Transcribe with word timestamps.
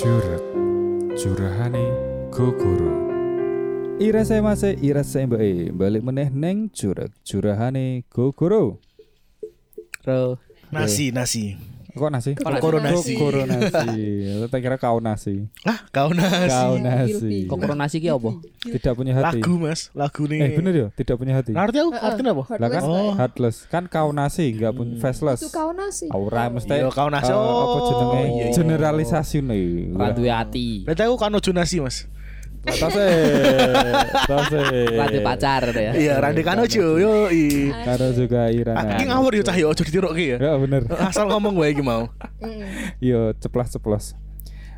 Curug 0.00 0.40
Curahane 1.12 1.84
Gogoro 2.32 2.88
Irase 4.00 4.40
mase 4.40 4.72
irase 4.80 5.26
mbake 5.26 5.72
balik 5.76 6.00
meneh 6.00 6.32
neng 6.32 6.72
curug 6.72 7.12
curahane 7.20 8.04
gogoro. 8.08 8.80
Bro. 10.00 10.38
Nasi, 10.72 11.12
nasi. 11.12 11.60
Kok 11.90 12.08
nasi? 12.08 12.30
Kokoro 12.34 12.78
nasi. 12.78 13.12
Kokoro 13.12 13.42
nasi. 13.42 13.88
Aku 14.32 14.46
tak 14.46 14.60
kira 14.60 14.76
kau 14.76 14.98
nasi. 14.98 15.50
Ah, 15.62 15.78
kau 15.88 16.10
nasi. 16.10 16.48
Kau 16.48 16.74
nasi. 16.76 17.10
Gilpi. 17.12 17.38
Kokoro 17.46 17.74
nasi 17.74 17.96
ki 17.98 18.08
apa? 18.08 18.30
Tidak 18.62 18.92
punya 18.92 19.12
hati. 19.14 19.38
Lagu, 19.38 19.54
Mas. 19.56 19.80
Lagu 19.92 20.22
nih. 20.24 20.40
Eh 20.40 20.50
bener 20.52 20.72
ya, 20.72 20.86
tidak 20.92 21.16
punya 21.16 21.34
hati. 21.34 21.50
Ngerti 21.50 21.78
aku 21.78 21.90
artinya 21.92 22.30
apa? 22.32 22.44
Lah 22.56 22.68
kan 22.68 22.82
Oh. 22.82 23.12
heartless. 23.12 23.56
Kan 23.66 23.84
kau 23.86 24.10
nasi 24.10 24.50
enggak 24.50 24.72
punya 24.72 24.96
faceless. 24.98 25.40
Itu 25.40 25.50
kau 25.50 25.70
nasi. 25.70 26.06
Aura 26.08 26.46
mesti 26.48 26.70
Iya, 26.70 26.88
kau 26.88 27.08
nasi. 27.08 27.28
eh, 27.28 27.36
Oh, 27.36 27.60
apa 27.60 27.78
jenenge 27.84 28.20
iya, 28.30 28.44
iya. 28.46 28.52
generalisasi 28.52 29.38
nih. 29.40 29.68
Ra 29.92 30.08
duwe 30.10 30.30
ati. 30.30 30.84
Berarti 30.84 31.02
aku 31.02 31.16
kan 31.16 31.32
ojo 31.32 31.50
nasi, 31.50 31.76
Mas. 31.78 32.06
Tase. 32.60 33.08
Tase. 34.28 34.62
Ra 34.92 35.06
duwe 35.08 35.20
pacar 35.24 35.64
ya. 35.72 35.92
Iya, 35.96 36.14
Randi 36.20 36.42
kan 36.44 36.60
ojo. 36.60 37.00
Yo, 37.00 37.32
i. 37.32 37.72
Karo 37.72 38.12
juga 38.12 38.52
Irana. 38.52 39.00
Iki 39.00 39.04
ngawur 39.08 39.32
yo 39.32 39.42
cah 39.42 39.56
yo 39.56 39.66
ojo 39.72 39.80
ditirukke 39.80 40.36
ya. 40.36 40.36
Ya 40.36 40.52
bener. 40.60 40.84
Asal 41.00 41.32
ngomong 41.32 41.56
wae 41.56 41.72
iki 41.72 41.80
mau. 41.80 42.12
Yo 43.00 43.32
ceplas-ceplos. 43.40 44.12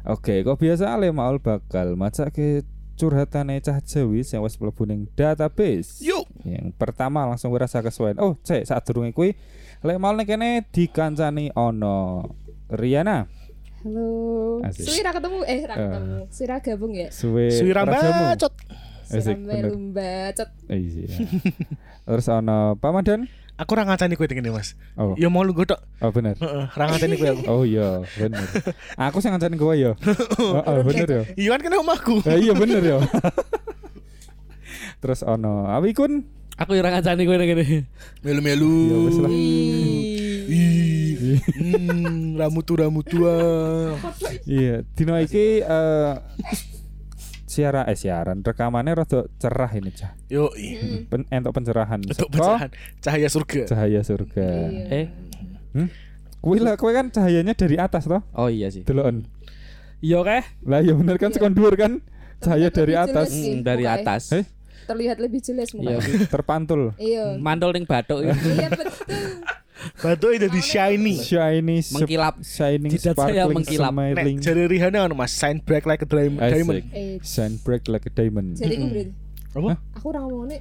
Oke, 0.06 0.42
kok 0.42 0.58
biasa 0.58 0.94
ale 0.94 1.10
maul 1.14 1.38
bakal 1.38 1.94
macake 1.94 2.66
curhatane 2.98 3.58
cah 3.62 3.78
Jawi 3.82 4.22
sing 4.22 4.38
wis 4.42 4.54
mlebu 4.58 4.86
ning 4.86 5.10
database. 5.18 6.02
Yuk. 6.02 6.26
Yang 6.46 6.74
pertama 6.78 7.26
langsung 7.26 7.50
gue 7.50 7.58
rasa 7.62 7.82
kesuwen. 7.82 8.18
Oh, 8.22 8.38
cek 8.46 8.62
saat 8.66 8.86
durunge 8.86 9.10
kuwi 9.10 9.34
lek 9.82 9.98
maul 9.98 10.14
ning 10.18 10.26
kene 10.26 10.62
dikancani 10.70 11.50
ono 11.54 12.30
Riana. 12.70 13.26
Halo. 13.82 14.08
Asik. 14.62 14.86
Suwi 14.86 15.00
ra 15.02 15.10
ketemu 15.10 15.38
eh 15.42 15.60
ra 15.66 15.74
Eh. 15.74 15.80
ketemu. 15.82 16.14
Suwi 16.30 16.46
ra 16.46 16.56
gabung 16.62 16.92
ya. 16.94 17.08
Suwe 17.10 17.46
rajamu. 17.50 18.22
bacot. 18.30 18.54
Asik, 19.12 19.36
Sampai 19.36 19.60
bener. 19.60 20.46
Eh, 20.70 20.78
Iya. 20.78 21.06
Terus 22.06 22.26
ono 22.30 22.78
Pamadan. 22.78 23.26
Aku 23.60 23.76
ora 23.76 23.84
ngacani 23.84 24.16
kowe 24.16 24.24
ngene, 24.24 24.48
Mas. 24.48 24.74
Oh, 24.96 25.12
Ya 25.20 25.28
mau 25.28 25.44
lu 25.44 25.52
godok. 25.52 25.76
oh 26.00 26.10
bener. 26.10 26.34
Heeh, 26.40 26.64
ora 26.72 26.84
ngacani 26.88 27.14
kowe 27.20 27.28
aku. 27.30 27.42
Oh 27.52 27.62
iya, 27.68 28.00
bener. 28.16 28.42
Aku 28.96 29.20
sing 29.20 29.30
ngancani 29.34 29.56
kowe 29.60 29.74
ya. 29.76 29.92
Heeh, 30.62 30.78
bener 30.82 31.06
ya. 31.06 31.22
Iya 31.36 31.48
kan 31.54 31.60
kena 31.60 31.76
omahku. 31.82 32.22
Eh, 32.24 32.48
iya 32.48 32.52
bener 32.56 32.80
ya. 32.80 32.98
Terus 35.02 35.20
ono 35.22 35.66
Awikun. 35.68 36.22
Aku 36.56 36.72
ora 36.72 36.94
ngancani 36.96 37.22
kowe 37.28 37.36
ngene. 37.36 37.84
Melu-melu. 38.24 38.72
Ya 38.88 38.96
wis 39.04 39.16
lah. 39.20 39.30
Hmm, 41.34 42.34
ramutu 42.34 42.74
ramutu. 42.74 43.24
ah. 43.24 43.94
Iya, 44.44 44.82
dino 44.92 45.16
iki 45.16 45.60
eh 45.60 46.14
siaran 47.44 47.84
eh 47.84 47.94
siaran 47.94 48.40
rekamannya 48.40 48.92
rada 48.94 49.28
cerah 49.36 49.68
ini 49.70 49.90
cah. 49.90 50.16
Yo, 50.26 50.48
Mm. 50.48 51.06
Pen, 51.06 51.22
entuk 51.28 51.52
pencerahan. 51.52 52.00
untuk 52.00 52.16
Saka 52.26 52.32
pecahan 52.32 52.70
cahaya 52.98 53.28
surga. 53.28 53.60
Cahaya 53.66 54.00
surga. 54.00 54.48
Iya. 54.66 54.84
Eh, 54.90 55.88
Kuwi 56.38 56.58
lah 56.58 56.74
kowe 56.74 56.90
kan 56.90 57.06
cahayanya 57.06 57.52
dari 57.52 57.76
atas 57.76 58.04
toh? 58.04 58.18
oh 58.32 58.48
iya 58.48 58.66
sih. 58.66 58.82
Deloken. 58.82 59.28
Iya 60.00 60.18
keh. 60.20 60.44
Lah 60.64 60.80
ya 60.80 60.92
bener 60.92 61.14
kan 61.14 61.30
sekon 61.30 61.52
dhuwur 61.52 61.76
kan? 61.76 62.02
Cahaya 62.38 62.66
dari 62.68 62.98
atas 62.98 63.30
Hmm, 63.30 63.62
dari 63.62 63.86
atas. 63.86 64.34
Eh? 64.34 64.42
Terlihat 64.82 65.22
lebih 65.22 65.38
jelas 65.38 65.70
Iya. 65.70 66.02
muka. 66.02 66.26
terpantul. 66.26 66.90
Iya. 66.96 67.38
Mantul 67.38 67.70
ning 67.70 67.86
bathuk 67.86 68.26
iki. 68.26 68.34
Iya 68.50 68.68
betul. 68.68 68.90
Batu 69.98 70.28
itu 70.34 70.46
di 70.48 70.60
shiny. 70.62 71.14
Shiny 71.18 71.78
Mengkilap. 71.82 72.34
shining 72.42 72.90
Jidat 72.92 73.14
saya 73.16 73.46
sparkling 73.48 73.56
mengkilap. 73.62 73.92
Nek 73.94 74.26
jari 74.42 74.64
Rihanna 74.70 74.98
kan 75.08 75.12
Mas, 75.16 75.32
shine 75.34 75.58
bright 75.62 75.86
like 75.86 76.02
a 76.02 76.08
diamond. 76.08 76.84
Shine 77.22 77.54
bright 77.62 77.86
like 77.90 78.06
a 78.06 78.12
diamond. 78.12 78.56
jadi 78.58 78.78
aku 78.78 78.86
berarti. 78.90 79.12
Apa? 79.52 79.72
Aku 80.00 80.04
ora 80.10 80.20
ngomong 80.24 80.48
nih. 80.48 80.60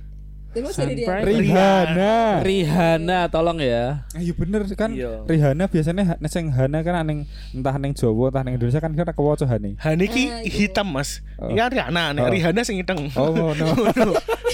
Dia. 0.51 1.23
Rihanna. 1.23 2.43
Rihanna 2.43 3.31
tolong 3.31 3.63
ya. 3.63 4.03
Ayo 4.11 4.35
bener 4.35 4.67
kan 4.75 4.91
Iya. 4.91 5.23
Rihanna 5.23 5.71
biasanya 5.71 6.03
ha- 6.03 6.19
sing 6.27 6.51
Hana 6.51 6.83
kan 6.83 7.07
ning 7.07 7.23
entah 7.55 7.79
ning 7.79 7.95
Jawa 7.95 8.27
entah 8.27 8.43
ning 8.43 8.59
Indonesia 8.59 8.83
kan 8.83 8.91
kira 8.91 9.15
kewaca 9.15 9.47
Hani. 9.47 9.79
Hani 9.79 10.05
ki 10.11 10.23
Ah, 10.27 10.43
iya. 10.43 10.51
hitam 10.51 10.91
Mas. 10.91 11.23
Oh. 11.39 11.47
Iya 11.47 11.71
Rihanna, 11.71 12.11
nek 12.11 12.27
Oh. 12.27 12.31
Rihanna 12.35 12.67
sing 12.67 12.83
hitam. 12.83 12.99
Oh 13.15 13.55
no. 13.59 13.71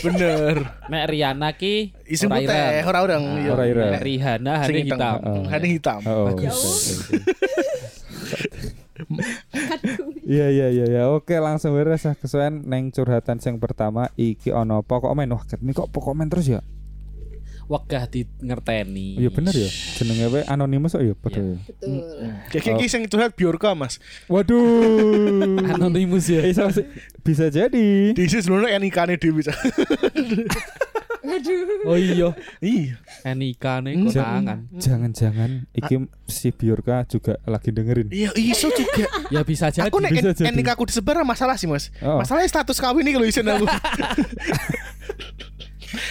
Bener. 0.06 0.70
Nek 0.86 1.04
Rihanna 1.10 1.50
ki 1.58 1.98
Isim 2.06 2.30
ora 2.30 2.46
putih, 2.46 2.86
ora 2.86 3.00
orang. 3.02 3.24
Ah, 3.26 3.42
iya. 3.42 3.52
Ora 3.58 3.64
ireng. 3.66 3.92
Nek 3.98 4.04
Rihanna 4.06 4.54
Sing 4.70 4.78
hane 4.78 4.86
hitam. 4.86 5.18
Oh. 5.26 5.42
Hani 5.50 5.68
hitam. 5.74 6.00
Oh. 6.06 6.30
Ya. 8.98 9.06
Iya 10.28 10.48
iya 10.52 10.68
iya 10.74 10.86
ya. 10.90 11.04
Oke, 11.14 11.38
langsung 11.38 11.78
beres 11.78 12.04
ah 12.10 12.18
kesuwen 12.18 12.66
neng 12.66 12.90
curhatan 12.92 13.40
sing 13.40 13.62
pertama 13.62 14.10
iki 14.18 14.52
ono 14.52 14.82
pokok 14.84 15.14
men 15.14 15.32
wah 15.32 15.44
ket 15.46 15.62
kok 15.62 15.88
pokok 15.94 16.14
men 16.18 16.28
terus 16.28 16.50
ya. 16.50 16.62
Wegah 17.68 18.08
di 18.08 18.24
ngerteni. 18.40 19.20
Iya 19.20 19.28
bener 19.28 19.52
ya. 19.52 19.68
Jenenge 20.00 20.26
we 20.32 20.40
anonimus 20.48 20.96
kok 20.96 21.04
ya 21.04 21.14
padha. 21.20 21.44
ya. 21.44 21.56
Betul. 21.68 22.00
Kayak 22.48 22.76
iki 22.80 22.88
sing 22.88 23.02
curhat 23.12 23.36
Bjorka 23.36 23.76
Mas. 23.76 24.00
Waduh. 24.32 25.60
Anonimus 25.76 26.32
ya. 26.32 26.48
Bisa 27.28 27.52
jadi. 27.52 28.16
Di 28.16 28.24
sini 28.32 28.40
sebelumnya 28.40 28.72
yang 28.72 28.84
nikahnya 28.88 29.20
dia 29.20 29.36
bisa. 29.36 29.52
Aduh. 31.28 31.86
Oh 31.86 31.94
iya. 31.94 32.30
Iya. 32.58 32.96
Enika 33.24 33.80
nih 33.80 33.94
Hmm. 33.94 34.08
konangan. 34.08 34.60
Jangan-jangan 34.74 35.50
iki 35.72 35.96
si 36.26 36.50
Biorka 36.50 37.04
juga 37.06 37.36
lagi 37.44 37.70
dengerin. 37.70 38.08
Iya, 38.10 38.32
iso 38.34 38.68
juga. 38.70 39.06
Ya 39.28 39.44
bisa 39.44 39.68
jadi. 39.68 39.88
Aku 39.88 40.00
nek 40.00 40.12
bisa 40.12 40.32
en- 40.32 40.38
jadi. 40.38 40.48
en 40.48 40.56
nikahku 40.56 40.84
disebar 40.84 41.20
masalah 41.22 41.56
sih 41.56 41.66
Mas. 41.66 41.92
Oh. 42.00 42.18
Masalahnya 42.18 42.48
status 42.48 42.78
kawin 42.78 43.04
ini 43.04 43.12
kalau 43.14 43.26
isin 43.26 43.44
aku. 43.46 43.68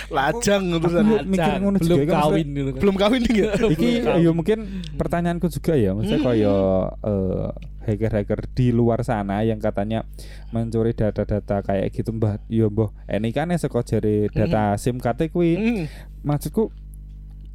Lajang 0.09 0.63
terus 0.81 0.95
mikir 1.25 1.53
ngono 1.61 1.79
belum 1.81 1.99
juga, 2.03 2.13
kan, 2.13 2.21
kawin 2.29 2.47
gitu 2.53 2.71
kan. 2.73 2.81
belum 2.83 2.97
kawin 2.97 3.21
nih 3.25 3.35
ya. 3.37 3.51
Iki 3.71 3.89
ya 4.25 4.31
mungkin 4.33 4.59
pertanyaanku 4.95 5.47
juga 5.49 5.73
ya, 5.75 5.91
maksudnya 5.93 6.21
kaya 6.23 6.55
eh, 7.03 7.47
hacker-hacker 7.87 8.41
di 8.51 8.75
luar 8.75 9.07
sana 9.07 9.47
yang 9.47 9.63
katanya 9.63 10.03
mencuri 10.51 10.91
data-data 10.91 11.63
kayak 11.63 11.95
gitu 11.95 12.11
mbah 12.11 12.43
yo 12.51 12.67
mbah 12.67 12.91
ini 13.07 13.31
kan 13.31 13.47
ya 13.47 13.59
saka 13.63 13.87
jare 13.87 14.27
data 14.29 14.75
SIM 14.75 14.99
card 14.99 15.23
kuwi 15.31 15.55
Hmm. 15.57 15.85
maksudku 16.27 16.75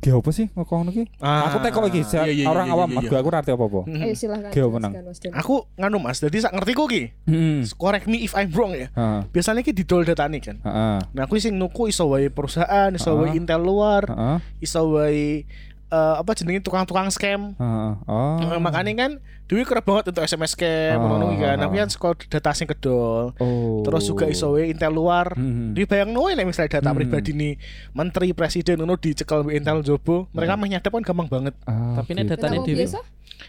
Ge 0.02 0.10
apa 0.10 0.34
sih 0.34 0.50
ngomong 0.58 0.82
ngono 0.82 0.92
ki? 0.98 1.04
Ah, 1.22 1.46
aku 1.46 1.62
teko 1.62 1.86
iki 1.86 2.02
iya, 2.02 2.26
iya, 2.26 2.46
orang 2.50 2.68
iya, 2.68 2.74
awam 2.74 2.90
iya, 2.90 2.96
mergo 2.98 3.14
iya. 3.14 3.22
aku 3.22 3.28
ora 3.30 3.38
ngerti 3.46 3.52
apa-apa. 3.54 3.82
Hmm. 3.86 4.02
Eh 4.02 4.14
silahkan. 4.18 4.50
Geo 4.50 4.68
menang. 4.74 4.92
Aku 5.38 5.70
nganu 5.78 5.98
Mas, 6.02 6.18
jadi 6.18 6.38
sak 6.42 6.58
ngerti 6.58 6.72
kok 6.74 6.88
ki. 6.90 7.04
Heeh. 7.30 7.62
Correct 7.78 8.10
me 8.10 8.26
if 8.26 8.34
I'm 8.34 8.50
wrong 8.50 8.74
ya. 8.74 8.90
Heeh. 8.98 9.22
Biasanya 9.30 9.62
ki 9.62 9.78
didol 9.78 10.02
datane 10.02 10.42
kan. 10.42 10.58
Heeh. 10.58 10.98
Nah, 11.06 11.22
aku 11.30 11.38
sing 11.38 11.54
nuku 11.54 11.94
iso 11.94 12.10
wae 12.10 12.34
perusahaan, 12.34 12.90
iso 12.98 13.14
wae 13.14 13.30
Ah. 13.30 13.38
intel 13.38 13.62
luar, 13.62 14.10
Heeh. 14.10 14.38
iso 14.66 14.90
wae 14.90 15.46
eh, 15.92 16.16
apa 16.18 16.32
jenenge 16.32 16.64
tukang-tukang 16.64 17.08
scam. 17.08 17.52
Heeh. 17.54 17.92
Oh. 18.06 18.40
Eh, 18.40 18.58
makanya 18.58 18.92
kan 18.98 19.12
duit 19.46 19.64
kerap 19.64 19.84
banget 19.84 20.08
untuk 20.08 20.24
SMS 20.24 20.56
scam 20.56 20.96
Ah, 20.96 21.04
ngono 21.04 21.30
iki 21.30 21.44
kan. 21.44 21.54
ah, 21.54 21.62
Tapi 21.62 21.76
kan 21.78 21.90
sekolah 21.90 22.16
data 22.18 22.52
sing 22.52 22.64
kedol. 22.66 23.36
Oh. 23.36 23.84
Terus 23.84 24.04
juga 24.06 24.24
iso 24.26 24.48
wae 24.50 24.68
intel 24.68 24.90
luar. 24.90 25.36
Hmm. 25.36 25.76
Di 25.76 25.84
bayang 25.84 26.10
noe 26.10 26.32
nek 26.32 26.48
misalnya 26.48 26.80
data 26.80 26.90
Hmm. 26.90 26.98
pribadi 26.98 27.32
nih 27.32 27.54
menteri 27.92 28.32
presiden 28.32 28.80
ngono 28.80 28.96
dicekel 28.96 29.44
intel 29.50 29.80
jobo, 29.82 30.32
mereka 30.32 30.56
mah 30.56 30.68
nyadap 30.70 30.88
kan 30.90 31.04
gampang 31.04 31.28
banget. 31.28 31.54
Ah, 31.64 32.00
Tapi 32.00 32.12
nek 32.14 32.24
gitu. 32.26 32.32
datane 32.34 32.58
dhewe. 32.62 32.86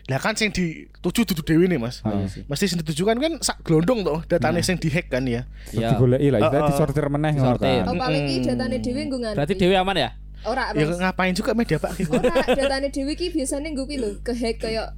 Lah 0.03 0.19
kan 0.19 0.35
sing 0.35 0.51
dituju 0.51 1.23
dudu 1.25 1.43
dewi 1.45 1.65
nih 1.67 1.79
Mas. 1.79 2.03
Ah. 2.03 2.11
iya 2.13 2.27
sih. 2.27 2.43
Mesti 2.43 2.65
sing 2.67 2.79
dituju 2.81 3.05
kan 3.05 3.15
kan 3.17 3.39
sak 3.39 3.63
glondong 3.63 4.03
toh 4.03 4.19
datane 4.25 4.59
Hmm. 4.59 4.67
sing 4.67 4.77
dihack 4.77 5.07
kan 5.07 5.23
ya. 5.23 5.47
Ya. 5.71 5.95
digoleki 5.95 6.29
lah, 6.29 6.39
Ah, 6.41 6.45
istilah 6.45 6.59
ah. 6.59 6.69
disortir 6.69 7.07
meneh 7.07 7.33
ngono 7.33 7.55
kan. 7.55 7.87
Oh 7.87 7.95
paling 7.95 8.23
ki 8.25 8.37
Mm-mm. 8.37 8.49
datane 8.49 8.77
dhewe 8.77 9.01
nggo 9.05 9.17
nganti. 9.17 9.37
Berarti 9.39 9.55
Dewi 9.55 9.77
aman 9.77 9.95
ya? 9.97 10.11
Ora, 10.43 10.75
Ya 10.75 10.87
ngapain 10.91 11.33
juga 11.33 11.55
media 11.55 11.79
Pak 11.79 11.93
gitu. 11.99 12.13
Ora 12.19 12.43
datane 12.43 12.91
dhewe 12.91 13.15
ki 13.15 13.31
biasanya 13.31 13.71
nggo 13.71 13.87
ki 13.87 13.97
lho, 13.99 14.11
kehack 14.27 14.59
kayak 14.59 14.89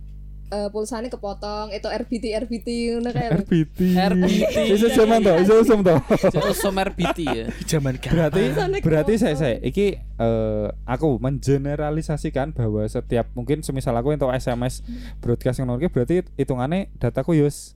eh, 0.52 0.68
pulsane 0.70 1.08
kepotong 1.10 1.72
itu 1.72 1.84
RBT 1.84 2.24
RBT 2.46 2.68
ngono 2.96 3.10
kae. 3.12 3.28
lho. 3.28 3.42
RBT. 3.44 3.78
RBT. 3.96 4.56
Iso 4.72 4.88
zaman 4.92 5.20
to, 5.20 5.32
iso 5.40 5.54
usum 5.60 5.80
to. 5.84 5.94
Jadi 6.32 6.50
somer 6.54 6.88
BT 6.94 7.18
ya. 7.26 7.46
Zaman 7.76 7.96
kan. 8.00 8.12
Berarti 8.12 8.42
berarti 8.84 9.12
saya 9.20 9.34
saya 9.36 9.56
iki 9.60 9.98
eh, 9.98 10.66
aku 10.88 11.18
mengeneralisasikan 11.20 12.54
bahwa 12.54 12.84
setiap 12.86 13.28
mungkin 13.34 13.60
semisal 13.60 13.96
aku 13.96 14.14
untuk 14.14 14.30
SMS 14.32 14.80
broadcast 15.20 15.60
ngono 15.60 15.80
berarti 15.90 16.24
hitungannya 16.38 16.92
dataku 16.96 17.34
yus 17.36 17.74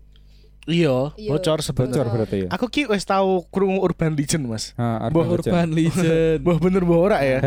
Iya, 0.69 1.17
Iya. 1.17 1.31
bocor 1.33 1.65
sebenarnya. 1.65 1.97
bocor 1.97 2.07
berarti 2.13 2.37
ya. 2.45 2.49
Aku 2.53 2.69
ki 2.69 2.85
wis 2.93 3.03
tau 3.03 3.41
krungu 3.49 3.81
Urban 3.81 4.13
Legend, 4.13 4.45
Mas. 4.45 4.77
Ha, 4.77 5.09
Mbah 5.09 5.25
Urban 5.25 5.41
Legend. 5.41 5.49
Urban 5.49 5.69
Legend. 5.73 6.39
Mbah 6.45 6.57
bener 6.61 6.83
mbah 6.85 6.99
ora 7.01 7.19
ya. 7.25 7.39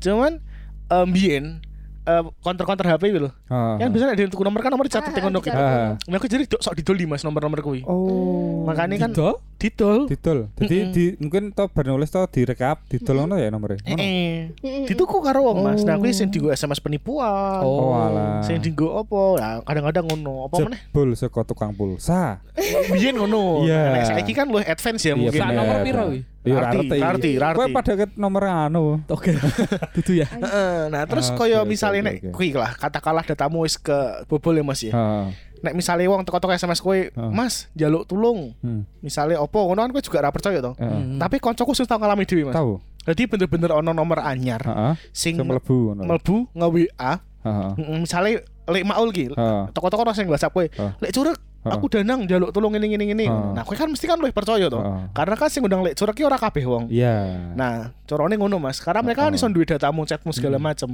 Cuman 0.00 0.40
um, 0.88 1.08
biyen 1.12 1.60
eh, 2.02 2.22
counter-counter 2.40 2.86
HP 2.86 3.02
gitu. 3.12 3.28
Ah. 3.46 3.76
Yang 3.76 3.88
biasanya 3.92 4.12
ada 4.14 4.22
yang 4.22 4.32
tuku 4.32 4.42
nomor 4.42 4.60
kan 4.60 4.70
nomor 4.70 4.84
dicatat 4.84 5.10
Ah, 5.10 5.20
ngono. 5.20 5.38
Nah, 5.40 6.16
aku 6.16 6.26
jadi 6.26 6.44
sok 6.48 6.74
didol 6.76 6.96
Mas 7.04 7.22
nomor-nomor 7.22 7.60
kuwi. 7.60 7.82
Oh. 7.84 8.64
Makanya 8.64 8.96
kan 8.98 9.10
Didol? 9.10 9.40
didol. 9.60 9.98
didol. 10.08 10.38
Jadi 10.56 10.76
Mm-mm. 10.80 10.92
di 10.92 11.04
mungkin 11.18 11.42
to 11.52 11.68
bar 11.68 11.84
nulis 11.84 12.08
to 12.08 12.24
direkap 12.28 12.80
didol 12.88 13.20
ngono 13.20 13.36
ya 13.36 13.48
nomornya. 13.48 13.80
Eh, 13.84 13.92
Ngono. 13.92 14.00
eh. 14.00 14.86
Dituku 14.88 15.20
karo 15.20 15.44
wong 15.44 15.58
Mas. 15.60 15.82
Nah, 15.82 15.96
kuwi 15.96 16.10
Oh. 16.10 16.16
sing 16.16 16.28
dienggo 16.28 16.48
SMS 16.50 16.80
penipuan. 16.80 17.60
Oh, 17.60 17.92
alah. 17.92 18.40
Sing 18.40 18.56
dienggo? 18.58 18.88
Nah, 19.36 19.60
kadang-kadang 19.62 20.04
ngono. 20.08 20.48
Apa 20.48 20.64
meneh? 20.64 20.80
Jebul 20.80 21.12
saka 21.12 21.44
tukang 21.44 21.72
pulsa. 21.72 22.40
Biyen 22.88 23.16
ngono. 23.16 23.64
Iya. 23.64 23.82
Nek 23.92 24.02
saiki 24.08 24.32
kan 24.32 24.48
lu 24.48 24.58
advance 24.58 25.02
ya 25.02 25.12
Iya, 25.12 25.16
mungkin. 25.16 25.40
Sak 25.40 25.50
nomor 25.52 25.76
piro 25.82 26.02
kuwi? 26.08 26.20
Iya, 26.40 26.56
Rarti, 26.56 26.88
rarti. 26.88 26.98
rarti, 26.98 27.30
rarti. 27.36 27.56
Kowe 27.60 27.68
pada 27.68 27.92
ket 27.94 28.10
nomor 28.16 28.42
anu. 28.44 29.04
Oke. 29.06 29.36
Dudu 29.94 30.12
ya. 30.16 30.26
Heeh, 30.26 30.88
nah 30.88 31.04
terus 31.04 31.28
Oke, 31.28 31.44
koyo 31.44 31.60
oke, 31.60 31.68
misalnya 31.68 32.00
oke, 32.00 32.08
nek 32.08 32.16
oke. 32.18 32.30
kuwi 32.32 32.48
lah 32.56 32.72
katakanlah 32.72 33.20
datamu 33.22 33.60
wis 33.60 33.76
ke 33.76 33.92
bobol 34.24 34.56
ya 34.56 34.64
Mas 34.64 34.80
ya. 34.80 34.92
Heeh. 34.92 35.26
Nek 35.60 35.76
misalnya 35.76 36.08
wong 36.08 36.24
teko-teko 36.24 36.48
SMS 36.50 36.80
kowe, 36.80 36.96
Mas, 37.28 37.68
njaluk 37.76 38.08
tulung. 38.08 38.56
Hmm. 38.64 38.88
Misalnya 38.98 39.36
opo 39.38 39.60
ngono 39.62 39.84
kan 39.84 39.92
kowe 39.92 40.00
juga 40.00 40.18
ra 40.18 40.32
percaya 40.32 40.64
to. 40.64 40.72
Heeh. 40.74 41.20
Tapi 41.20 41.36
koncoku 41.36 41.76
sing 41.76 41.84
tau 41.84 42.00
ngalami 42.00 42.24
dhewe 42.24 42.48
Mas. 42.48 42.56
Tahu. 42.56 42.80
Jadi 43.04 43.22
bener-bener 43.26 43.70
ono 43.74 43.92
nomor 43.92 44.20
anyar 44.20 44.64
Heeh. 44.64 44.92
sing 45.12 45.36
Sing 45.36 45.44
mlebu 45.44 45.92
ngono. 45.92 46.08
mlebu 46.08 46.36
nge-WA, 46.56 47.12
Heeh. 47.44 47.68
Misalnya 47.98 48.40
lek 48.64 48.84
maul 48.84 49.12
ki. 49.12 49.36
Toko-toko 49.70 50.08
sing 50.10 50.24
WhatsApp 50.24 50.56
kowe. 50.56 50.64
Lek 50.96 51.12
curug 51.12 51.36
Heeh. 51.60 51.76
aku 51.76 51.92
danang 51.92 52.24
njaluk 52.24 52.56
tulung 52.56 52.72
ngene 52.72 52.88
ngene 52.88 53.04
ngene. 53.12 53.24
Heeh. 53.28 53.52
Nah, 53.52 53.62
kowe 53.68 53.76
kan 53.76 53.84
mesti 53.86 54.08
kan 54.08 54.16
luwih 54.16 54.32
percaya 54.32 54.66
to. 54.66 54.80
Heeh. 54.80 55.12
Karena 55.12 55.34
kan 55.36 55.48
sing 55.52 55.60
undang 55.60 55.84
lek 55.84 55.92
curug 55.92 56.16
ki 56.16 56.24
ora 56.24 56.40
kabeh 56.40 56.64
wong. 56.64 56.88
Iya. 56.88 57.52
Nah, 57.52 57.92
corone 58.08 58.34
ngono 58.34 58.56
Mas. 58.56 58.80
Karena 58.80 59.04
mereka 59.04 59.28
kan 59.28 59.32
iso 59.32 59.44
duwe 59.46 59.68
datamu, 59.68 60.08
chatmu 60.08 60.32
segala 60.32 60.56
Hmm. 60.56 60.66
macem. 60.66 60.90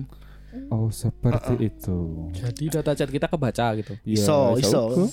Oh, 0.73 0.89
seperti 0.89 1.69
itu. 1.69 2.33
Jadi 2.33 2.65
data 2.73 2.97
chat 2.97 3.07
kita 3.07 3.29
kebaca 3.29 3.77
gitu. 3.77 3.93
Iya, 4.03 4.17
Iso, 4.19 4.39
iso. 4.57 4.83
uga. 4.89 5.05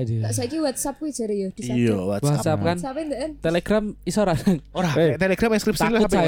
Aduh. 0.00 0.20
Tak 0.22 0.32
saiki 0.32 0.56
WhatsApp 0.58 0.96
kuwi 0.96 1.10
jare 1.10 1.34
yo 1.34 1.48
di 1.50 1.60
Iya, 1.62 1.96
WhatsApp. 1.96 2.24
WhatsApp 2.24 2.58
kan. 2.58 2.76
WhatsApp. 2.80 2.96
Telegram 3.38 3.84
iso 4.02 4.18
ora? 4.20 4.34
Ora, 4.72 4.90
Eh. 4.96 5.14
Telegram 5.14 5.50
inskripsi 5.52 5.82
lah 5.84 6.00
Takut 6.00 6.10
HP. 6.10 6.24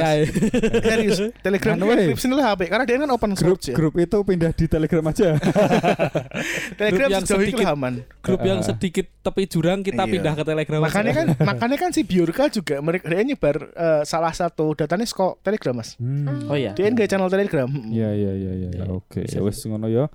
Serius, 0.93 1.19
Telegram 1.39 1.75
Anu, 1.75 1.87
eh. 1.89 1.97
inskripsi 2.07 2.27
lah 2.29 2.47
HP 2.51 2.61
karena 2.67 2.85
dia 2.85 2.97
kan 2.99 3.11
open 3.11 3.31
Grup 3.33 3.59
source 3.59 3.67
ya. 3.69 3.75
grup 3.75 3.95
itu 3.97 4.19
pindah 4.21 4.51
di 4.51 4.65
Telegram 4.67 5.05
aja. 5.07 5.29
Telegram 6.79 6.99
grup 7.01 7.11
yang 7.11 7.25
sedikit- 7.25 7.67
aman. 7.67 7.95
Grup 8.21 8.41
yang 8.43 8.61
sedikit 8.61 9.07
tepi 9.21 9.45
jurang 9.47 9.81
kita 9.81 10.03
Iya. 10.03 10.13
pindah 10.13 10.33
ke 10.35 10.45
Telegram. 10.45 10.79
aja. 10.79 10.87
Makanya 10.89 11.13
kan 11.13 11.27
makanya 11.49 11.77
kan 11.79 11.91
si 11.91 12.03
Biorka 12.03 12.45
juga 12.49 12.77
mereka 12.79 13.07
dia 13.07 13.23
nyebar 13.23 13.57
eh, 13.71 14.03
salah 14.03 14.33
satu 14.33 14.75
datanya 14.75 15.05
kok 15.05 15.39
Telegram 15.41 15.75
Mas. 15.75 15.95
Hmm. 15.97 16.49
Oh 16.49 16.55
iya. 16.55 16.73
Dia 16.73 16.87
nggak 16.87 17.07
channel 17.07 17.29
Telegram. 17.29 17.69
Iya 17.69 18.11
iya 18.13 18.33
iya 18.35 18.53
iya. 18.53 18.69
Iya, 18.73 18.85
Oke, 18.89 19.25
ya 19.25 19.41
wis 19.41 19.63
ngono 19.63 19.87
yo. 19.87 20.09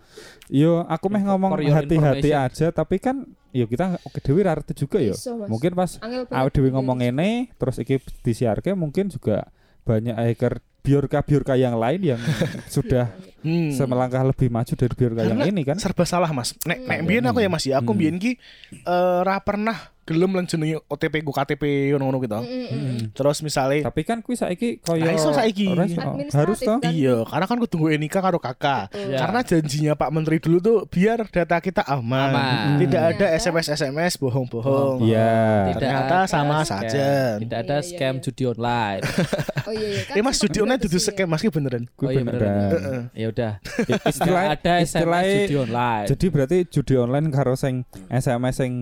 Yo 0.47 0.83
aku 0.83 1.07
meh 1.07 1.21
ngomong 1.21 1.59
hati-hati 1.59 2.31
aja 2.31 2.67
tapi 2.71 2.97
kan 2.97 3.27
yo 3.51 3.65
kita 3.65 3.99
oke 4.01 4.19
dhewe 4.19 4.41
ra 4.41 4.55
ngerti 4.55 4.73
juga 4.77 4.99
yo. 4.99 5.11
Iso. 5.11 5.44
Mungkin 5.44 5.71
pas 5.73 5.99
dhewe 5.99 6.23
dhewe. 6.49 6.69
ngomong 6.71 6.99
ngene 6.99 7.51
terus 7.55 7.77
iki 7.77 7.97
disiarke 8.23 8.71
mungkin 8.71 9.07
juga 9.07 9.51
banyak 9.83 10.15
hacker 10.15 10.59
biorka-biorka 10.79 11.55
yang 11.55 11.75
lain 11.75 12.15
yang 12.15 12.21
sudah 12.71 13.11
Hmm. 13.38 13.69
semelangkah 13.69 14.25
lebih 14.25 14.49
maju 14.49 14.73
dari 14.73 14.91
biorka 14.91 15.21
yang 15.23 15.39
ini 15.45 15.61
kan. 15.61 15.77
serba 15.77 16.03
salah 16.03 16.33
Mas. 16.33 16.57
Nek 16.65 16.83
nek 16.83 17.00
Hmm. 17.00 17.07
biyen 17.07 17.23
aku 17.23 17.39
ya 17.39 17.47
Mas 17.47 17.63
ya, 17.63 17.75
aku 17.77 17.93
Hmm. 17.93 18.00
biyen 18.01 18.15
ki 18.17 18.31
eh, 18.81 19.19
ra 19.23 19.39
pernah 19.39 19.77
gelem 20.07 20.31
lan 20.31 20.48
jenenge 20.48 20.80
OTP 20.88 21.19
ku 21.19 21.30
KTP 21.30 21.63
ngono-ngono 21.92 22.18
gitu. 22.19 22.39
Mm, 22.39 22.48
mm, 22.48 22.68
mm. 22.71 22.98
Terus 23.12 23.38
misalnya 23.42 23.86
Tapi 23.86 24.01
kan 24.01 24.24
kuwi 24.24 24.33
saiki 24.33 24.80
koyo 24.80 25.04
Nah, 25.04 25.12
iso 25.12 25.30
saiki. 25.30 25.68
Administratif 25.68 26.31
harus 26.31 26.59
toh. 26.59 26.80
kan. 26.80 26.89
Iya, 26.89 27.21
karena 27.21 27.45
kan 27.45 27.57
kudu 27.59 27.75
nggo 27.77 27.89
nikah 27.94 28.21
karo 28.21 28.38
kakak. 28.38 28.88
Betul. 28.89 29.12
Ya. 29.12 29.18
Karena 29.19 29.39
janjinya 29.42 29.94
Pak 29.94 30.09
Menteri 30.09 30.38
dulu 30.38 30.57
tuh 30.57 30.77
biar 30.86 31.27
data 31.27 31.59
kita 31.59 31.83
aman. 31.83 32.31
Aman. 32.31 32.80
Tidak 32.80 33.01
ada 33.04 33.25
Ternyata- 33.27 33.36
SMS 33.38 33.68
SMS 33.69 34.13
bohong-bohong. 34.18 35.04
Iya. 35.04 35.36
Tidak 35.68 35.81
Ternyata 35.83 36.15
ada 36.18 36.19
sama 36.25 36.57
scam. 36.60 36.71
saja. 36.80 37.07
Tidak 37.38 37.57
ada 37.60 37.68
Iya, 37.69 37.77
iya, 37.77 37.88
scam 37.89 38.13
iya. 38.13 38.24
judi 38.24 38.44
online. 38.45 39.01
Oh 39.60 39.74
iya 39.74 39.88
iya 39.89 40.01
kan. 40.07 40.15
Eh 40.15 40.24
Mas 40.24 40.38
judi 40.38 40.57
online 40.60 40.80
dudu 40.80 40.89
ke 40.89 41.00
sini. 41.00 41.07
scam 41.12 41.27
Mas 41.27 41.42
ki 41.42 41.50
beneran. 41.50 41.83
Kuwi 41.92 42.06
Oh 42.06 42.12
iya, 42.12 42.21
beneran. 42.21 42.51
Heeh. 42.71 43.01
Ya 43.13 43.27
udah. 43.27 43.51
Istilah 44.07 44.44
Tidak 44.48 44.56
ada 44.56 44.74
istilah 44.80 45.19
SMS 45.19 45.27
judi 45.42 45.56
online. 45.57 46.06
Jadi 46.07 46.25
berarti 46.30 46.57
judi 46.69 46.94
online 46.95 47.27
karo 47.30 47.53
sing 47.53 47.75
SMS 48.07 48.56
sing 48.57 48.74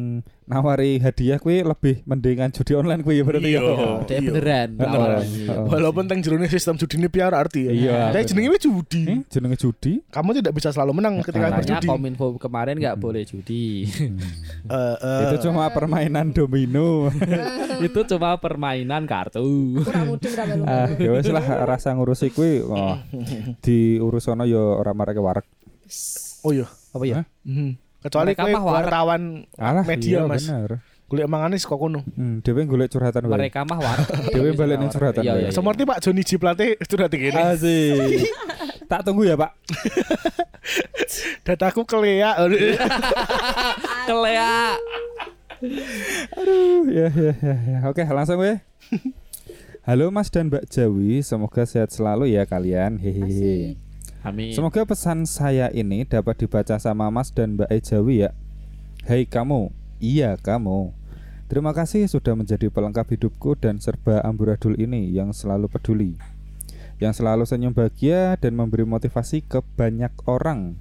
nawari 0.45 1.01
hadiah 1.15 1.39
kuwi 1.39 1.63
lebih 1.63 2.03
mendingan 2.03 2.51
judi 2.51 2.75
online 2.75 2.99
kuwi 2.99 3.15
ya 3.15 3.23
berarti 3.23 3.47
ya. 3.55 3.61
Iya. 3.63 3.87
Dia 4.03 4.19
beneran. 4.19 4.69
Bener. 4.75 4.99
awalnya. 4.99 5.23
Heeh. 5.23 5.63
Walaupun 5.71 6.03
teng 6.11 6.19
jerone 6.19 6.51
sistem 6.51 6.75
judi 6.75 6.99
ini 6.99 7.07
piara 7.07 7.39
arti 7.39 7.63
ya. 7.63 7.71
Iya, 7.71 7.95
Tapi 8.11 8.27
jenenge 8.27 8.51
wis 8.51 8.61
judi. 8.67 9.01
Eh, 9.07 9.19
jenenge 9.31 9.55
judi. 9.55 10.03
Kamu 10.11 10.35
tidak 10.35 10.51
bisa 10.51 10.75
selalu 10.75 10.99
menang 10.99 11.23
ketika 11.23 11.55
berjudi. 11.55 11.87
kominfo 11.87 12.35
kemarin 12.35 12.75
nggak 12.75 12.99
boleh 12.99 13.23
judi. 13.23 13.87
Eh, 14.67 14.95
eh, 14.99 15.21
Itu 15.31 15.47
cuma 15.47 15.71
permainan 15.71 16.35
domino. 16.35 17.07
Itu 17.87 18.03
cuma 18.11 18.35
permainan 18.35 19.07
kartu. 19.07 19.79
Kurang 19.87 20.11
mudeng 20.11 20.33
ra 20.35 20.43
melu. 20.43 20.63
ah, 20.67 20.91
ya 20.99 21.09
wis 21.15 21.31
lah 21.31 21.45
rasa 21.63 21.95
ngurusi 21.95 22.27
kuwi 22.35 22.59
oh, 22.59 22.99
diurus 23.63 24.27
ono 24.27 24.43
ya 24.43 24.59
ora 24.59 24.91
marake 24.91 25.23
warek. 25.23 25.47
Oh 26.43 26.51
iya. 26.51 26.67
Apa 26.91 27.07
ya? 27.07 27.23
Mhm. 27.47 27.79
Kecuali 28.03 28.35
Mereka 28.35 28.43
kowe 28.43 28.53
warak. 28.53 28.75
wartawan 28.85 29.21
Alah 29.55 29.83
media 29.87 30.21
iya, 30.21 30.29
Mas. 30.29 30.43
bener. 30.43 30.83
Golek 31.15 31.31
mangane 31.31 31.55
saka 31.55 31.79
kono. 31.79 32.03
Hmm, 32.19 32.43
dhewe 32.43 32.67
golek 32.67 32.91
curhatan 32.91 33.23
wae. 33.31 33.39
Mereka 33.39 33.63
mah 33.63 33.79
warak. 33.79 34.07
Dhewe 34.35 34.51
balik 34.51 34.77
ning 34.83 34.91
curhatan 34.91 35.23
Iya, 35.23 35.31
wae. 35.31 35.39
iya, 35.39 35.47
iya. 35.47 35.55
Seperti 35.55 35.81
Pak 35.87 35.99
Joni 36.03 36.23
G 36.27 36.31
Plate 36.35 36.75
curhat 36.83 37.11
gini. 37.15 37.31
Asik. 37.31 38.27
tak 38.91 39.07
tunggu 39.07 39.23
ya, 39.23 39.39
Pak. 39.39 39.55
Dataku 41.47 41.87
kelea. 41.87 42.35
Kelea. 44.05 44.75
Aduh, 46.35 46.83
ya, 46.91 47.07
ya, 47.09 47.33
ya, 47.39 47.55
ya. 47.55 47.77
Oke, 47.87 48.03
langsung 48.03 48.43
weh. 48.43 48.59
Halo 49.85 50.09
Mas 50.09 50.33
dan 50.33 50.49
Mbak 50.49 50.65
Jawi, 50.67 51.21
semoga 51.21 51.63
sehat 51.63 51.93
selalu 51.93 52.33
ya 52.33 52.43
kalian. 52.43 52.97
Hehehe. 52.97 53.77
Amin. 54.25 54.49
Semoga 54.51 54.81
pesan 54.81 55.29
saya 55.29 55.69
ini 55.69 56.01
dapat 56.03 56.41
dibaca 56.41 56.81
sama 56.81 57.07
Mas 57.13 57.29
dan 57.29 57.53
Mbak 57.53 57.69
E 57.69 57.77
Jawi 57.79 58.15
ya. 58.25 58.33
Hei 59.05 59.29
kamu, 59.29 59.69
iya 60.01 60.33
kamu. 60.41 60.89
Terima 61.55 61.71
kasih 61.71 62.03
sudah 62.11 62.35
menjadi 62.35 62.67
pelengkap 62.67 63.15
hidupku 63.15 63.55
dan 63.55 63.79
serba 63.79 64.19
amburadul 64.27 64.75
ini 64.75 65.07
yang 65.07 65.31
selalu 65.31 65.71
peduli. 65.71 66.19
Yang 66.99 67.23
selalu 67.23 67.47
senyum 67.47 67.71
bahagia 67.71 68.35
dan 68.35 68.59
memberi 68.59 68.83
motivasi 68.83 69.39
ke 69.39 69.63
banyak 69.79 70.11
orang. 70.27 70.75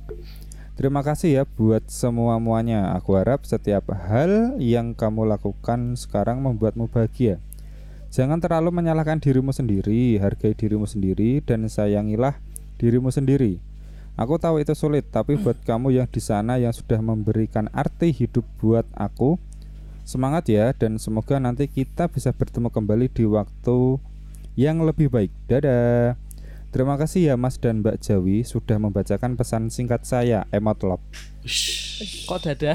Terima 0.74 1.06
kasih 1.06 1.30
ya 1.30 1.42
buat 1.46 1.86
semua-muanya. 1.86 2.90
Aku 2.98 3.14
harap 3.14 3.46
setiap 3.46 3.86
hal 3.94 4.58
yang 4.58 4.98
kamu 4.98 5.38
lakukan 5.38 5.94
sekarang 5.94 6.42
membuatmu 6.42 6.90
bahagia. 6.90 7.38
Jangan 8.10 8.42
terlalu 8.42 8.74
menyalahkan 8.74 9.22
dirimu 9.22 9.54
sendiri, 9.54 10.18
hargai 10.18 10.58
dirimu 10.58 10.90
sendiri 10.90 11.38
dan 11.38 11.70
sayangilah 11.70 12.34
dirimu 12.82 13.14
sendiri. 13.14 13.62
Aku 14.18 14.42
tahu 14.42 14.58
itu 14.58 14.74
sulit, 14.74 15.06
tapi 15.06 15.38
buat 15.38 15.54
kamu 15.62 16.02
yang 16.02 16.10
di 16.10 16.18
sana 16.18 16.58
yang 16.58 16.74
sudah 16.74 16.98
memberikan 16.98 17.70
arti 17.70 18.10
hidup 18.10 18.42
buat 18.58 18.86
aku, 18.98 19.38
semangat 20.04 20.46
ya 20.52 20.70
dan 20.76 21.00
semoga 21.00 21.40
nanti 21.40 21.64
kita 21.66 22.12
bisa 22.12 22.30
bertemu 22.30 22.68
kembali 22.68 23.08
di 23.08 23.24
waktu 23.24 23.98
yang 24.54 24.84
lebih 24.84 25.10
baik. 25.10 25.32
Dadah. 25.48 26.20
Terima 26.70 26.98
kasih 26.98 27.30
ya 27.30 27.34
Mas 27.38 27.54
dan 27.56 27.86
Mbak 27.86 28.02
Jawi 28.02 28.42
sudah 28.42 28.76
membacakan 28.82 29.38
pesan 29.38 29.70
singkat 29.70 30.02
saya 30.04 30.42
emot 30.50 30.82
love. 30.82 31.02
Kok 32.26 32.38
dada? 32.44 32.74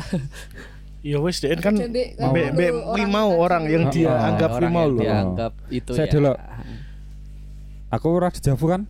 Ya 1.00 1.16
wis 1.20 1.40
deh 1.40 1.56
kan 1.60 1.76
Mbak 1.76 2.20
orang 2.20 2.96
limau 2.96 3.30
orang 3.40 3.64
yang 3.72 3.88
Oh, 3.88 3.92
dia 3.92 4.12
anggap 4.12 4.56
Orang 4.56 4.64
limau 4.68 4.84
yang 4.84 4.92
loh. 4.92 5.04
Dianggap 5.04 5.54
itu 5.72 5.92
Saya 5.96 6.08
ya. 6.08 6.14
dulu. 6.16 6.32
Aku 7.92 8.08
ora 8.12 8.28
dijavu 8.32 8.66
kan? 8.68 8.82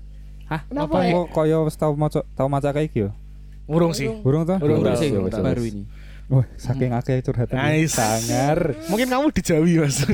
Hah? 0.50 0.62
Kenapa? 0.65 1.05
Apa 1.05 1.10
kok 1.10 1.27
kaya 1.38 1.58
wis 1.65 1.77
tau 1.77 1.93
maca 1.93 2.22
tau 2.34 2.50
maca 2.50 2.69
kayak 2.74 2.89
iki 2.93 3.05
yo? 3.05 3.10
Urung 3.69 3.93
sih. 3.93 4.10
Burung 4.25 4.46
tuh? 4.46 4.58
Burung 4.58 4.81
tahu, 4.81 4.98
sih, 4.98 5.10
burung 5.13 5.29
tahu. 5.29 5.46
baru 5.46 5.62
ini. 5.62 5.84
Wah, 6.29 6.45
saking 6.62 6.93
akeh 6.93 7.25
curhatan. 7.25 7.57
Nice. 7.57 7.98
Sangar. 7.98 8.77
Mungkin 8.86 9.09
kamu 9.09 9.33
di 9.33 9.41
Jawi 9.41 9.74
Mas. 9.81 10.05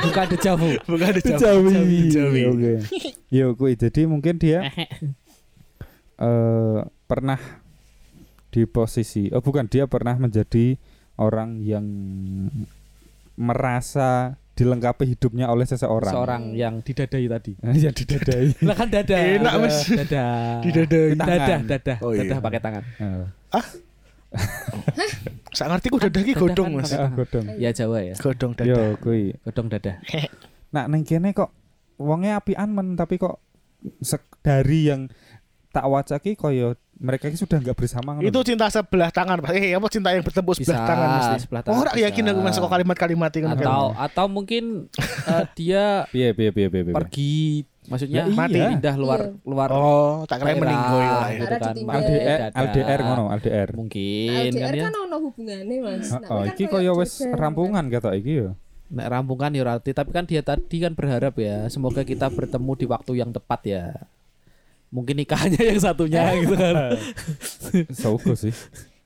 Bukan 0.00 0.24
dejavu. 0.32 0.72
Bukan 0.88 1.10
di 1.20 1.22
Jawi. 1.22 1.38
Jawi. 1.44 2.00
Jawi. 2.08 2.42
Oke. 2.48 2.72
Yo 3.28 3.52
kuwi 3.52 3.76
jadi 3.76 4.08
mungkin 4.08 4.40
dia 4.40 4.64
eh 6.24 6.80
pernah 7.04 7.36
di 8.48 8.64
posisi 8.64 9.28
oh 9.34 9.42
bukan 9.44 9.68
dia 9.68 9.84
pernah 9.84 10.16
menjadi 10.16 10.80
orang 11.20 11.60
yang 11.60 11.84
merasa 13.36 14.38
dilengkapi 14.54 15.12
hidupnya 15.12 15.50
oleh 15.52 15.66
seseorang. 15.68 16.14
Seorang 16.14 16.42
yang 16.56 16.80
didadai 16.80 17.26
tadi. 17.28 17.52
yang 17.84 17.92
didadai. 17.92 18.64
Lah 18.64 18.76
kan 18.78 18.88
dada. 18.88 19.16
Enak, 19.18 19.52
Mas. 19.60 19.76
Dada. 19.92 20.24
Didadai. 20.64 21.18
Dada, 21.18 21.56
dada. 21.68 21.94
Oh, 22.00 22.14
iya. 22.14 22.24
Dada 22.24 22.40
pakai 22.40 22.60
tangan. 22.62 22.82
Oh. 23.52 23.66
Sak 25.56 25.66
ngerti 25.68 25.86
ku 25.86 25.98
dadah 25.98 26.20
ki 26.20 26.32
Dadah 26.32 26.42
godong 26.42 26.68
kan 26.68 26.76
Mas. 26.76 26.90
pakai 26.90 26.98
Ah, 27.00 27.10
godong. 27.10 27.44
Ya 27.56 27.70
Jawa 27.70 27.98
ya. 28.02 28.14
Godong 28.16 28.52
Yo 28.52 28.58
dadah. 28.58 28.88
kuwi. 28.98 29.22
Godong 29.42 29.68
dada. 29.68 29.92
Nah, 30.70 30.90
neng 30.90 31.02
kene 31.02 31.30
kok 31.30 31.54
wonge 31.96 32.26
apian 32.28 32.66
men 32.68 32.94
tapi 32.94 33.14
kok 33.14 33.38
sek- 34.00 34.42
dari 34.42 34.90
yang 34.90 35.06
tak 35.70 35.86
wacaki 35.86 36.34
koyo 36.34 36.74
mereka 36.96 37.26
ini 37.26 37.34
sudah 37.34 37.58
nggak 37.58 37.74
bersama 37.74 38.10
ngono. 38.12 38.22
Itu 38.24 38.42
cinta 38.42 38.66
sebelah 38.66 39.10
tangan, 39.10 39.38
Pak. 39.38 39.50
Eh, 39.52 39.70
apa 39.70 39.86
cinta 39.86 40.10
yang 40.10 40.22
bertepuk 40.22 40.54
Bisa, 40.54 40.66
sebelah 40.68 40.82
tangan 40.84 41.08
mesti. 41.12 41.34
sebelah 41.42 41.60
Oh, 41.60 41.66
tangan 41.68 41.78
ora 41.80 41.90
yakin 41.96 42.22
bisa. 42.22 42.30
aku 42.32 42.40
masuk 42.40 42.62
kalimat-kalimat 42.66 43.30
itu. 43.32 43.46
atau 43.48 43.84
atau 43.92 44.26
mungkin 44.26 44.90
eh, 45.24 45.44
dia 45.54 46.06
piye 46.08 46.30
piye 46.32 46.50
piye 46.50 46.66
piye. 46.68 46.82
piye. 46.84 46.92
pergi 46.92 47.34
maksudnya 47.84 48.16
Ya 48.16 48.24
iya. 48.24 48.34
mati 48.34 48.56
pindah 48.56 48.94
luar 48.94 49.20
luar 49.42 49.68
Oh, 49.70 50.24
tak 50.24 50.40
kira 50.40 50.56
meninggal 50.56 50.98
ya. 50.98 51.16
gitu 51.34 51.54
kan. 51.54 51.74
LDR. 51.94 52.40
LDR 52.50 53.00
ngono 53.02 53.24
LDR. 53.30 53.68
mungkin 53.72 54.28
LDR 54.48 54.64
kan 54.64 54.74
ya 54.74 54.82
kan 54.82 54.94
ono 54.98 55.16
hubungannya 55.20 55.76
mas 55.78 56.08
Nah, 56.10 56.20
Oh, 56.26 56.40
kan 56.40 56.50
iki 56.50 56.64
koyo 56.66 56.92
wis 56.94 57.12
rampungan 57.20 57.84
kata 57.86 58.14
iki 58.14 58.32
yo. 58.40 58.48
nek 58.86 59.06
rampungan 59.06 59.50
ya 59.50 59.64
rati 59.66 59.90
tapi 59.90 60.10
kan 60.10 60.22
dia 60.22 60.40
tadi 60.40 60.76
kan 60.78 60.92
berharap 60.92 61.34
ya 61.34 61.66
semoga 61.66 62.02
kita 62.02 62.28
bertemu 62.28 62.72
di 62.74 62.86
waktu 62.86 63.12
yang 63.16 63.30
tepat 63.30 63.60
ya 63.64 63.84
mungkin 64.88 65.16
nikahnya 65.16 65.58
yang 65.58 65.80
satunya 65.82 66.22
gitu 66.38 66.54
kan 66.54 66.94
Saugo 67.96 68.32
sih. 68.34 68.54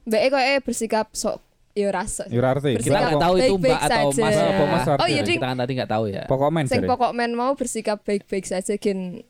Mbak 0.05 0.21
E 0.21 0.29
kok 0.29 0.43
bersikap 0.63 1.07
sok 1.13 1.41
ya 1.79 1.89
rasa 1.89 2.27
Yo 2.27 2.39
ora 2.39 2.51
arti. 2.53 2.75
kita 2.77 2.91
nggak 2.91 3.23
tahu 3.23 3.35
itu 3.37 3.55
mbak 3.57 3.79
atau 3.81 4.09
mas 4.13 4.35
apa 4.35 4.63
mas 4.67 4.85
Oh, 4.97 5.07
iya, 5.07 5.23
Ding. 5.23 5.39
kita 5.39 5.47
kan 5.47 5.57
tadi 5.57 5.73
nggak 5.75 5.91
tahu 5.91 6.05
ya 6.09 6.23
Pokok 6.25 6.51
men 6.51 6.67
Sing 6.67 6.83
pokok 6.83 7.13
men 7.13 7.31
mau 7.33 7.55
bersikap 7.55 8.03
baik-baik 8.03 8.45
saja 8.45 8.75
gen 8.75 9.23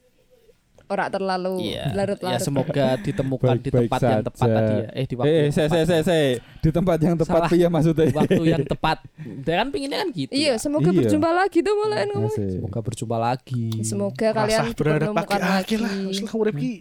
ora 0.86 1.04
terlalu 1.06 1.68
Iya. 1.68 1.92
larut-larut. 1.92 2.32
Ya 2.32 2.40
semoga 2.40 2.96
ditemukan 2.96 3.54
di 3.54 3.68
Baik-baik 3.68 3.92
tempat 3.92 4.00
yang 4.02 4.22
tepat 4.24 4.48
tadi 4.48 4.72
ya. 4.74 4.88
Eh 4.90 5.04
di 5.04 5.14
waktu 5.14 5.28
Eh, 5.28 5.36
yang 5.36 5.52
se 5.52 5.60
tepat. 5.60 5.76
se 5.76 5.80
se 5.84 5.96
se 6.02 6.18
di 6.58 6.70
tempat 6.72 6.96
yang 6.98 7.16
tepat 7.18 7.40
piye 7.46 7.68
maksudnya? 7.68 8.06
waktu 8.10 8.42
yang 8.46 8.64
tepat. 8.64 8.98
Dia 9.44 9.54
kan 9.54 9.68
pinginnya 9.68 10.00
kan 10.00 10.08
gitu. 10.10 10.32
Iya, 10.32 10.48
ya. 10.48 10.54
semoga 10.56 10.88
Iya. 10.88 10.96
berjumpa 10.96 11.30
lagi 11.30 11.58
tuh 11.60 11.74
malahan 11.76 12.08
ngomong. 12.08 12.32
Asik. 12.32 12.48
Semoga 12.50 12.78
berjumpa 12.80 13.16
lagi. 13.20 13.64
Semoga 13.84 14.28
kalian 14.32 14.60
Rasa 14.64 14.72
berharap 14.72 15.00
menemukan 15.04 15.20
pakai 15.20 15.38
lagi. 15.38 15.60
akhir 15.60 15.78
lah. 15.78 15.92
Urip 16.34 16.54
ki. 16.56 16.72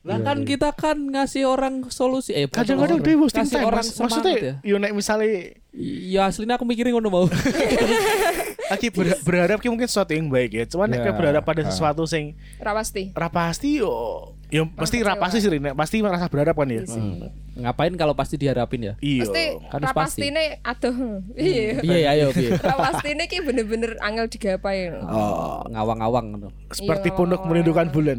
Lah 0.00 0.18
kan 0.20 0.40
kita 0.42 0.70
kan 0.72 0.94
ngasih 0.96 1.44
orang 1.44 1.82
solusi. 1.88 2.30
Eh 2.32 2.46
Kadang-kadang 2.46 2.98
dia 2.98 3.14
wasting 3.14 3.44
Kasih 3.44 3.58
time. 3.58 3.66
orang 3.66 3.82
Mas. 3.82 3.90
semangat 3.90 4.22
Maksudnya, 4.22 4.34
ya. 4.38 4.54
yo 4.62 4.76
nek 4.76 4.92
misalnya 4.92 5.58
Ya 5.70 6.26
aslinya 6.26 6.54
aku 6.54 6.64
mikirin 6.64 6.90
ngono 6.90 7.06
mau. 7.06 7.26
Aki 8.68 8.88
ber- 8.90 9.20
berharap 9.22 9.58
ki 9.58 9.68
mungkin 9.68 9.84
sesuatu 9.84 10.10
yang 10.10 10.26
baik 10.26 10.50
ya. 10.52 10.64
Cuman 10.64 10.88
nek 10.88 10.98
Ya. 10.98 11.04
kowe 11.04 11.14
berharap 11.16 11.42
pada 11.42 11.62
sesuatu 11.62 12.02
sing 12.04 12.34
Ra 12.58 12.72
pasti. 12.72 13.12
ra 13.12 13.28
pasti 13.28 13.78
yo 13.78 13.92
yo 14.48 14.64
pasti 14.70 14.98
ra 14.98 15.12
kecewa. 15.12 15.22
pasti 15.22 15.36
sih 15.38 15.50
nek 15.52 15.74
pasti 15.74 15.96
merasa 16.00 16.26
berharap 16.26 16.54
kan 16.54 16.68
ya. 16.68 16.82
Hmm. 16.84 17.30
Ngapain 17.54 17.94
kalau 17.94 18.12
pasti 18.12 18.34
diharapin 18.36 18.80
ya? 18.82 18.94
Iya. 18.98 19.22
Pasti 19.24 19.44
Kan 19.66 19.80
ra 19.80 19.92
pasti. 19.92 20.20
pastine 20.24 20.44
aduh. 20.62 20.96
Iya. 21.32 21.78
Iya 21.80 21.96
ayo 22.10 22.26
piye. 22.30 22.50
Ra 22.54 22.74
pastine 22.76 23.22
ki 23.24 23.38
bener-bener 23.40 23.96
angel 24.00 24.26
digapai. 24.26 24.92
Oh, 25.00 25.62
ngawang-ngawang 25.68 26.26
ngono. 26.32 26.48
Seperti 26.70 27.08
Iya. 27.08 27.16
pondok 27.16 27.44
merindukan 27.44 27.88
bulan. 27.88 28.18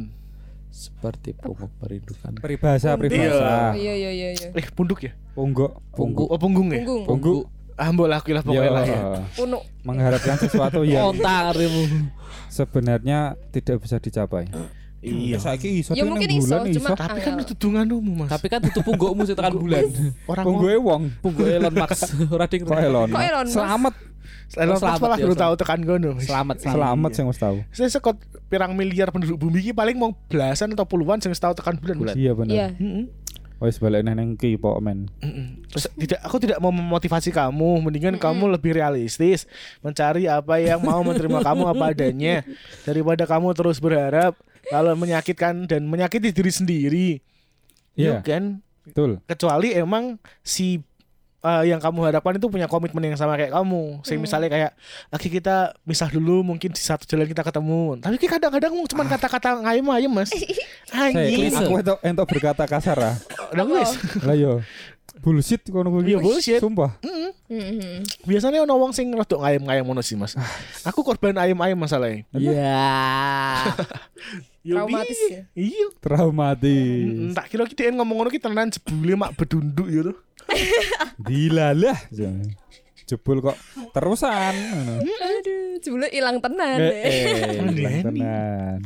Seperti 0.69 1.33
punggung 1.33 1.73
merindukan. 1.81 2.31
Peribahasa 2.37 2.93
Punduk. 2.93 3.09
peribahasa. 3.09 3.73
Iya 3.73 3.93
iya 3.97 4.11
iya 4.13 4.29
iya. 4.37 4.47
Eh 4.53 4.67
punduk 4.69 5.01
ya? 5.01 5.11
Pungguk 5.33 5.71
Punggu. 5.91 6.23
Oh 6.29 6.37
punggung 6.37 6.69
ya? 6.69 6.85
Punggung. 6.85 7.03
Punggu. 7.05 7.33
Ah 7.73 7.89
mbok 7.95 8.07
lah 8.11 8.19
aku 8.19 8.35
lah 8.35 8.43
pokoknya 8.43 8.71
lah 8.75 8.83
ya. 8.85 8.99
Punuk. 9.33 9.63
mengharapkan 9.87 10.35
sesuatu 10.35 10.83
yang 10.83 11.15
Onta 11.15 11.49
karimu. 11.49 12.11
sebenarnya 12.51 13.39
tidak 13.49 13.79
bisa 13.79 13.97
dicapai. 13.97 14.51
Iya. 14.99 15.39
Saiki 15.39 15.79
iso 15.79 15.95
Ya 15.95 16.03
mungkin 16.03 16.27
iso, 16.27 16.51
bulan 16.51 16.67
cuma 16.75 16.89
Tapi 16.91 17.19
kan 17.23 17.33
itu 17.39 17.55
dunganmu 17.55 18.11
Mas. 18.19 18.29
Tapi 18.35 18.51
kan 18.51 18.59
tutup 18.59 18.83
punggukmu 18.83 19.23
sih 19.23 19.31
tekan 19.31 19.55
bulan. 19.55 19.87
orang 20.27 20.43
Pungguke 20.43 20.75
wong. 20.75 21.01
Punggu 21.23 21.43
Elon 21.47 21.71
Musk. 21.71 22.03
Ora 22.35 22.45
ding. 22.51 22.67
Kok 22.67 22.75
Elon? 22.75 23.07
Kok 23.07 23.23
Elon 24.57 24.75
Musk? 24.81 25.01
Malah 25.01 25.17
tahu 25.19 25.53
tekan 25.59 25.79
gono. 25.85 26.17
Selamat 26.17 26.57
selamat. 26.63 26.75
selamat 26.75 27.11
sing 27.13 27.25
wis 27.29 27.39
tahu. 27.39 27.57
Saya 27.69 27.89
sekot 27.93 28.17
pirang 28.49 28.73
miliar 28.73 29.13
penduduk 29.13 29.37
bumi 29.37 29.61
iki 29.61 29.71
paling 29.75 29.93
mau 29.93 30.17
belasan 30.27 30.73
atau 30.73 30.89
puluhan 30.89 31.21
sing 31.21 31.29
tahu 31.35 31.53
tekan 31.53 31.77
bulan. 31.77 31.95
Mas. 32.01 32.17
Iya 32.17 32.31
bener. 32.33 32.53
Iya. 32.53 32.67
Heeh. 32.73 33.05
Wis 33.59 33.75
balik 33.75 34.07
nang 34.07 34.15
nang 34.15 34.39
ki 34.39 34.55
pok 34.55 34.79
men. 34.79 35.11
Terus 35.67 35.91
tidak 35.99 36.19
aku 36.23 36.39
tidak 36.39 36.63
mau 36.63 36.71
memotivasi 36.71 37.29
kamu, 37.35 37.83
mendingan 37.83 38.15
kamu 38.15 38.55
lebih 38.55 38.71
realistis, 38.71 39.45
mencari 39.83 40.31
apa 40.31 40.63
yang 40.63 40.79
mau 40.79 41.03
menerima 41.03 41.43
kamu 41.43 41.67
apa 41.67 41.91
adanya 41.91 42.47
daripada 42.87 43.27
kamu 43.27 43.51
terus 43.51 43.83
berharap 43.83 44.39
kalau 44.71 44.95
menyakitkan 44.95 45.67
dan 45.67 45.91
menyakiti 45.91 46.31
diri 46.31 46.51
sendiri. 46.55 47.07
Iya, 47.99 48.23
Iya 48.23 48.23
kan? 48.23 48.43
betul. 48.87 49.19
Kecuali 49.27 49.75
emang 49.75 50.23
si 50.39 50.79
eh, 51.39 51.63
yang 51.71 51.79
kamu 51.79 51.99
harapkan 52.11 52.35
itu 52.35 52.47
punya 52.51 52.67
komitmen 52.67 53.03
yang 53.11 53.17
sama 53.19 53.39
kayak 53.39 53.55
kamu. 53.55 54.03
Saya 54.03 54.17
misalnya 54.19 54.49
kayak 54.51 54.71
lagi 55.11 55.27
kita 55.31 55.55
misah 55.87 56.07
dulu 56.11 56.43
mungkin 56.43 56.71
di 56.71 56.81
satu 56.81 57.07
jalan 57.07 57.27
kita 57.27 57.43
ketemu. 57.43 57.99
Tapi 57.99 58.15
ki 58.19 58.27
kadang-kadang 58.27 58.73
cuma 58.87 59.03
kata-kata 59.07 59.49
ngayem-ngayem, 59.63 60.11
Mas. 60.11 60.31
Saya 60.89 61.13
Anjing. 61.13 61.53
aku 61.53 61.73
entuk 61.79 61.97
entuk 62.01 62.25
berkata 62.27 62.63
kasar 62.65 62.97
ah. 62.99 63.15
Udah 63.55 63.65
wis. 63.65 63.91
Lah 64.25 64.35
yo. 64.35 64.59
Bullshit 65.19 65.59
kono 65.67 65.91
kuwi. 65.91 66.15
Iya, 66.15 66.19
bullshit. 66.23 66.59
Sumpah. 66.63 66.95
Mhm. 67.49 68.23
Biasanya 68.23 68.63
ono 68.63 68.73
wong 68.77 68.93
sing 68.95 69.11
rodok 69.11 69.43
ngayem-ngayem 69.43 69.83
ngono 69.83 69.99
sih, 69.99 70.15
Mas. 70.15 70.37
Aku 70.87 71.03
korban 71.03 71.35
ayem-ayem 71.35 71.75
masalahnya. 71.75 72.23
Iya. 72.31 72.87
Yo, 74.69 74.75
Traumatis 74.75 75.19
ya? 75.31 75.41
Iya. 75.55 75.87
Traumatis. 76.03 77.31
Tak 77.33 77.47
kira 77.47 77.63
kita 77.65 77.89
ngomong 77.95 78.15
ngono 78.21 78.29
ki 78.29 78.39
tenan 78.43 78.69
jebule 78.69 79.15
mak 79.17 79.33
bedunduk 79.33 79.87
ya 79.89 80.01
tuh. 80.11 80.17
Dilalah. 81.21 81.97
Jebul 83.09 83.41
kok 83.41 83.57
terusan 83.89 84.53
ngono. 84.53 85.01
Aduh, 85.01 85.81
jebule 85.81 86.07
ilang 86.13 86.37
tenan. 86.37 86.77
Eh, 86.77 86.85
deh. 86.85 86.93
eh, 87.09 87.69
hilang 87.73 87.97
tenan. 88.05 88.79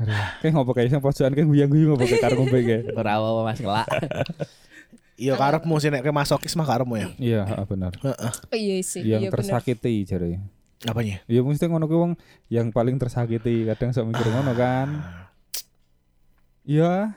Aduh, 0.00 0.24
kayak 0.40 0.52
ngopo 0.54 0.70
kayak 0.72 0.88
sing 0.94 1.02
pojokan 1.02 1.34
kayak 1.34 1.48
guyang-guyang 1.50 1.88
ngopo 1.92 2.06
kayak 2.06 2.22
karo 2.22 2.34
ngombe 2.38 2.58
kayak. 2.62 2.94
Ora 2.94 3.18
apa 3.18 3.40
Mas 3.42 3.58
ngelak. 3.58 3.88
Iya 5.20 5.36
karepmu 5.36 5.76
sih 5.76 5.92
nek 5.92 6.06
masokis 6.08 6.56
mah 6.56 6.64
karepmu 6.64 6.96
ya. 6.96 7.08
Iya, 7.20 7.40
heeh, 7.44 7.66
benar. 7.68 7.92
Heeh. 8.00 8.32
Oh, 8.32 8.56
iya 8.56 8.76
sih. 8.80 9.04
Yang 9.04 9.20
iya 9.26 9.28
tersakiti 9.28 9.94
jare. 10.08 10.40
Apanya? 10.88 11.20
Ya 11.28 11.44
mesti 11.44 11.68
ngono 11.68 11.84
kuwi 11.84 11.98
wong 12.00 12.12
yang 12.48 12.72
paling 12.72 12.96
tersakiti 12.96 13.68
kadang 13.68 13.92
sok 13.92 14.08
mikir 14.08 14.24
ngono 14.32 14.56
kan. 14.56 14.88
Iya. 16.64 17.12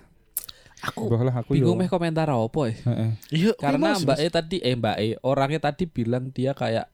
Aku 0.84 1.08
lah 1.08 1.32
aku 1.34 1.56
bingung 1.56 1.80
meh 1.80 1.88
komentar 1.88 2.28
apa 2.28 2.62
ya. 2.68 2.76
Heeh. 2.84 3.10
Iya, 3.32 3.52
Karena 3.56 3.96
Mas, 3.96 4.04
Mbak 4.04 4.18
Mas. 4.18 4.24
E 4.24 4.28
tadi 4.28 4.58
eh 4.60 4.76
Mbak 4.76 4.98
E 5.00 5.08
orangnya 5.22 5.60
tadi 5.62 5.88
bilang 5.88 6.28
dia 6.30 6.52
kayak 6.52 6.92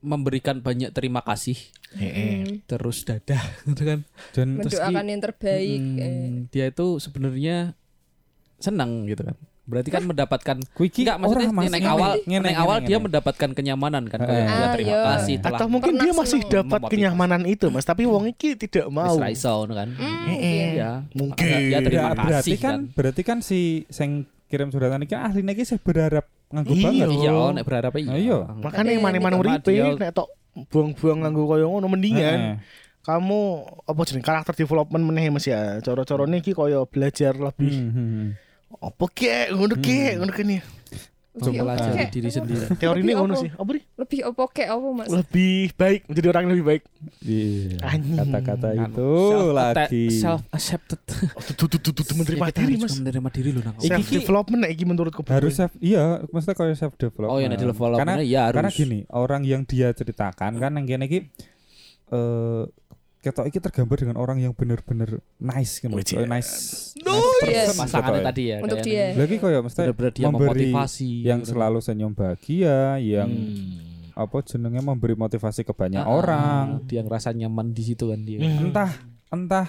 memberikan 0.00 0.60
banyak 0.60 0.92
terima 0.92 1.20
kasih 1.20 1.56
Heeh. 1.92 2.44
Hmm. 2.46 2.54
terus 2.64 3.04
dadah 3.04 3.42
gitu 3.68 3.82
kan. 3.84 4.00
Dan 4.32 4.60
Terus 4.60 4.72
Mendoakan 4.76 5.04
ki- 5.04 5.10
yang 5.10 5.22
terbaik. 5.22 5.80
Hmm, 5.80 5.98
eh. 5.98 6.28
dia 6.48 6.64
itu 6.68 6.86
sebenarnya 6.96 7.56
senang 8.56 9.04
gitu 9.04 9.22
kan. 9.22 9.36
Berarti 9.66 9.90
kan 9.90 10.06
mendapatkan 10.06 10.56
ki 10.62 11.02
enggak 11.02 11.18
maksudnya 11.18 11.50
Mas. 11.50 11.66
Ngene, 11.66 11.78
awal 11.84 12.12
ngene, 12.22 12.50
awal 12.54 12.78
dia 12.80 12.96
mendapatkan 12.96 13.50
kenyamanan 13.50 14.06
kan 14.06 14.22
kayak 14.22 14.46
dia 14.46 14.62
Ah, 14.62 14.70
terima 14.70 14.88
iya. 14.88 15.00
kasih 15.12 15.34
telah 15.42 15.58
Atau 15.58 15.66
mungkin 15.66 15.92
dia 15.98 16.12
masih 16.14 16.40
dapat 16.46 16.80
kenyamanan 16.86 17.42
itu, 17.44 17.66
Mas, 17.68 17.82
tapi 17.82 18.06
wong 18.06 18.30
iki 18.30 18.54
tidak 18.54 18.86
mau. 18.88 19.10
wis 19.10 19.18
ra 19.18 19.28
iso 19.28 19.50
ngono 19.58 19.74
kan. 19.74 19.88
Hmm, 19.90 20.24
Heeh. 20.30 20.78
Iya. 20.78 20.90
Mungkin. 21.12 21.58
Ya, 21.66 21.78
terima 21.82 22.00
Ya, 22.00 22.14
berarti 22.14 22.32
kasih 22.46 22.56
kan, 22.56 22.74
kan. 22.78 22.80
berarti 22.94 23.22
kan 23.22 23.38
si 23.40 23.60
sing 23.90 24.10
kirim 24.46 24.70
suratan 24.70 25.02
iki 25.02 25.18
asline 25.18 25.50
iki 25.50 25.66
sih 25.66 25.76
berharap 25.76 26.30
nganggo 26.48 26.70
Iya. 26.70 26.84
banget. 26.86 27.08
Iya, 27.10 27.34
nek 27.52 27.64
berharap 27.66 27.92
iya. 27.92 28.06
Nah, 28.06 28.16
iya. 28.16 28.38
Makanya 28.62 28.90
Tapi 28.92 29.02
mana-mana 29.02 29.34
ini 29.34 29.42
uripe 29.42 29.72
nek 29.98 30.10
tok 30.12 30.28
buang-buang 30.70 31.18
nganggo 31.20 31.42
koyo 31.44 31.66
ngono 31.68 31.86
mendingan 31.86 32.62
kamu 33.02 33.40
apa 33.86 34.00
jeneng 34.02 34.22
karakter 34.22 34.54
development 34.56 35.02
meneh 35.02 35.26
Mas 35.28 35.42
ya. 35.44 35.78
Cara-carane 35.78 36.38
iki 36.38 36.50
koyo 36.50 36.86
belajar 36.86 37.34
lebih 37.34 37.74
hmm, 37.76 37.90
hmm. 37.90 38.26
Apa 38.78 39.04
kek 39.08 39.46
ngono 39.52 39.74
kek 39.78 40.12
ngono 40.18 40.32
kene. 40.32 40.58
Mempelajari 41.36 42.00
oke. 42.00 42.16
diri 42.16 42.30
sendiri. 42.32 42.64
Teori 42.80 43.04
ini 43.04 43.12
ngono 43.12 43.36
sih. 43.36 43.52
Apa? 43.52 43.76
Lebih 43.76 44.24
opo 44.32 44.48
kek 44.48 44.72
apa 44.72 44.86
Mas? 44.88 45.12
Lebih 45.12 45.68
baik 45.76 46.08
menjadi 46.08 46.26
orang 46.32 46.42
yang 46.48 46.52
lebih 46.56 46.64
baik. 46.64 46.82
Iya. 47.20 47.76
Kata-kata 48.24 48.68
Kan, 48.72 48.88
itu 48.88 49.10
lagi. 49.52 50.04
self 50.16 50.40
accepted. 50.48 50.96
Oh, 51.36 51.42
tuh 51.44 51.68
tuh 51.68 51.76
tuh 51.76 51.92
tuh, 51.92 52.04
tuh, 52.08 52.16
menerima 52.16 52.46
diri 52.56 52.74
Mas. 52.80 52.96
menerima 52.96 53.28
diri 53.28 53.50
loh 53.52 53.62
nang. 53.68 53.76
Self 53.76 54.08
development 54.08 54.64
iki 54.64 54.84
menurutku. 54.88 55.20
harus 55.28 55.52
self 55.52 55.76
iya 55.76 56.24
maksudnya 56.32 56.56
kayak 56.56 56.76
self 56.80 56.96
development 56.96 57.28
Oh 57.28 57.36
ya 57.36 57.52
nek 57.52 57.60
development 57.60 58.00
karena 58.00 58.24
ya 58.24 58.40
harus. 58.48 58.56
karena 58.56 58.70
gini 58.72 58.98
orang 59.12 59.44
yang 59.44 59.68
dia 59.68 59.92
ceritakan 59.92 60.56
kan 60.56 60.72
yang 60.72 60.88
kene 60.88 61.04
iki 61.04 61.20
eh 62.08 62.62
ketok 63.26 63.44
iki 63.44 63.58
tergambar 63.58 63.96
dengan 63.98 64.16
orang 64.16 64.38
yang 64.38 64.52
bener-bener 64.52 65.18
nice 65.36 65.82
gitu 65.82 65.90
yes. 65.90 66.06
nice 66.24 66.52
nice 66.94 67.34
person 67.42 67.74
pasangannya 67.74 68.14
ketok. 68.16 68.28
tadi 68.30 68.42
ya. 68.46 68.56
Untuk 68.62 68.78
dia. 68.80 69.04
lagi 69.12 69.36
kayak 69.36 69.60
mesti 69.60 69.80
memberi 69.82 70.22
memotivasi 70.70 71.10
yang 71.20 71.40
gitu. 71.42 71.50
selalu 71.52 71.78
senyum 71.80 72.12
bahagia 72.12 72.96
yang 72.96 73.26
Hmm. 73.26 74.14
apa 74.14 74.36
jenenge 74.40 74.80
memberi 74.80 75.12
motivasi 75.12 75.60
ke 75.60 75.72
banyak 75.72 76.00
Ah, 76.00 76.08
orang 76.08 76.86
dia 76.86 77.02
ngerasa 77.02 77.34
nyaman 77.34 77.70
di 77.70 77.82
situ 77.84 78.08
kan 78.08 78.22
dia. 78.22 78.38
Hmm. 78.38 78.70
entah 78.70 78.90
entah 79.28 79.66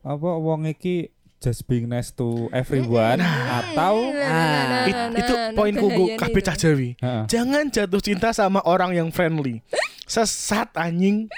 apa 0.00 0.30
wong 0.32 0.64
iki 0.66 1.12
just 1.38 1.64
being 1.64 1.84
nice 1.84 2.10
to 2.10 2.48
everyone 2.50 3.20
atau 3.20 4.12
Nah, 4.12 4.84
It- 4.84 4.92
nah, 4.92 5.12
itu 5.14 5.34
poinku 5.52 5.86
gue 5.86 6.06
bahaya 6.08 6.18
kabeh 6.18 6.34
nih. 6.34 6.46
cah 6.46 6.56
Jawi. 6.56 6.88
Jangan 7.26 7.64
jatuh 7.68 8.00
cinta 8.00 8.28
sama 8.30 8.60
orang 8.62 8.92
yang 8.92 9.08
friendly. 9.08 9.60
Sesat 10.04 10.72
anjing. 10.74 11.28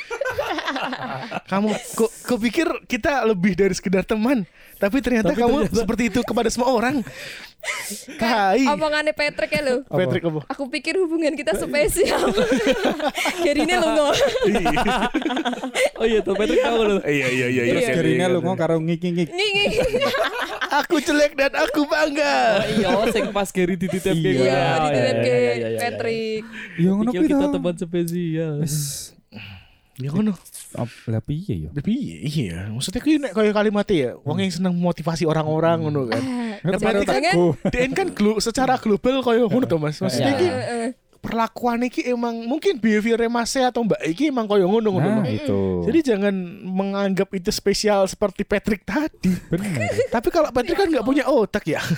kamu 1.51 1.69
kok 1.95 2.11
kok 2.25 2.39
pikir 2.39 2.69
kita 2.89 3.23
lebih 3.29 3.53
dari 3.57 3.75
sekedar 3.77 4.05
teman, 4.07 4.45
tapi 4.81 4.99
ternyata 4.99 5.33
kamu 5.37 5.71
seperti 5.71 6.11
itu 6.11 6.21
kepada 6.25 6.49
semua 6.51 6.73
orang. 6.73 7.05
Tai. 8.19 8.59
Omongannya 8.75 9.15
Patrick 9.15 9.55
ya 9.55 9.63
lo. 9.63 9.87
Patrick 9.87 10.27
apa? 10.27 10.43
Aku 10.51 10.67
pikir 10.67 10.99
hubungan 10.99 11.31
kita 11.39 11.55
spesial. 11.55 12.27
Jadi 13.47 13.59
ini 13.63 13.75
lo 13.79 14.11
Oh 16.03 16.07
iya 16.07 16.19
tuh 16.27 16.35
Patrick 16.35 16.59
tahu 16.59 16.79
lu. 16.83 16.97
Iya 17.07 17.27
iya 17.31 17.47
iya 17.47 17.63
Terus 17.71 17.83
Iya. 17.87 17.95
gerine 17.95 18.25
lu 18.35 18.39
ngomong 18.43 18.59
karo 18.59 18.83
ngik-ngik. 18.83 19.31
Nging 19.31 19.79
Aku 20.83 20.99
jelek 20.99 21.39
dan 21.39 21.55
aku 21.55 21.87
bangga. 21.87 22.67
Iya, 22.67 22.91
sing 23.15 23.31
pas 23.31 23.47
Gary 23.55 23.79
dititip 23.79 24.11
kayak 24.11 24.25
Iya, 24.25 24.33
gue. 24.35 24.47
Iya, 24.49 24.59
iya, 24.59 24.79
dititip 24.83 25.15
iya, 25.15 25.23
ke 25.23 25.31
iya, 25.31 25.53
iya, 25.55 25.69
iya. 25.69 25.79
Patrick. 25.79 26.43
Ya 26.83 26.91
ngono 26.91 27.11
kita 27.15 27.47
teman 27.47 27.75
spesial. 27.79 28.55
Ya. 30.03 30.11
Ap- 30.75 31.05
Lah 31.07 31.21
piye 31.21 31.67
ya? 31.67 31.71
Tapi 31.71 31.93
iya, 32.23 32.67
maksudnya 32.67 32.99
kuwi 32.99 33.21
nek 33.21 33.33
kaya 33.33 33.53
kalimatnya 33.53 33.95
ya, 33.95 34.11
wong 34.19 34.39
yang 34.39 34.51
seneng 34.51 34.75
motivasi 34.75 35.23
orang-orang 35.23 35.79
ngono 35.81 36.09
kan. 36.09 36.23
Nah, 36.63 36.79
berarti 36.79 37.07
kan. 37.07 37.23
DN 37.73 37.93
kan 37.93 38.09
secara 38.39 38.75
global 38.77 39.21
kaya 39.21 39.45
ngono 39.45 39.65
to 39.65 39.77
Mas. 39.77 39.99
Maksudnya 39.99 40.33
Iya. 40.33 40.37
iki 40.37 40.49
Heeh. 40.49 40.89
perlakuan 41.23 41.79
iki 41.87 42.03
emang 42.03 42.35
mungkin 42.43 42.83
behavior 42.83 43.15
Mas 43.31 43.55
atau 43.55 43.87
Mbak 43.87 44.01
iki 44.11 44.29
emang 44.29 44.51
kaya 44.51 44.67
ngono 44.67 44.89
ngono. 44.91 45.23
Nah, 45.23 45.31
itu. 45.31 45.87
Jadi 45.87 45.99
jangan 46.03 46.35
menganggap 46.61 47.31
itu 47.31 47.47
spesial 47.49 48.03
seperti 48.05 48.43
Patrick 48.43 48.83
tadi. 48.83 49.31
bener. 49.47 49.87
Tapi 50.11 50.29
kalau 50.29 50.51
Patrick 50.51 50.75
kan 50.75 50.91
nggak 50.91 51.07
punya 51.07 51.23
otak 51.25 51.63
ya. 51.65 51.79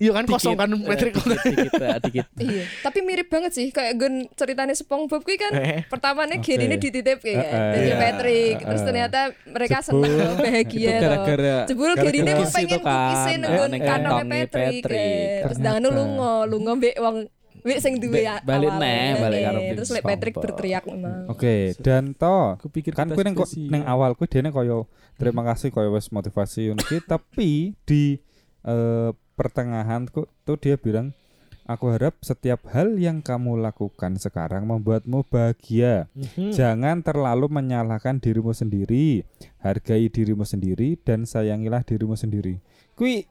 Iya 0.00 0.16
kan 0.16 0.24
kosong 0.24 0.56
kan 0.56 0.72
Patrick. 0.80 1.12
Dikit, 1.12 1.44
dikit, 1.44 2.00
dikit. 2.08 2.26
Iya, 2.40 2.64
tapi 2.80 3.04
mirip 3.04 3.28
banget 3.28 3.52
sih 3.52 3.68
kayak 3.68 4.00
gun 4.00 4.24
ceritanya 4.32 4.72
SpongeBob 4.72 5.20
kuwi 5.20 5.36
kan 5.36 5.52
Eh. 5.52 5.84
pertamanya 5.86 6.40
Oke. 6.40 6.56
Gary 6.56 6.72
ini 6.72 6.80
dititip 6.80 7.20
kayak 7.20 7.44
dari 7.76 7.84
iya. 7.84 7.96
Patrick 8.00 8.56
terus 8.64 8.80
ternyata 8.80 9.20
mereka 9.44 9.76
seneng 9.84 10.40
bahagia 10.40 10.96
gara-gara 10.96 11.56
jebul 11.68 11.92
gara-gara 11.92 12.32
mau 12.32 12.48
pengen 12.48 12.80
itu 12.80 12.80
kan, 12.80 12.96
kukisin 12.96 13.40
eh, 13.44 13.44
neng 13.44 13.52
kantongnya 13.52 13.80
kantongnya 13.84 14.40
Patrick, 14.48 14.96
eh. 14.96 15.40
terus 15.44 15.58
dangan 15.60 15.82
lungo 15.92 16.32
lungo 16.48 16.72
mbek 16.80 16.96
wong 16.96 17.16
mbek 17.60 17.78
sing 17.78 17.94
duwe 18.00 18.24
Mbek 18.24 18.40
balik 18.48 18.72
neh, 18.80 19.08
balik 19.20 19.40
karo 19.44 19.58
terus 19.76 19.90
lek. 19.92 20.02
Patrick 20.02 20.34
berteriak 20.34 20.84
memang 20.88 21.28
Oke, 21.28 21.76
dan 21.84 22.16
to 22.16 22.56
Kupikir 22.56 22.96
kan 22.96 23.04
kita 23.12 23.20
kuwi 23.20 23.24
neng 23.28 23.36
neng 23.68 23.82
awal 23.84 24.16
kuwi 24.16 24.32
dene 24.32 24.48
koyo 24.48 24.88
terima 25.20 25.44
kasih 25.44 25.68
koyo 25.68 25.92
wis 25.92 26.08
motivasi 26.08 26.72
ngono 26.72 26.80
tapi 27.04 27.76
di 27.84 28.16
eh, 28.64 29.10
pertengahan 29.40 30.04
ku- 30.04 30.28
tuh 30.44 30.60
dia 30.60 30.76
bilang 30.76 31.16
Aku 31.64 31.86
harap 31.86 32.18
setiap 32.18 32.66
hal 32.74 32.98
yang 32.98 33.22
kamu 33.22 33.54
lakukan 33.54 34.18
sekarang 34.18 34.66
membuatmu 34.66 35.22
bahagia. 35.22 36.10
Mhm. 36.18 36.50
Jangan 36.50 36.98
terlalu 36.98 37.46
menyalahkan 37.46 38.18
dirimu 38.18 38.50
sendiri. 38.50 39.22
Hargai 39.62 40.10
dirimu 40.10 40.42
sendiri 40.42 40.98
dan 40.98 41.22
sayangilah 41.22 41.86
dirimu 41.86 42.18
sendiri. 42.18 42.58
Kui 42.98 43.22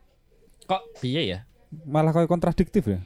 Kok 0.64 1.04
piye 1.04 1.28
ya? 1.28 1.40
malah 1.84 2.16
kayak 2.16 2.32
kontradiktif 2.32 2.88
ya. 2.88 3.04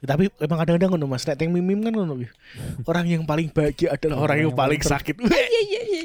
Tapi 0.00 0.32
emang 0.38 0.58
kadang-kadang 0.58 0.90
ngono 0.90 1.06
Mas, 1.06 1.22
nek 1.22 1.36
teng 1.36 1.50
mimim 1.50 1.80
kan 1.80 1.92
ngono. 1.92 2.16
Orang 2.84 3.04
yang 3.04 3.22
paling 3.22 3.48
bahagia 3.48 3.92
adalah 3.92 4.16
orang 4.22 4.42
yang 4.42 4.52
paling 4.52 4.80
sakit. 4.80 5.20
iya 5.20 5.44
iya 5.60 5.80
iya 5.84 6.04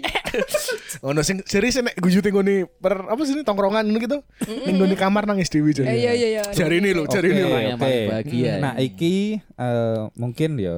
Ono 1.01 1.23
sing 1.23 1.39
serius 1.43 1.79
nek 1.79 1.95
gujute 1.95 2.27
nggone 2.27 2.67
per 2.75 3.07
apa 3.07 3.21
sih 3.23 3.31
ini 3.31 3.41
tongkrongan 3.41 3.87
ngono 3.87 3.97
gitu. 3.97 4.17
Ning 4.67 4.75
nggone 4.75 4.95
kamar 4.95 5.23
nangis 5.25 5.47
dewi 5.47 5.71
Eh, 5.71 5.75
jare. 5.77 5.87
iya 5.91 6.11
iya 6.11 6.27
iya 6.29 6.41
Jari 6.51 6.77
ini 6.77 6.91
loh, 6.91 7.07
jari 7.07 7.29
Oke, 7.29 7.35
ini 7.35 7.43
oke. 7.71 7.95
bahagia. 8.11 8.53
Nah, 8.59 8.73
iki 8.75 9.15
eh, 9.39 9.99
mungkin 10.13 10.51
ya 10.55 10.75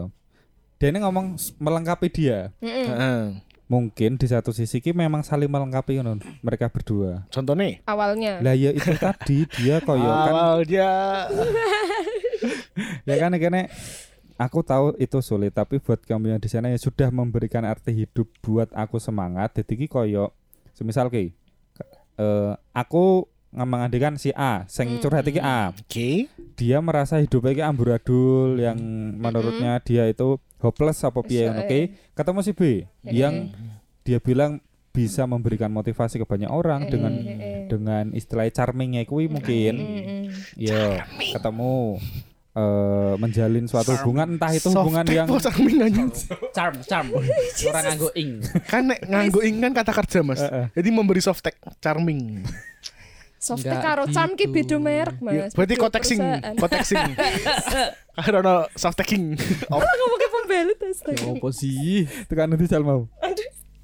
Dene 0.78 1.02
ngomong 1.02 1.42
melengkapi 1.58 2.08
dia. 2.08 2.54
Heeh. 2.62 3.42
Mungkin 3.68 4.16
di 4.16 4.24
satu 4.24 4.54
sisi 4.54 4.78
ki 4.78 4.94
memang 4.94 5.26
saling 5.26 5.50
melengkapi 5.50 5.98
ngono 5.98 6.22
mereka 6.40 6.70
berdua. 6.70 7.26
Contohnya 7.28 7.82
awalnya 7.84 8.40
Lah 8.40 8.54
ya 8.54 8.72
itu 8.72 8.94
tadi 8.96 9.44
dia 9.58 9.82
koyo 9.82 10.06
kan 10.06 10.32
awal 10.32 10.64
dia 10.64 10.88
ya 13.10 13.16
kan 13.18 13.34
kene 13.36 13.70
aku 14.38 14.62
tahu 14.62 14.94
itu 15.02 15.18
sulit 15.20 15.52
tapi 15.52 15.82
buat 15.82 15.98
kamu 16.06 16.38
yang 16.38 16.42
di 16.42 16.50
sana 16.50 16.70
ya 16.70 16.78
sudah 16.78 17.10
memberikan 17.10 17.66
arti 17.66 18.06
hidup 18.06 18.30
buat 18.46 18.70
aku 18.72 19.02
semangat. 19.02 19.58
Jadi 19.58 19.86
ki 19.86 19.88
koyo 19.90 20.32
semisal 20.78 21.10
ki 21.10 21.34
eh, 22.18 22.52
aku 22.74 23.26
mengandikan 23.58 24.20
si 24.22 24.30
A 24.38 24.70
sing 24.70 24.94
Hmm, 24.94 25.02
curhat 25.02 25.26
iki 25.26 25.42
A. 25.42 25.74
Oke. 25.74 26.30
dia 26.58 26.78
merasa 26.82 27.18
hidupnya 27.18 27.54
ki 27.58 27.64
amburadul 27.66 28.58
yang 28.62 28.78
menurutnya 29.18 29.82
dia 29.82 30.06
itu 30.06 30.38
hopeless 30.62 31.02
apa 31.06 31.22
piye 31.26 31.50
eh. 31.50 31.66
ki. 31.66 31.82
Ketemu 32.14 32.40
si 32.46 32.52
B 32.54 32.86
yang 33.06 33.50
dia 34.06 34.22
bilang 34.22 34.62
bisa 34.94 35.30
memberikan 35.30 35.70
motivasi 35.70 36.18
ke 36.18 36.26
banyak 36.26 36.50
orang 36.50 36.90
dengan 36.90 37.14
dengan 37.70 38.06
istilah 38.14 38.50
charmingnya 38.54 39.06
kuwi 39.06 39.30
mungkin. 39.30 39.74
Ya 40.58 41.06
ketemu 41.34 42.02
eh, 42.58 43.14
menjalin 43.16 43.66
suatu 43.66 43.94
hubungan 44.02 44.34
entah 44.34 44.50
itu 44.50 44.68
hubungan 44.68 45.06
Softtek 45.06 45.14
yang 45.14 45.28
charming. 45.30 45.78
Charm, 46.50 46.76
charm. 46.82 47.06
Orang 47.14 47.84
nganggo 47.86 48.10
ing. 48.14 48.30
kan 48.66 48.82
nek 48.84 49.00
nganggo 49.06 49.40
ing 49.40 49.56
kan 49.62 49.72
kata 49.78 49.92
kerja 49.94 50.20
Mas. 50.26 50.42
Jadi 50.74 50.90
memberi 50.90 51.22
softtek 51.22 51.54
charming. 51.78 52.42
Softtek 53.38 53.70
Nggak 53.70 53.86
karo 53.86 54.04
charm 54.10 54.34
ki 54.34 54.50
gitu. 54.50 54.54
beda 54.58 54.76
merek 54.82 55.18
Ya, 55.22 55.46
mas 55.46 55.54
berarti 55.54 55.74
beda 55.78 55.84
koteksing, 55.86 56.20
koteksing. 56.58 57.04
Karena 58.18 58.38
ono 58.44 58.56
softeking. 58.74 59.38
Oh, 59.70 59.78
ngomong 59.78 60.18
ke 60.18 60.28
pembelut 60.34 60.80
astaga 60.82 61.22
Ya 61.22 61.30
apa 61.30 61.48
sih? 61.54 62.10
tekan 62.26 62.50
nanti 62.50 62.66
sal 62.66 62.82
mau 62.82 63.06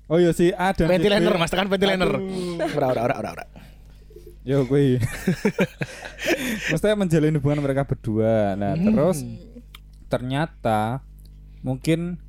oh 0.04 0.18
iya 0.18 0.34
si 0.34 0.50
A 0.52 0.74
dan 0.74 0.90
si 0.90 0.90
B. 0.90 0.94
ventilator 1.00 1.34
Mas, 1.38 1.50
tekan 1.50 1.70
ventilator. 1.70 2.18
Ora 2.76 2.88
ora 2.92 3.02
ora 3.06 3.16
ora 3.16 3.30
ora. 3.38 3.46
Yo 4.44 4.68
kuwi 4.68 5.00
mestinya 6.70 7.00
menjalin 7.00 7.36
hubungan 7.40 7.64
mereka 7.64 7.88
berdua. 7.88 8.56
Nah 8.56 8.76
terus 8.76 9.24
ternyata 10.08 11.02
mungkin 11.64 12.20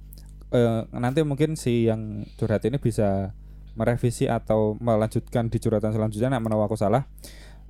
eh, 0.51 0.83
nanti 0.91 1.21
mungkin 1.23 1.55
si 1.55 1.87
yang 1.87 2.25
curhat 2.37 2.63
ini 2.65 2.79
bisa 2.79 3.35
merevisi 3.75 4.31
atau 4.31 4.79
melanjutkan 4.79 5.51
di 5.51 5.59
curhatan 5.59 5.91
selanjutnya 5.91 6.31
nek 6.31 6.43
menawa 6.43 6.67
aku 6.67 6.79
salah. 6.79 7.03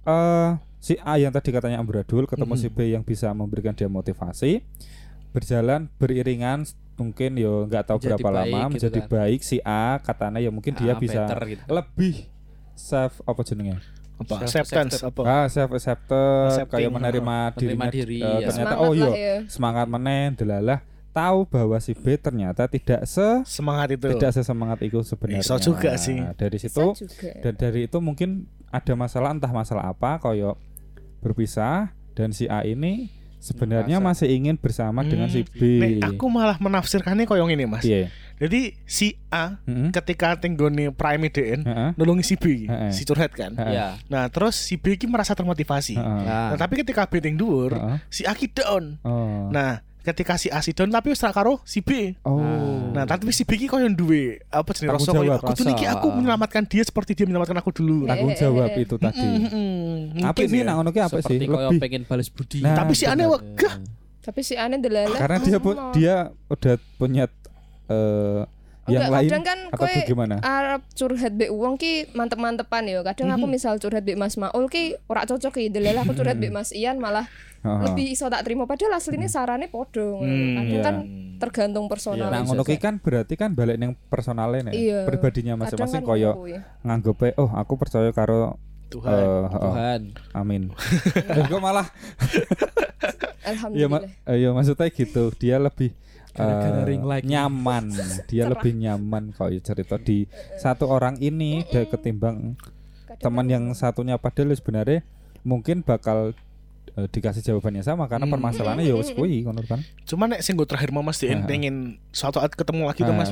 Eh 0.04 0.50
si 0.78 1.00
A 1.00 1.16
yang 1.16 1.32
tadi 1.32 1.48
katanya 1.48 1.80
amburadul 1.80 2.28
ketemu 2.28 2.54
si 2.60 2.68
B 2.68 2.92
yang 2.92 3.00
bisa 3.00 3.32
memberikan 3.32 3.72
dia 3.72 3.88
motivasi 3.88 4.60
berjalan 5.32 5.88
beriringan 5.96 6.62
mungkin 6.94 7.34
yo 7.34 7.64
nggak 7.66 7.88
tahu 7.88 7.98
Menjadi 7.98 8.20
berapa 8.20 8.28
baik 8.30 8.36
lama 8.52 8.60
gitu 8.60 8.70
menjadi 8.76 9.00
kan. 9.02 9.08
baik 9.10 9.40
si 9.42 9.56
A 9.64 9.98
katanya 9.98 10.38
ya 10.38 10.50
mungkin 10.52 10.76
dia 10.76 10.92
Ah, 10.94 11.00
bisa 11.00 11.24
gitu. 11.42 11.64
lebih 11.66 12.14
self 12.76 13.18
apa 13.24 13.40
jenenge 13.42 13.80
Apa? 14.14 14.46
Self-accepted. 14.46 14.94
Acceptance 14.94 14.94
apa? 15.02 15.20
ah 15.24 15.46
self 15.46 15.70
accepted 15.70 16.46
Accepting, 16.48 16.70
kayak 16.72 16.90
menerima 16.90 17.36
Menerima 17.50 17.54
dirinya 17.56 17.88
diri, 17.90 18.18
eh, 18.18 18.30
ya. 18.36 18.46
ternyata 18.46 18.54
Semangat 18.70 18.76
oh 18.80 18.92
iya 18.92 19.04
lah 19.04 19.14
ya. 19.16 19.36
semangat 19.46 19.86
meneh 19.88 20.22
delalah 20.34 20.78
tahu 21.10 21.38
bahwa 21.44 21.76
si 21.78 21.92
B 21.92 22.04
ternyata 22.16 22.62
tidak 22.66 23.02
se 23.04 23.26
Semangat 23.44 23.88
itu. 23.92 24.06
tidak 24.08 24.30
sesemangat 24.32 24.78
itu 24.80 24.98
sebenarnya 25.00 25.40
Bisa 25.40 25.54
juga 25.58 25.90
sih. 25.94 26.18
Nah, 26.18 26.30
dari 26.32 26.56
Bisa 26.56 26.70
situ 26.70 27.06
juga. 27.06 27.30
dan 27.38 27.54
dari 27.54 27.80
itu 27.84 27.98
mungkin 27.98 28.30
ada 28.68 28.92
masalah 28.92 29.30
entah 29.30 29.50
masalah 29.50 29.86
apa 29.86 30.18
koyo 30.18 30.58
berpisah 31.18 31.90
dan 32.12 32.30
si 32.30 32.46
A 32.46 32.62
ini 32.62 33.10
sebenarnya 33.38 33.98
Merasa. 33.98 34.24
masih 34.24 34.28
ingin 34.32 34.56
bersama 34.56 35.02
dengan 35.02 35.28
si 35.28 35.42
B. 35.44 35.60
Nek 36.00 36.14
aku 36.14 36.26
malah 36.26 36.56
menafsirkannya 36.56 37.24
koyo 37.24 37.44
ngene 37.44 37.66
Mas. 37.66 37.84
Iya. 37.84 38.10
Jadi 38.44 38.76
si 38.84 39.16
A 39.32 39.56
Heeh. 39.64 39.88
ketika 39.88 40.36
tenggone 40.36 40.92
prime 40.92 41.32
DN 41.32 41.64
Heeh. 41.64 41.90
nulungi 41.96 42.20
si 42.20 42.36
B, 42.36 42.68
Heeh. 42.68 42.92
si 42.92 43.08
curhat 43.08 43.32
kan. 43.32 43.56
Heeh. 43.56 43.72
Ya. 43.72 43.96
Nah, 44.12 44.28
terus 44.28 44.60
si 44.60 44.76
B 44.76 45.00
ki 45.00 45.08
merasa 45.08 45.32
termotivasi. 45.32 45.96
Heeh. 45.96 46.52
Nah, 46.52 46.58
tapi 46.60 46.76
ketika 46.84 47.08
B 47.08 47.24
dhuwur, 47.24 47.72
Heeh. 47.72 47.98
si 48.12 48.28
A 48.28 48.36
ki 48.36 48.52
down. 48.52 49.00
Oh. 49.00 49.48
Nah, 49.48 49.80
ketika 50.04 50.36
si 50.36 50.52
A 50.52 50.60
si 50.60 50.76
down 50.76 50.92
tapi 50.92 51.16
wis 51.16 51.24
karo 51.24 51.64
si 51.64 51.80
B. 51.80 52.20
Oh. 52.28 52.44
Nah, 52.92 53.08
tapi 53.08 53.32
si 53.32 53.48
B 53.48 53.56
ki 53.56 53.64
koyo 53.64 53.88
duwe 53.88 54.44
apa 54.52 54.76
jenenge 54.76 55.00
rasa 55.00 55.10
koyo 55.16 55.32
jawab, 55.32 55.40
aku 55.40 55.52
tuh 55.56 55.72
iki 55.72 55.88
rasa. 55.88 55.96
aku 55.96 56.06
menyelamatkan 56.12 56.62
dia 56.68 56.84
seperti 56.84 57.16
dia 57.16 57.24
menyelamatkan 57.24 57.56
aku 57.64 57.72
dulu. 57.72 58.04
tanggung 58.04 58.36
jawab 58.36 58.70
itu 58.76 58.94
tadi. 59.00 59.28
Mungkin 60.20 60.46
sih 60.52 60.60
ya. 60.60 60.68
nak 60.68 60.74
ngono 60.84 60.90
ki 60.92 61.00
apa 61.00 61.18
sih? 61.24 61.40
Lebih 61.40 61.80
pengen 61.80 62.02
balas 62.04 62.28
budi. 62.28 62.60
Nah, 62.60 62.76
Tapi 62.76 62.92
si 62.92 63.08
aneh 63.08 63.24
wegah. 63.24 63.80
Tapi 64.24 64.40
si 64.40 64.54
aneh 64.56 64.80
delalah. 64.80 65.20
karena 65.20 65.36
dia 65.40 65.58
dia 65.92 66.14
udah 66.48 66.74
punya 67.00 67.24
eh 67.86 68.42
yang 68.84 69.00
Enggak, 69.00 69.16
lain 69.16 69.24
kadang 69.26 69.44
kan 69.46 69.58
atau 69.66 69.80
kowe 69.80 69.94
bagaimana? 69.96 70.34
Arab 70.38 70.80
curhat 70.92 71.32
be 71.32 71.48
uang 71.48 71.74
ki 71.74 72.12
mantep-mantepan 72.12 72.84
ya. 72.84 73.00
Kadang 73.02 73.32
aku 73.32 73.46
misal 73.46 73.80
curhat 73.80 74.04
be 74.04 74.12
Mas 74.12 74.36
Maul 74.36 74.68
ki 74.68 75.00
ora 75.06 75.24
cocok 75.24 75.52
ki. 75.54 75.64
Delalah 75.68 76.04
aku 76.04 76.12
curhat 76.12 76.36
be 76.36 76.48
Mas 76.48 76.68
Ian 76.70 76.98
malah 76.98 77.24
Heeh. 77.60 77.80
lebih 77.82 78.12
iso 78.12 78.28
tak 78.28 78.44
terima 78.44 78.64
padahal 78.64 78.92
aslinya 78.94 79.24
sarane 79.26 79.66
podo. 79.66 80.20
Hmm, 80.20 80.28
Kadang 80.54 80.68
iya. 80.68 80.82
kan 80.82 80.96
tergantung 81.40 81.88
personal. 81.88 82.28
Nah, 82.28 82.38
Iya, 82.38 82.46
ngono 82.46 82.60
ki 82.62 82.76
kan 82.76 83.00
berarti 83.00 83.34
kan 83.34 83.50
balik 83.52 83.76
ning 83.76 83.96
personalnya 84.04 84.68
nih, 84.68 84.72
Iya. 84.76 84.98
pribadinya 85.02 85.56
Kadang 85.56 85.64
masing-masing 85.64 86.02
kan 86.02 86.08
koyo 86.10 86.30
kuwi. 86.36 86.54
nganggope 86.82 87.28
oh 87.34 87.48
aku 87.50 87.80
percaya 87.80 88.12
karo 88.12 88.60
Tuhan. 88.86 89.10
eh, 89.10 89.24
heeh, 89.48 89.62
Tuhan. 89.64 90.00
amin. 90.36 90.62
Dan 91.24 91.44
kok 91.50 91.58
malah 91.58 91.88
ya, 93.72 93.88
ma 93.88 94.00
Alhamdulillah. 94.04 94.10
eh, 94.26 94.36
ya 94.38 94.48
maksudnya 94.50 94.88
gitu, 94.88 95.32
dia 95.34 95.56
lebih 95.58 95.96
Gara-gara 96.34 96.82
ring 96.82 97.02
light. 97.02 97.22
nyaman. 97.22 97.94
Dia 98.26 98.50
lebih 98.50 98.74
nyaman 98.74 99.30
kalau 99.30 99.54
cerita 99.58 99.96
di 99.96 100.26
satu 100.58 100.86
orang 100.86 101.16
ini 101.18 101.62
deh 101.64 101.86
ketimbang 101.86 102.58
teman 103.18 103.46
yang 103.46 103.70
satunya 103.72 104.18
padahal 104.18 104.50
sebenarnya 104.50 105.06
mungkin 105.46 105.80
bakal 105.80 106.34
eh, 106.94 107.06
dikasih 107.06 107.42
jawabannya 107.42 107.82
sama 107.82 108.10
karena 108.10 108.26
Hmm. 108.26 108.34
permasalahannya 108.34 108.86
ya 108.86 108.94
wis 108.94 109.10
kuwi 109.10 109.46
ngono 109.46 109.62
kan. 109.62 109.80
Cuma 110.04 110.26
nek 110.26 110.42
sing 110.42 110.58
terakhir 110.58 110.90
mau 110.90 111.02
Mas 111.02 111.18
Dien 111.18 111.46
pengen 111.46 112.02
suatu 112.10 112.38
saat 112.38 112.54
ketemu 112.54 112.86
lagi 112.86 113.02
tuh 113.02 113.14
Mas. 113.14 113.30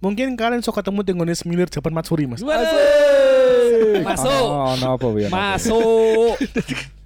Mungkin 0.00 0.32
kalian 0.32 0.64
sok 0.64 0.80
ketemu 0.80 1.04
dengan 1.04 1.28
Semilir 1.36 1.68
Japan 1.68 1.92
Matsuri 1.92 2.24
Mas. 2.24 2.40
Masuk. 4.00 4.48
Ya? 5.20 5.28
Masuk. 5.28 6.34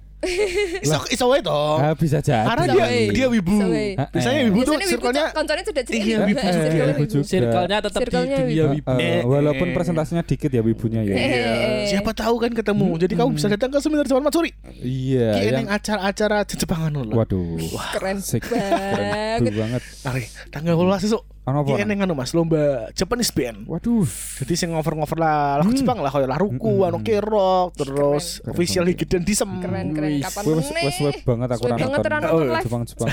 Iso 0.81 0.97
iso 1.07 1.25
wae 1.27 1.39
dong. 1.39 1.77
Ah, 1.77 1.93
bisa 1.93 2.19
jadi. 2.19 2.43
Karena 2.43 2.65
dia 2.67 2.85
dia 3.11 3.27
wibu. 3.27 3.51
Bisa 3.51 3.65
wae. 3.67 3.89
Ah, 3.95 4.07
Biasanya 4.09 4.39
eh. 4.39 4.45
wibu 4.47 4.59
tuh 4.59 4.73
Biasanya 4.73 4.85
wibu 4.85 4.91
circle-nya 4.91 5.23
tuh 5.23 5.35
koncone 5.35 5.61
sudah 5.61 5.83
cerita 5.83 6.03
Iya, 6.03 6.17
wibu 6.21 6.37
Eh, 6.37 6.51
circle-nya. 6.51 7.23
Circle-nya 7.25 7.77
tetap 7.81 7.99
di 7.99 8.11
dunia 8.11 8.37
wibu. 8.71 8.91
Eh, 8.91 9.03
Eh, 9.05 9.21
walaupun 9.23 9.67
eh. 9.67 9.73
persentasenya 9.73 10.23
dikit 10.23 10.49
ya 10.49 10.61
wibunya 10.61 11.01
ya. 11.01 11.13
Eh, 11.13 11.21
Iya, 11.21 11.45
eh. 11.45 11.85
siapa 11.87 12.11
tahu 12.11 12.35
kan 12.37 12.51
ketemu. 12.51 12.87
Jadi 12.97 13.13
kamu 13.13 13.29
bisa 13.33 13.47
datang 13.47 13.69
ke 13.69 13.77
Semilir 13.77 14.05
Japan 14.05 14.23
Matsuri. 14.23 14.51
Iya, 14.75 15.29
Ki 15.35 15.47
yang 15.47 15.67
acara-acara 15.67 16.37
Jepangan 16.45 16.91
loh. 16.95 17.13
waduh. 17.13 17.59
Keren 17.91 18.17
Sik, 18.19 18.47
keren 18.47 19.43
banget. 19.43 19.53
banget. 19.53 19.81
Ari, 20.03 20.23
tanggal 20.49 20.73
12 20.73 21.05
esuk. 21.05 21.23
Ono 21.45 21.61
apa? 21.61 21.69
Ki 21.69 21.85
eneng 21.85 22.01
anu 22.01 22.13
Mas, 22.13 22.33
lomba 22.33 22.89
Japanese 22.91 23.29
band. 23.29 23.69
Waduh. 23.69 24.01
Jadi 24.41 24.53
sing 24.57 24.73
ngover-ngover 24.73 25.17
lah 25.17 25.61
lagu 25.61 25.69
Hmm. 25.69 25.77
Jepang 25.77 26.01
lah 26.01 26.09
kayak 26.09 26.25
Laruku, 26.25 26.73
Hmm. 26.75 26.87
anu 26.89 26.97
K-rock, 26.99 27.77
terus 27.77 28.41
Keren 28.41 28.49
official 28.49 28.83
dan 29.05 29.21
Disem. 29.21 29.51
Keren 29.61 29.87
keren. 29.93 30.25
Kapan 30.25 30.43
wes 30.57 30.97
web 30.99 31.17
banget 31.21 31.49
aku 31.53 31.63
ora 31.63 31.75
banget 31.77 31.99
nonton. 32.01 32.21
Oh, 32.25 32.41
iya. 32.41 32.59
Jepang 32.59 32.81
Jepang. 32.83 33.07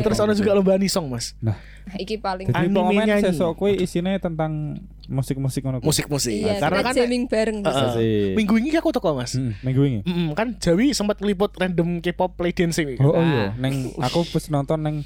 Terus 0.00 0.18
ono 0.18 0.32
juga 0.32 0.50
lomba 0.52 0.72
Anisong 0.72 1.06
Mas. 1.06 1.36
Nah, 1.38 1.56
Iki 1.86 2.18
paling 2.18 2.50
jadi 2.50 2.66
nyanyi. 3.06 3.22
sesok 3.30 3.54
kuwi 3.54 3.78
isine 3.78 4.18
tentang 4.18 4.80
musik-musik 5.06 5.62
ngono. 5.62 5.78
Musik-musik. 5.78 6.34
Iya, 6.34 6.58
Karena 6.58 6.82
kan 6.82 6.94
jamming 6.96 7.30
bareng. 7.30 7.62
Bisa. 7.62 7.94
Asik. 7.94 8.34
minggu 8.34 8.54
ini 8.58 8.74
aku 8.74 8.90
toko 8.90 9.14
Mas. 9.14 9.36
Hmm, 9.36 9.54
minggu 9.60 9.82
ini. 9.84 10.00
Mm, 10.02 10.32
kan 10.32 10.56
Jawi 10.56 10.90
sempat 10.90 11.20
ngeliput 11.20 11.54
random 11.54 12.00
K-pop 12.00 12.34
play 12.34 12.50
dancing. 12.50 12.98
Oh, 12.98 13.12
oh 13.12 13.22
iya, 13.22 13.54
neng 13.54 13.92
aku 14.00 14.26
pas 14.26 14.42
nonton 14.48 14.80
neng 14.80 14.96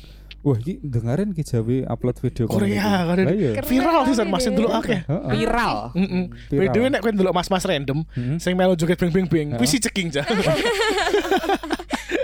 Wah, 0.41 0.57
iki 0.57 0.81
dengerin 0.81 1.37
ki 1.37 1.45
Jawi 1.45 1.85
upload 1.85 2.17
video 2.17 2.49
Korea, 2.49 3.05
iya. 3.29 3.53
Keren 3.61 3.69
Viral 3.69 4.03
sih 4.09 4.25
Mas 4.25 4.41
ini. 4.43 4.57
dulu 4.57 4.69
akeh. 4.73 5.05
Viral. 5.05 5.93
Heeh. 5.93 6.25
By 6.49 6.67
the 6.67 6.79
way 6.81 6.89
nek 6.89 7.01
kowe 7.01 7.13
ndelok 7.13 7.35
mas-mas 7.35 7.61
random 7.63 8.09
Hmm. 8.11 8.41
sing 8.41 8.57
melu 8.57 8.73
joget 8.73 8.97
beng 8.97 9.13
beng 9.13 9.29
beng, 9.29 9.49
kuwi 9.55 9.69
si 9.69 9.77
ceking 9.77 10.09
ja. 10.09 10.25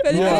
Ya. 0.07 0.33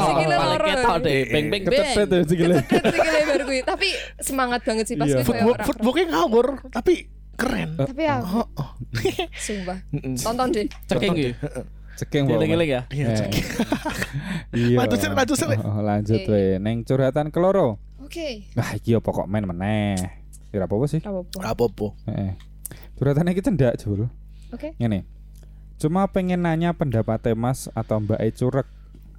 Tapi 3.63 3.88
semangat 4.20 4.62
banget 4.63 4.86
sih 4.88 4.96
pas 4.96 5.08
Iya. 5.08 5.22
footballnya 5.62 6.06
ngawur 6.10 6.48
tapi 6.72 7.06
keren. 7.36 7.78
Tapi 7.78 8.02
ya 8.02 8.24
sumpah. 9.38 9.78
Tonton 10.18 10.48
deh. 10.50 10.66
Ceking 10.88 11.12
gitu. 11.13 11.36
Ceking 11.97 12.23
bawa. 12.25 12.33
Giling-giling 12.38 12.69
ya. 12.69 12.81
Iya, 12.89 13.05
Eh. 13.10 13.17
ceking. 13.17 13.45
Iya. 14.57 14.77
Lanjut, 14.79 14.97
Sir, 14.97 15.12
lanjut, 15.12 15.36
Sir. 15.36 15.49
Oh, 15.57 15.81
lanjut 15.81 16.19
Oke. 16.19 16.29
we. 16.29 16.57
Neng 16.57 16.81
curhatan 16.81 17.29
keloro. 17.29 17.81
Oke. 17.99 18.47
Nah, 18.53 18.71
iki 18.73 18.93
apa 18.93 19.10
kok 19.10 19.27
main 19.27 19.43
meneh? 19.43 19.97
Kira 20.47 20.65
apa 20.65 20.86
sih? 20.88 21.01
Apa 21.01 21.19
apa. 21.21 21.36
Ora 21.36 21.49
apa-apa. 21.51 21.88
Heeh. 22.07 22.31
Curhatannya 22.95 23.33
kita 23.33 23.49
ndak, 23.51 23.73
Jul. 23.77 24.07
Oke. 24.49 24.73
Ngene. 24.77 25.03
Cuma 25.77 26.07
pengen 26.07 26.41
nanya 26.41 26.73
pendapat 26.73 27.21
Mas 27.33 27.69
atau 27.71 27.99
Mbak 27.99 28.17
E 28.17 28.29
Curek. 28.31 28.67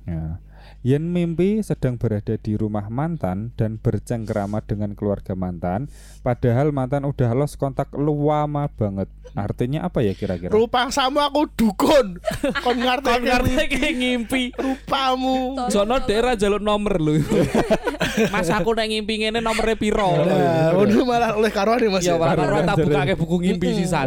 Ya. 0.08 0.40
Yen 0.86 1.10
mimpi 1.10 1.58
sedang 1.58 1.98
berada 1.98 2.38
di 2.38 2.54
rumah 2.54 2.86
mantan 2.86 3.50
dan 3.58 3.82
bercengkerama 3.82 4.62
dengan 4.62 4.94
keluarga 4.94 5.34
mantan, 5.34 5.90
padahal 6.22 6.70
mantan 6.70 7.02
udah 7.02 7.34
los 7.34 7.58
kontak 7.58 7.90
lama 7.98 8.70
banget. 8.70 9.10
Artinya 9.34 9.90
apa 9.90 10.06
ya 10.06 10.14
kira-kira? 10.14 10.54
Rupa 10.54 10.86
sama 10.94 11.26
aku 11.26 11.50
dukun. 11.50 12.22
Kon 12.64 12.78
ngerti 12.78 13.10
Kon 13.10 13.22
ngerti 13.26 13.64
kayak 13.74 13.94
ngimpi. 13.98 14.42
rupamu. 14.54 15.66
Jono 15.66 15.98
daerah 16.06 16.38
jaluk 16.38 16.62
nomor 16.62 17.02
lho. 17.02 17.26
Mas 18.34 18.46
aku 18.46 18.70
nek 18.78 18.86
ngimpi 18.86 19.26
ngene 19.26 19.42
nomere 19.42 19.74
piro? 19.74 20.14
Nah, 20.14 20.78
malah 21.02 21.34
oleh 21.34 21.50
karuan 21.50 21.82
ya 21.82 21.90
Mas. 21.90 22.06
Ya 22.06 22.14
karo 22.14 22.62
tak 22.62 22.78
kan 22.78 22.86
bukake 22.86 23.14
buku 23.18 23.36
ngimpi 23.50 23.82
sisan. 23.82 24.06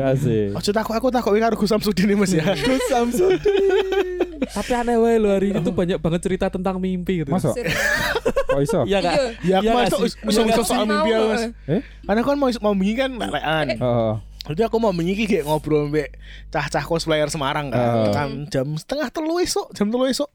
Ojo 0.55 0.71
takut 0.71 0.95
aku 0.95 1.11
takut 1.11 1.35
karo 1.35 1.59
Gus 1.59 1.67
Samsudin 1.67 2.15
nih 2.15 2.15
Mas 2.15 2.31
ya. 2.31 2.47
Gus 2.55 2.79
Samsud. 2.87 3.35
Tapi 4.41 4.71
aneh 4.73 4.97
wae 4.97 5.21
lho 5.21 5.29
hari 5.29 5.53
ini 5.53 5.59
tuh 5.61 5.73
banyak 5.73 6.01
banget 6.01 6.21
cerita 6.25 6.49
tentang 6.49 6.81
mimpi 6.81 7.21
gitu. 7.21 7.29
Masa? 7.29 7.53
Kok 7.53 8.61
iso? 8.61 8.79
Iya 8.89 8.99
kak? 9.05 9.15
Iya. 9.45 9.57
Ya 9.61 9.61
aku 9.61 9.65
Iya 9.65 9.71
mau 9.71 9.81
nggak 9.85 10.57
iso 10.57 10.63
Iya 10.63 10.65
soal 10.65 10.85
mimpi 10.89 11.09
ya 11.13 11.19
Mas. 11.21 11.43
Eh? 11.69 11.81
Karena 12.03 12.21
kan 12.25 12.37
mau 12.41 12.49
mau 12.59 12.73
wingi 12.73 12.95
kan 12.97 13.11
lelekan. 13.13 13.67
Oh, 13.79 14.15
Jadi 14.49 14.61
aku 14.65 14.75
mau 14.81 14.89
wingi 14.89 15.29
kayak 15.29 15.45
ngobrol 15.45 15.87
mbek 15.93 16.17
cah-cah 16.49 16.81
cosplayer 16.81 17.29
Semarang 17.29 17.69
kan. 17.69 17.85
Oh. 17.85 18.09
Kan 18.09 18.29
jam 18.49 18.73
setengah 18.73 19.13
telu 19.13 19.37
esuk, 19.37 19.69
jam 19.77 19.93
telu 19.93 20.09
esuk. 20.09 20.27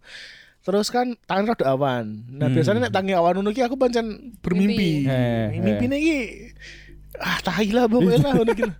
Terus 0.62 0.90
kan 0.90 1.14
tangan 1.30 1.54
rada 1.54 1.66
awan. 1.74 2.26
Nah, 2.26 2.50
Hmm. 2.50 2.54
biasanya 2.58 2.90
nek 2.90 2.94
tangi 2.94 3.14
awan 3.14 3.38
ngono 3.38 3.54
aku 3.54 3.78
pancen 3.78 4.34
bermimpi. 4.42 5.06
Mimpi. 5.06 5.10
Eh, 5.10 5.46
Mimpi 5.62 5.84
iki 5.94 6.18
ah 7.18 7.38
tahi 7.40 7.68
lah 7.70 7.84
pokoknya 7.86 8.18
lah. 8.22 8.72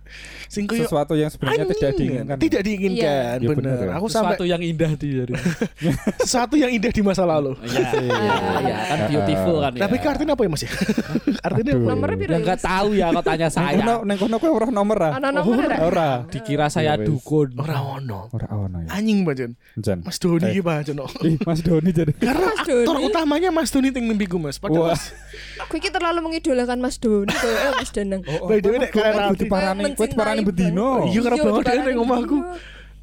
Sing 0.47 0.63
koyo 0.63 0.87
sesuatu 0.87 1.11
yang 1.13 1.27
sebenarnya 1.27 1.67
tidak 1.67 1.91
anjing. 1.91 1.99
diinginkan. 2.07 2.37
Tidak 2.39 2.61
diinginkan, 2.63 3.37
Iya, 3.37 3.49
bener 3.51 3.75
bener. 3.75 3.75
ya. 3.83 3.91
Aku 3.99 4.07
sampai 4.07 4.39
Sesuatu 4.39 4.43
yang 4.47 4.61
indah 4.63 4.91
di 4.95 5.07
hari. 5.19 5.33
sesuatu 6.23 6.55
yang 6.55 6.71
indah 6.71 6.91
di 6.91 7.01
masa 7.03 7.23
lalu. 7.27 7.51
Iya, 7.67 7.83
iya, 7.99 8.15
iya, 8.63 8.75
kan 8.87 8.99
beautiful 9.11 9.55
kan 9.59 9.71
ya. 9.75 9.81
Tapi 9.83 9.95
itu 9.97 10.07
artinya 10.07 10.33
apa 10.33 10.43
ya 10.43 10.49
Mas 10.49 10.63
ya? 10.63 10.71
artinya? 11.47 11.73
Nomornya 11.75 12.15
piro? 12.15 12.31
Ya 12.31 12.37
enggak 12.39 12.59
tahu 12.63 12.89
ya 12.95 13.05
kok 13.11 13.23
tanya 13.27 13.47
Neng 13.47 13.51
kono 13.51 13.91
saya. 13.91 14.05
neng 14.07 14.17
kono 14.17 14.35
kowe 14.39 14.51
ora 14.55 14.67
nomor 14.71 14.97
ah. 15.03 15.11
Ana 15.19 15.29
nomor 15.35 15.55
ora? 15.59 15.77
Ora. 15.83 16.09
Dikira 16.31 16.67
saya 16.71 16.95
Ya 16.95 17.03
dukun. 17.03 17.51
Ora 17.59 17.77
ono. 17.83 18.31
Ora 18.31 18.47
ono 18.49 18.77
ya. 18.87 18.89
Anjing. 18.95 19.19
Jan. 19.75 19.99
Mas 20.07 20.17
Doni 20.17 20.47
Eh. 20.47 20.55
iki. 20.55 20.63
Ih, 21.27 21.35
Mas 21.43 21.59
Doni 21.59 21.91
jadi. 21.91 22.11
Karena 22.15 22.55
aktor 22.55 22.87
Doni. 22.87 23.11
utamanya 23.11 23.49
Mas 23.51 23.67
Doni 23.67 23.91
ting 23.91 24.07
mimpiku 24.07 24.39
Mas. 24.39 24.55
Padahal 24.57 24.95
Mas, 24.95 25.11
iki 25.75 25.91
terlalu 25.91 26.23
mengidolakan 26.23 26.79
Mas 26.79 26.95
Doni 26.95 27.35
eh 27.35 27.71
Mas 27.75 27.91
Danang. 27.91 28.23
By 28.27 28.57
the 28.59 28.67
way 28.67 28.79
nek 28.79 28.91
kalian 28.91 29.13
Kowe 29.13 29.23
rapi. 29.23 29.37
diparani, 29.39 29.83
kowe 29.95 30.07
diparani 30.07 30.41
bedino. 30.43 30.87
Iya, 31.07 31.19
karena 31.23 31.35
banget 31.39 31.53
diparani 31.63 31.79
kan 31.79 31.91
yang 31.91 32.01
omahku. 32.03 32.37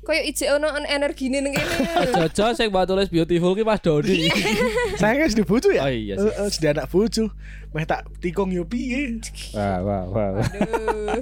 Koyo 0.04 0.20
ijek 0.20 0.48
ono 0.52 0.68
energine 0.84 1.38
ning 1.40 1.56
kene. 1.56 1.88
Jojo 2.12 2.52
sing 2.52 2.68
mbak 2.68 2.84
tulis 2.84 3.08
beautiful 3.08 3.56
ki 3.56 3.64
Mas 3.64 3.80
Dodi. 3.80 4.28
Saya 5.00 5.16
kan 5.16 5.28
sudah 5.32 5.46
bojo 5.48 5.68
ya. 5.72 5.80
Oh 5.80 5.88
iya 5.88 6.14
sih. 6.20 6.28
Heeh, 6.28 6.48
sudah 6.52 6.70
anak 6.76 6.86
bojo. 6.92 7.24
Meh 7.72 7.84
tak 7.88 8.04
tikung 8.20 8.52
yo 8.52 8.68
piye. 8.68 9.16
Wah, 9.56 9.80
wah, 9.80 10.02
wah. 10.12 10.44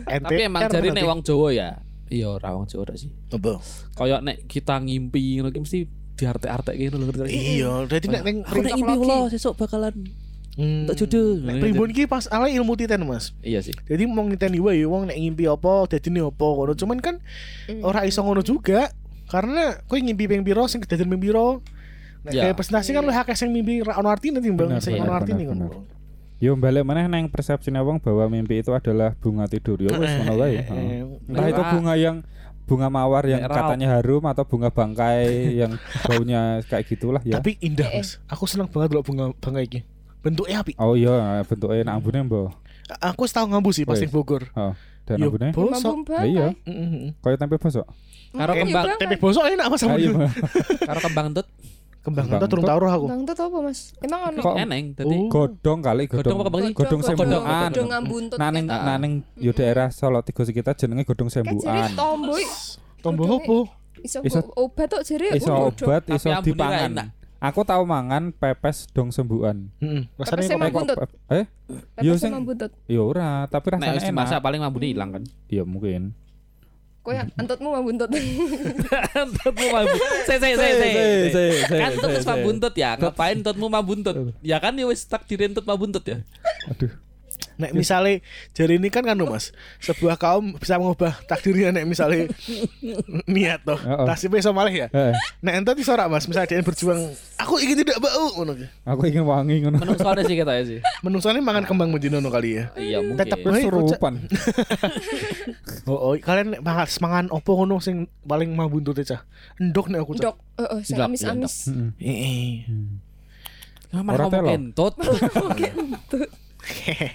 Tapi 0.02 0.42
emang 0.42 0.66
NTR 0.66 0.82
jari 0.82 0.88
nek 0.90 1.04
wong 1.06 1.20
Jawa 1.22 1.48
ya. 1.54 1.68
Iya 2.10 2.26
ora 2.34 2.58
wong 2.58 2.66
Jawa 2.66 2.90
ora 2.90 2.94
sih. 2.98 3.14
Apa? 3.30 3.62
Kayak 3.94 4.20
nek 4.26 4.36
kita 4.50 4.74
ngimpi 4.82 5.38
ngono 5.38 5.54
ki 5.54 5.62
mesti 5.62 5.80
diarte-arte 6.12 6.74
gitu 6.74 6.98
lho 6.98 7.06
ngerti. 7.06 7.30
Iya, 7.30 7.86
dadi 7.86 8.06
nek 8.10 8.22
ning 8.26 8.36
Aku 8.42 8.66
nek 8.66 8.72
ngimpi 8.74 8.94
lo 8.98 9.30
sesuk 9.30 9.54
bakalan 9.54 9.94
Hmm. 10.52 10.84
tak 10.84 11.00
jodoh. 11.00 11.40
Nek 11.40 11.58
primbon 11.58 11.88
ki 11.88 12.04
pas 12.04 12.28
ala 12.28 12.44
ilmu 12.46 12.74
titen 12.74 13.00
Mas. 13.02 13.32
Iya 13.40 13.60
sih. 13.60 13.72
Jadi 13.72 14.04
mau 14.04 14.20
ngiteni 14.22 14.58
wae 14.58 14.84
wong 14.84 15.08
nek 15.08 15.16
ngimpi 15.16 15.44
apa 15.46 15.88
dadine 15.88 16.20
apa 16.22 16.44
ngono. 16.44 16.72
Cuman 16.72 16.98
kan 16.98 17.16
ora 17.80 18.04
iso 18.04 18.20
ngono 18.20 18.40
juga 18.40 18.92
karena 19.26 19.80
kowe 19.86 19.96
ngimpi 19.96 20.26
ping 20.26 20.42
piro 20.42 20.64
sing 20.66 20.80
kedaden 20.80 21.08
ping 21.08 21.22
piro. 21.22 21.64
Nek 22.22 22.32
Ya. 22.32 22.52
presentasi 22.52 22.92
kan 22.92 23.00
lu 23.00 23.10
akeh 23.10 23.32
sing 23.32 23.48
mimpi 23.48 23.80
ra 23.80 23.96
ono 23.96 24.06
artine 24.06 24.38
timbang 24.38 24.76
sing 24.78 24.94
ono 24.94 25.10
artine 25.10 25.42
ngono. 25.42 25.88
Yo 26.36 26.52
balik 26.54 26.82
mana 26.82 27.06
neng 27.06 27.26
persepsinya 27.26 27.80
wong 27.80 27.96
bahwa 27.98 28.28
mimpi 28.28 28.58
itu 28.58 28.70
adalah 28.70 29.14
bunga 29.16 29.46
tidur. 29.46 29.78
Yo 29.78 29.94
wis 29.94 30.06
Eh, 30.06 30.16
ngono 30.20 30.34
wae. 30.36 30.52
eh, 30.52 30.62
Heeh. 30.62 30.86
eh. 31.00 31.30
Entah 31.30 31.46
itu 31.48 31.62
bunga 31.64 31.94
yang 31.94 32.16
bunga 32.62 32.86
mawar 32.86 33.24
yang 33.24 33.40
katanya 33.42 33.94
harum 33.94 34.22
atau 34.22 34.44
bunga 34.44 34.68
bangkai 34.68 35.26
yang 35.56 35.74
baunya 36.04 36.60
kayak 36.62 36.84
gitulah 36.86 37.22
ya. 37.22 37.38
Tapi 37.38 37.56
indah 37.58 37.88
Eh, 37.88 37.98
eh. 37.98 38.02
Mas. 38.02 38.18
Aku 38.26 38.44
seneng 38.44 38.66
banget 38.66 38.90
delok 38.90 39.06
bunga 39.06 39.30
bunga 39.32 39.60
iki. 39.60 39.82
Bentuknya 40.22 40.62
api. 40.62 40.72
Oh 40.78 40.94
iya, 40.94 41.42
bentuknya 41.42 41.82
nak 41.84 41.94
ambune 41.98 42.22
mbok. 42.22 42.54
Aku 42.98 43.26
wis 43.26 43.32
tau 43.32 43.44
ngambu 43.44 43.70
sih 43.70 43.82
pas 43.82 43.98
Bogor. 44.06 44.46
Oh, 44.54 44.72
dan 45.02 45.18
ambune. 45.18 45.50
bosok. 45.50 45.94
Lah 46.08 46.24
iya, 46.24 46.46
Heeh. 46.62 47.10
koyo 47.18 47.34
tempe 47.34 47.58
bosok. 47.58 47.86
Karo 48.32 48.52
kembang 48.54 48.84
Bang. 48.86 48.98
Tempe 48.98 49.16
bosok 49.18 49.44
enak 49.44 49.66
Mas. 49.66 49.82
Mbak. 49.82 49.98
karo 50.88 51.00
kembang 51.02 51.28
tut 51.34 51.46
Kembang 52.02 52.26
Kembang 52.26 52.42
itu 52.42 52.46
turun 52.50 52.64
taruh 52.66 52.90
aku. 52.90 53.06
Bang 53.06 53.22
Tut 53.22 53.38
apa 53.38 53.58
Mas? 53.62 53.80
Emang 54.02 54.20
ono 54.26 54.40
Kok 54.42 54.54
eneng 54.58 54.84
tadi. 54.90 55.14
Oh. 55.14 55.30
Godong 55.30 55.78
kali 55.78 56.02
Godong 56.10 56.18
godong. 56.18 56.38
kembang? 56.42 56.64
Godong 56.74 57.00
sembuhan. 57.00 57.70
Godong 57.70 57.88
ngambuntot. 57.94 58.38
Naneng 58.42 58.64
Ah. 58.66 58.82
naneng 58.88 59.12
yo 59.38 59.54
daerah 59.54 59.86
Solo 59.94 60.18
tiga 60.20 60.42
kita 60.42 60.74
jenenge 60.74 61.06
godong 61.06 61.30
sembuhan. 61.30 61.94
tombo 61.94 62.34
Godongnya- 63.22 63.38
opo? 63.38 63.58
iso 64.02 64.18
Iso- 64.26 64.50
obat 64.58 64.90
tok 64.90 65.02
jere. 65.06 65.30
Iso 65.30 65.54
oh, 65.54 65.70
obat, 65.70 66.02
iso 66.10 66.26
ambune 66.26 66.42
dipangan. 66.42 66.90
Aku 67.42 67.66
tahu 67.66 67.82
mangan 67.82 68.30
pepes 68.30 68.86
dong 68.90 69.10
sembuhan. 69.10 69.66
Heeh. 69.82 70.06
Pepes 70.14 70.30
Rasanya 70.30 70.54
emang 70.54 70.70
kok 70.70 70.78
buntut. 70.78 70.96
Eh? 71.28 71.44
Yo 71.98 72.14
Pepes 72.14 72.22
sing 72.22 72.32
buntut. 72.46 72.70
yo 72.86 73.00
ora, 73.04 73.50
tapi 73.50 73.66
Nek 73.68 73.82
rasanya 73.82 73.98
wis 73.98 74.06
dimasak 74.06 74.38
enak. 74.38 74.44
paling 74.46 74.60
mambune 74.62 74.86
ilang 74.88 75.10
kan. 75.10 75.22
Iya 75.50 75.66
mungkin. 75.66 76.14
Kowe 77.02 77.18
antutmu 77.18 77.74
mah 77.74 77.82
buntut. 77.82 78.08
Entutmu 78.14 79.66
mambun. 79.74 79.98
Se 80.22 80.34
se 80.38 80.48
se 80.54 80.68
se. 81.34 81.44
Kan 81.66 81.92
wis 81.98 82.22
mambuntut 82.22 82.74
ya. 82.78 82.94
Ngapain 82.94 83.42
entutmu 83.42 83.66
mambuntut? 83.66 84.14
Ya 84.38 84.62
kan 84.62 84.78
ya 84.78 84.86
wis 84.86 85.02
takdir 85.02 85.42
entut 85.42 85.66
mambuntut 85.66 86.06
ya. 86.06 86.22
Aduh. 86.70 86.94
Nek 87.62 87.72
misalnya 87.78 88.18
jadi 88.50 88.74
ini 88.74 88.90
kan 88.90 89.06
kan 89.06 89.14
Mas, 89.22 89.54
sebuah 89.78 90.18
kaum 90.18 90.58
bisa 90.58 90.74
mengubah 90.82 91.14
takdirnya 91.30 91.70
nek 91.70 91.86
misalnya 91.86 92.26
niat 93.30 93.62
toh. 93.62 93.78
Nasibnya 94.02 94.42
iso 94.42 94.50
malih 94.50 94.86
ya. 94.86 94.88
Nek 95.38 95.62
ente 95.62 95.70
iso 95.78 95.94
ora 95.94 96.10
Mas, 96.10 96.26
misalnya 96.26 96.58
dia 96.58 96.66
berjuang, 96.66 96.98
aku 97.38 97.62
ingin 97.62 97.86
tidak 97.86 98.02
bau 98.02 98.34
ngono. 98.34 98.58
Aku 98.82 99.06
ingin 99.06 99.22
wangi 99.22 99.62
ngono. 99.62 99.78
Menungsoane 99.78 100.26
sih 100.26 100.34
kita 100.34 100.52
ya 100.58 100.62
sih. 100.66 100.78
Menungsane 101.06 101.38
mangan 101.38 101.62
kembang 101.62 101.94
bendino 101.94 102.18
ngono 102.18 102.34
kali 102.34 102.58
ya. 102.58 102.64
Iya 102.74 102.98
mungkin. 102.98 103.22
Tetep 103.22 103.38
Wis 103.46 103.54
Woi, 103.54 103.62
surupan. 103.62 104.14
Oh, 105.86 105.98
oh, 105.98 106.14
kalian 106.18 106.58
nek 106.58 106.62
mangan 106.66 106.88
mangan 106.98 107.26
opo 107.30 107.50
ngono 107.62 107.78
sing 107.78 108.10
paling 108.26 108.50
mah 108.58 108.66
buntute 108.66 109.06
cah. 109.06 109.22
Endok 109.62 109.86
nek 109.86 110.02
aku 110.02 110.18
cah. 110.18 110.34
Dok, 110.34 110.36
heeh, 110.58 110.80
sing 110.82 110.96
Ndok, 110.98 111.06
amis-amis. 111.06 111.54
Heeh. 112.02 112.66
Heeh. 112.66 114.02
Mah 114.02 114.16
Ora 114.16 114.24
ngomong 114.24 114.32
telo. 114.32 114.48
kentut. 114.48 114.94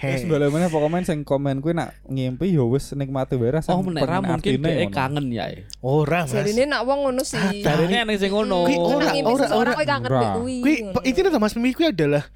Wis 0.04 0.28
balik 0.28 0.52
meneh 0.52 0.68
pokoknya 0.68 1.08
sing 1.08 1.24
komen 1.24 1.64
kuwi 1.64 1.72
nak 1.72 1.96
ngimpi 2.04 2.52
ya 2.52 2.64
wis 2.68 2.92
nikmati 2.92 3.40
wae 3.40 3.48
rasane. 3.48 3.76
Oh 3.76 3.80
menera 3.80 4.20
mungkin 4.20 4.60
dia 4.60 4.88
kangen 4.92 5.32
ya. 5.32 5.48
Ora, 5.80 6.28
Mas. 6.28 6.36
Jadi 6.36 6.52
ini 6.52 6.62
nak 6.68 6.84
wong 6.84 7.08
ngono 7.08 7.22
sih. 7.24 7.64
Dari 7.64 7.88
ini 7.88 7.96
aneh 7.96 8.20
sing 8.20 8.28
ngono. 8.28 8.68
Kuwi 8.68 8.76
ora, 8.76 9.08
ora, 9.24 9.46
ora. 9.56 9.72
kowe 9.72 9.86
kangen 9.88 10.10
kuwi. 10.40 10.56
Kuwi 10.60 10.74
ngono. 10.92 11.30
tuh 11.32 11.40
Mas 11.40 11.52
mimpi 11.56 11.72
kuwi 11.80 11.88
adalah 11.96 12.28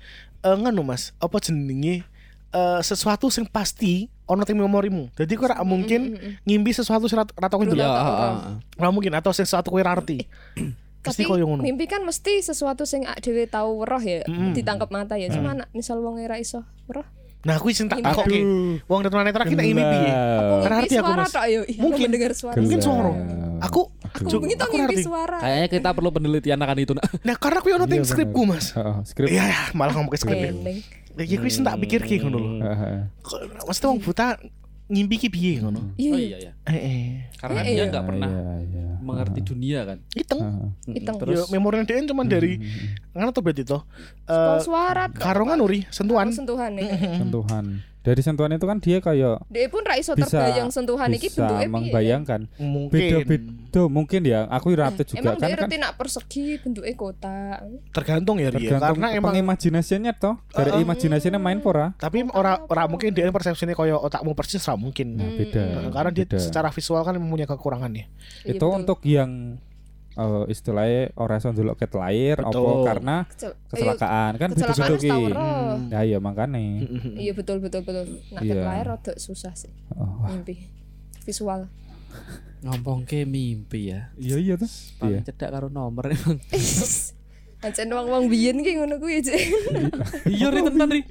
eh 0.43 0.57
nganu 0.57 0.83
Mas, 0.83 1.13
apa 1.21 1.37
jenenge 1.39 2.03
eh 2.53 2.81
sesuatu 2.81 3.29
sing 3.29 3.45
pasti 3.45 4.09
ono 4.25 4.49
tim 4.49 4.57
memorimu. 4.57 5.13
Jadi 5.13 5.37
kowe 5.37 5.53
ora 5.53 5.61
mungkin 5.61 6.17
ngimpi 6.49 6.73
sesuatu 6.73 7.13
sing 7.13 7.21
Ya, 7.21 7.29
ndelok. 7.29 7.85
ah, 7.85 8.09
ah. 8.09 8.33
Ora 8.81 8.89
mungkin 8.89 9.13
atau 9.13 9.37
sesuatu 9.37 9.69
kowe 9.69 9.85
arti. 9.85 10.25
Pasti 11.03 11.23
Tapi 11.23 11.35
koyo 11.35 11.45
ngono. 11.45 11.61
mimpi 11.61 11.85
kan 11.85 12.01
mesti 12.01 12.39
sesuatu 12.41 12.83
sing 12.83 13.03
dhewe 13.19 13.45
tau 13.45 13.75
weruh 13.77 13.99
ya, 13.99 14.23
ditangkap 14.53 14.87
mata 14.89 15.15
ya. 15.15 15.27
Cuma 15.29 15.51
nak 15.53 15.69
misal 15.73 15.99
wong 15.99 16.17
ora 16.17 16.39
iso 16.39 16.63
weruh. 16.87 17.03
Nah, 17.43 17.59
kuwi 17.59 17.75
sing 17.75 17.91
tak 17.91 17.99
takoke. 18.01 18.39
Wong 18.87 19.01
tenan 19.03 19.27
netra 19.27 19.43
ki 19.43 19.53
nek 19.53 19.67
ngimpi 19.67 19.83
piye? 19.83 20.11
Aku 20.15 20.55
Ora 20.63 20.73
ngimpi 20.73 20.79
arti 20.81 20.95
aku, 20.95 21.03
suara 21.03 21.19
Mas. 21.19 21.35
ya. 21.35 21.43
Iya, 21.43 21.59
aku 21.61 21.75
Mungkin. 21.83 22.05
mendengar 22.07 22.33
suara. 22.33 22.57
Mungkin 22.57 22.79
suara. 22.81 23.11
Aku 23.61 23.81
Aku 24.13 24.29
Cuk, 24.29 24.41
begitu 24.45 24.63
aku 24.63 24.75
ngimpi 24.77 24.95
ngerti. 24.95 25.03
suara. 25.03 25.39
Kayaknya 25.41 25.69
kita 25.73 25.89
perlu 25.91 26.11
penelitian 26.13 26.59
akan 26.61 26.77
itu. 26.79 26.93
Nah, 26.95 27.35
karena 27.35 27.59
kuwi 27.59 27.73
ono 27.73 27.85
ting 27.85 27.99
Iya, 27.99 28.07
skripku, 28.07 28.43
Mas. 28.45 28.67
Heeh, 28.71 28.97
skrip. 29.05 29.27
Iya, 29.29 29.43
ya, 29.45 29.61
malah 29.75 29.93
ngomong 29.93 30.15
skrip. 30.15 30.39
ya. 30.39 30.53
Iki 31.19 31.51
sing 31.51 31.63
tak 31.63 31.77
pikir 31.79 31.99
ki 32.01 32.23
ngono 32.23 32.39
lho. 32.39 32.51
Mesti 33.61 33.85
wong 33.85 33.99
buta 33.99 34.39
ngimpi 34.93 35.17
ki 35.17 35.29
piye 35.33 35.53
ngono. 35.59 35.97
Iya. 35.97 36.13
Oh 36.13 36.19
iya 36.19 36.37
ya. 36.39 36.53
Heeh. 36.69 37.33
Karena 37.41 37.65
Eh, 37.65 37.73
dia 37.73 37.75
iya. 37.75 37.85
nggak 37.89 38.05
pernah 38.05 38.29
Iya, 38.29 38.43
iya. 38.63 38.85
mengerti 39.01 39.41
dunia 39.41 39.81
kan. 39.83 39.99
Iteng. 40.13 40.41
Heeh. 40.45 40.69
Iteng. 41.01 41.17
Terus 41.17 41.35
Yo 41.35 41.43
memori 41.49 41.81
dia 41.83 41.97
cuma 42.05 42.23
dari 42.23 42.61
ngono 43.11 43.33
tuh 43.33 43.41
berarti 43.41 43.65
toh. 43.65 43.83
Suara 44.29 44.55
Eh 44.55 44.61
suara 44.61 45.05
karongan 45.09 45.59
uri 45.59 45.89
sentuhan. 45.89 46.29
sentuhan 46.31 46.77
nih. 46.77 46.87
sentuhan. 47.19 47.81
Dari 48.03 48.19
sentuhan 48.19 48.51
itu 48.51 48.67
kan 48.67 48.83
dia 48.83 48.99
kayak 48.99 49.47
Dia 49.47 49.67
pun 49.71 49.87
ra 49.87 49.95
iso 49.95 50.19
bisa 50.19 50.27
terbayang 50.27 50.75
sentuhan 50.75 51.07
iki 51.15 51.31
bisa 51.31 51.63
membayangkan 51.71 52.51
Mungkin. 52.59 52.91
beda-beda 52.91 53.83
mungkin 53.87 54.21
ya 54.27 54.51
aku 54.51 54.75
rata 54.75 55.07
juga 55.07 55.23
Emang 55.23 55.39
kan 55.39 55.49
dia 55.49 55.57
kan 55.57 55.67
reti 55.71 55.77
nak 55.79 55.93
persegi 55.95 56.47
bentuknya 56.59 56.95
kotak. 56.99 57.59
tergantung 57.95 58.37
ya 58.43 58.51
dia 58.51 58.75
tergantung 58.75 58.99
karena 58.99 59.09
emang 59.15 59.33
pengimajinasinya 59.33 60.13
toh 60.19 60.35
dari 60.51 60.83
imajinasinya 60.83 61.39
main 61.39 61.63
pora 61.63 61.95
tapi 61.97 62.27
ora 62.35 62.67
ora 62.67 62.91
mungkin 62.91 63.15
dia 63.15 63.31
persepsinya 63.31 63.73
koyo 63.79 64.03
otakmu 64.03 64.35
persis 64.35 64.61
ra 64.67 64.75
mungkin. 64.75 65.15
nah 65.17 65.31
beda 65.33 65.63
karena 65.95 66.11
dia 66.11 66.27
beda. 66.27 66.39
secara 66.43 66.69
visual 66.75 67.01
kan 67.07 67.15
mempunyai 67.17 67.47
kekurangannya. 67.47 68.11
Iya, 68.43 68.59
itu 68.59 68.67
betul. 68.67 68.79
untuk 68.83 68.99
yang 69.07 69.31
eh, 70.15 70.45
istilahnya 70.47 71.13
orang 71.15 71.37
iso 71.37 71.49
ndelok 71.49 71.77
ket 71.77 71.93
lahir 71.93 72.37
apa 72.37 72.49
Betul. 72.49 72.83
karena 72.83 73.17
Kecel- 73.27 73.57
kecelakaan 73.67 74.33
kan 74.37 74.49
beda-beda 74.51 74.85
wis 74.91 75.01
ki 75.01 75.11
ya 75.89 76.01
iya 76.03 76.19
makanya 76.19 76.59
Iya 77.15 77.33
betul 77.33 77.59
betul 77.59 77.81
betul. 77.81 78.05
Nak 78.31 78.41
Iya. 78.41 78.55
ket 78.55 78.63
lahir 78.63 78.87
rada 78.89 79.13
susah 79.17 79.53
sih 79.53 79.73
oh, 79.93 80.27
mimpi 80.27 80.69
visual. 81.23 81.71
ngomong 82.61 83.03
ke 83.03 83.25
mimpi 83.25 83.89
ya. 83.89 84.13
iya 84.15 84.37
iya 84.37 84.55
tuh 84.55 84.71
iya 85.03 85.19
Paling 85.19 85.25
cedak 85.25 85.51
karo 85.51 85.67
nomor 85.67 86.07
emang. 86.07 86.39
Ancen 87.59 87.89
wong-wong 87.89 88.27
biyen 88.27 88.59
ki 88.59 88.75
ngono 88.75 88.99
kuwi 88.99 89.19
Cik. 89.21 89.39
Iya 90.27 90.47
ri 90.49 90.61
tenan 90.61 90.89
ri. 90.89 91.03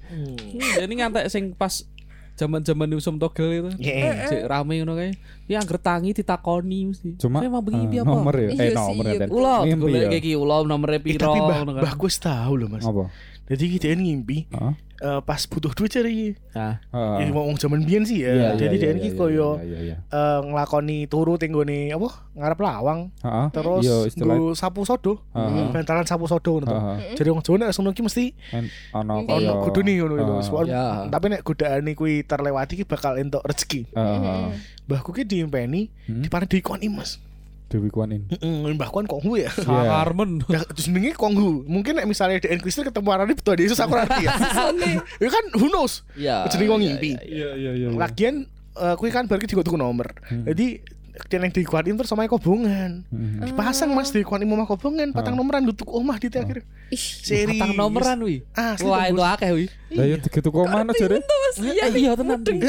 Jadi 0.76 0.94
ngantek 0.94 1.28
sing 1.28 1.52
pas 1.52 1.88
zaman-zaman 2.34 2.90
Usum 2.92 3.16
Togel 3.16 3.50
itu. 3.56 3.72
Iya. 3.78 4.28
Cek 4.28 4.42
rame 4.46 4.78
ngono 4.78 4.94
kae. 4.94 5.14
Ya 5.46 5.58
angger 5.58 5.78
tangi 5.78 6.12
ditakoni 6.12 6.90
mesti. 6.90 7.16
cuma 7.18 7.44
mau 7.44 7.60
begini 7.60 7.98
eh, 7.98 8.02
apa? 8.02 8.10
nomor 8.10 8.34
ya 8.34 8.50
Iya 8.50 8.64
eh 8.64 8.74
nomor 8.74 9.06
iya 9.06 9.14
ya. 9.16 9.28
Ulo, 9.28 9.56
Mimpi 9.62 9.82
golek 9.84 10.02
ya. 10.02 10.10
iki 10.18 10.32
ulo 10.34 10.56
nomere 10.64 10.96
Eh, 10.96 11.02
piro 11.02 11.28
tapi 11.28 11.40
ngono 11.40 11.72
kan. 11.74 11.82
bah 11.82 11.94
gue 11.94 12.10
tahu 12.10 12.54
loh 12.56 12.68
mas. 12.68 12.84
apa 12.84 13.04
Jadi 13.46 13.66
dia 13.78 13.94
ngimpi 13.94 14.38
Heeh. 14.48 14.74
Eh, 15.02 15.20
pas 15.26 15.42
butuh 15.44 15.74
duit 15.74 15.90
cari. 15.90 16.38
Heeh. 16.54 16.76
Jadi 16.94 17.32
mau 17.34 17.50
zaman 17.58 17.82
biyen 17.82 18.06
sih 18.06 18.22
ya. 18.22 18.54
Jadi 18.54 18.78
iya, 18.78 18.82
dia 18.82 18.90
iya, 18.94 18.96
ini 18.96 19.10
iya, 19.10 19.18
koyo 19.18 19.50
iya, 19.58 19.66
iya, 19.66 19.80
iya. 19.82 19.96
eh, 20.08 20.40
ngelakoni 20.46 21.10
turu 21.10 21.36
tenggone 21.42 21.90
apa 21.90 22.10
ngarep 22.32 22.60
lawang 22.64 23.00
Heeh. 23.20 23.48
terus 23.52 23.84
istilah 24.08 24.36
nggo 24.40 24.56
sapu 24.56 24.88
sodo 24.88 25.20
Heeh. 25.36 25.68
bantalan 25.76 26.08
sapu 26.08 26.32
sodo 26.32 26.62
ngono 26.62 26.66
to. 26.66 26.78
Heeh. 26.78 27.16
jadi 27.20 27.28
wong 27.36 27.42
Jawa 27.44 27.58
nek 27.60 27.74
ki 27.92 28.02
mesti 28.08 28.26
ono 28.96 29.14
ono 29.20 29.28
kaya 29.28 29.52
kudu 29.68 29.80
nih 29.84 29.96
ngono 30.00 30.14
lho 30.16 30.36
Ya. 30.64 31.10
tapi 31.12 31.26
nek 31.28 31.42
godaane 31.44 31.92
kuwi 31.92 32.24
terlewati 32.24 32.80
ki 32.80 32.86
bakal 32.88 33.20
entuk 33.20 33.44
rezeki 33.44 33.92
Heeh. 33.92 34.48
mbahku 34.88 35.12
ki 35.12 35.28
diimpeni 35.28 35.92
Hmm. 36.08 36.22
di 36.24 36.28
parah 36.32 36.48
dikoni 36.48 36.88
mas 36.88 37.20
Dewi 37.72 37.88
Kuan 37.88 38.12
In 38.12 38.28
heeh 38.28 38.76
mbah 38.76 38.92
kuan 38.92 39.08
kok 39.08 39.24
gue 39.24 39.48
ya 39.48 39.52
Iya. 39.56 40.04
Carmen. 40.04 40.44
Ya, 40.52 40.60
terus 40.68 40.92
jenenge 40.92 41.16
Konghu. 41.16 41.64
Mungkin 41.64 41.96
nek 41.96 42.08
misalnya 42.10 42.44
DN 42.44 42.60
Kristus 42.60 42.84
ketemu 42.84 43.08
Arani 43.08 43.34
betul 43.38 43.56
Yesus 43.56 43.80
aku 43.80 43.96
ngerti 43.96 44.28
ya. 44.28 44.36
ya 45.24 45.30
kan 45.32 45.44
who 45.56 45.72
knows. 45.72 46.04
Iya. 46.20 46.50
Jenenge 46.52 46.70
wong 46.72 46.82
iya, 46.84 46.88
ngimpi. 46.92 47.12
iya, 47.24 47.50
iya. 47.56 47.72
iya 47.72 47.88
iya 47.88 47.88
Lagian 47.96 48.36
eh 48.76 48.96
kuwi 49.00 49.12
kan 49.12 49.28
berarti 49.32 49.48
digo 49.48 49.64
tuku 49.64 49.80
nomor. 49.80 50.12
Hmm. 50.28 50.44
Jadi 50.48 50.84
yang 51.32 51.52
dikuatin 51.52 51.96
terus 52.00 52.10
sama 52.10 52.28
kobongan. 52.28 53.04
Heeh. 53.08 53.52
Dipasang 53.52 53.92
Mas 53.92 54.12
dikuatin 54.16 54.48
omah 54.48 54.68
kobongan, 54.68 55.12
patang 55.12 55.36
nomoran 55.36 55.68
lu 55.68 55.76
tuku 55.76 55.92
omah 55.92 56.18
di 56.18 56.32
akhir. 56.32 56.64
Ih, 56.92 56.98
Serius. 57.00 57.60
Patang 57.60 57.76
nomoran 57.78 58.18
wi. 58.24 58.44
Ah, 58.56 58.76
Wah, 58.84 59.08
itu 59.12 59.22
akeh 59.22 59.50
wi. 59.52 59.66
Lah 59.92 60.06
yo 60.08 60.16
digitu 60.24 60.48
kok 60.50 60.66
mana 60.72 60.92
jare? 60.96 61.20
Mas, 61.20 61.56
iya. 61.62 61.86
Iya 61.92 62.12
tenan 62.16 62.40
wi. 62.42 62.60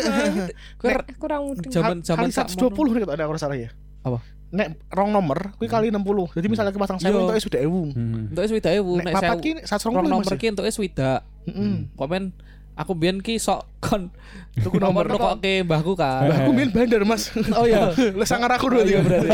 Kowe 0.79 0.91
Nek, 0.91 1.07
kurang 1.23 1.41
mudeng. 1.55 1.71
Sak 2.03 2.51
120 2.51 2.99
nih 2.99 3.01
kalau 3.07 3.15
ada 3.15 3.25
aku 3.31 3.39
salah 3.39 3.57
ya. 3.57 3.71
Apa? 4.03 4.19
Nek 4.53 4.77
rong 4.93 5.11
nomor, 5.11 5.57
kuwi 5.57 5.65
kali 5.65 5.89
60. 5.89 6.37
Jadi 6.37 6.47
misalnya 6.47 6.77
pasang 6.77 7.01
Iya. 7.01 7.09
sewu 7.09 7.19
entuk 7.25 7.41
sudah. 7.41 7.61
Hmm. 7.65 8.29
Entuk 8.29 8.45
swidak 8.45 8.73
ewu 8.77 8.93
Nek 9.01 9.05
nek 9.09 9.15
papat 9.17 9.37
ki 9.41 9.51
120 9.65 9.97
Rong 9.97 10.07
nomor 10.07 10.33
ki 10.37 10.47
entuk 10.53 10.67
swidak. 10.69 11.21
Heeh. 11.49 11.89
Komen 11.97 12.37
aku 12.73 12.93
biyen 12.93 13.21
ki 13.21 13.37
sok 13.37 13.65
kon 13.81 14.09
Tuku 14.53 14.77
nomor. 14.77 15.09
kok 15.09 15.41
ke 15.41 15.65
mbahku 15.65 15.97
kan. 15.97 16.29
Aku 16.29 16.53
main 16.53 16.69
bandar 16.69 17.01
Mas. 17.03 17.33
Oh 17.57 17.65
iya. 17.65 17.97
Lah 18.21 18.29
sangar 18.29 18.53
aku 18.53 18.69
dua 18.69 18.85
Iya 18.85 19.01
tiga 19.01 19.01
berarti. 19.01 19.29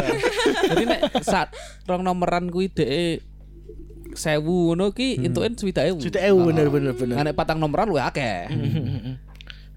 Jadi 0.70 0.84
nek 0.86 1.00
saat 1.20 1.50
rong 1.84 2.06
nomoran 2.06 2.46
kuwi 2.46 2.70
dhek 2.70 3.26
sewu 4.14 4.72
ngono 4.72 4.90
ki 4.90 5.18
entuken 5.20 5.54
swidak 5.54 5.90
ewu. 5.90 5.98
Sudah 5.98 6.22
ewu 6.24 6.46
bener 6.46 6.70
bener 6.70 6.94
bener. 6.94 7.14
Nah, 7.14 7.24
nek 7.26 7.34
patang 7.34 7.58
nomoran 7.58 7.90
luwih 7.90 8.02
akeh. 8.02 8.46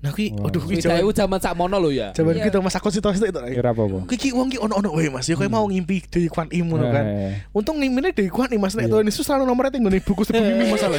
Nah 0.02 0.10
kuwi 0.10 0.34
aduh 0.34 0.58
kuwi 0.60 0.82
jaman 0.82 1.14
zaman 1.14 1.38
sak 1.38 1.54
mono 1.54 1.78
lho 1.78 1.90
ya. 1.90 2.10
jaman 2.12 2.34
Iya. 2.34 2.50
kita 2.50 2.58
masa 2.58 2.78
konstitusi 2.78 3.22
itu. 3.22 3.38
Kira 3.38 3.70
apa 3.70 3.82
apa? 3.82 3.98
Kuwi 4.04 4.18
ki 4.18 4.30
wong 4.32 4.50
ki 4.50 4.58
ono-ono 4.58 4.90
wae 4.92 5.08
Mas. 5.08 5.26
Ya 5.26 5.36
kowe 5.36 5.46
mau 5.46 5.62
ngimpi 5.64 6.02
Dewi 6.04 6.26
Kwan 6.26 6.50
Im 6.50 6.66
ngono 6.68 6.90
kan. 6.90 7.06
Eh, 7.06 7.32
Untung 7.52 7.78
ngimine 7.78 8.10
Dewi 8.10 8.28
Kwan 8.28 8.50
Im 8.50 8.58
Mas 8.58 8.74
nek 8.74 8.84
Iya. 8.84 8.92
Tuhan 8.92 9.06
Yesus 9.06 9.22
selalu 9.22 9.46
nomornya 9.46 9.70
tinggal 9.72 9.90
nih 9.90 10.02
buku 10.02 10.22
sebelum 10.24 10.42
mimpi 10.44 10.74
masalah. 10.74 10.98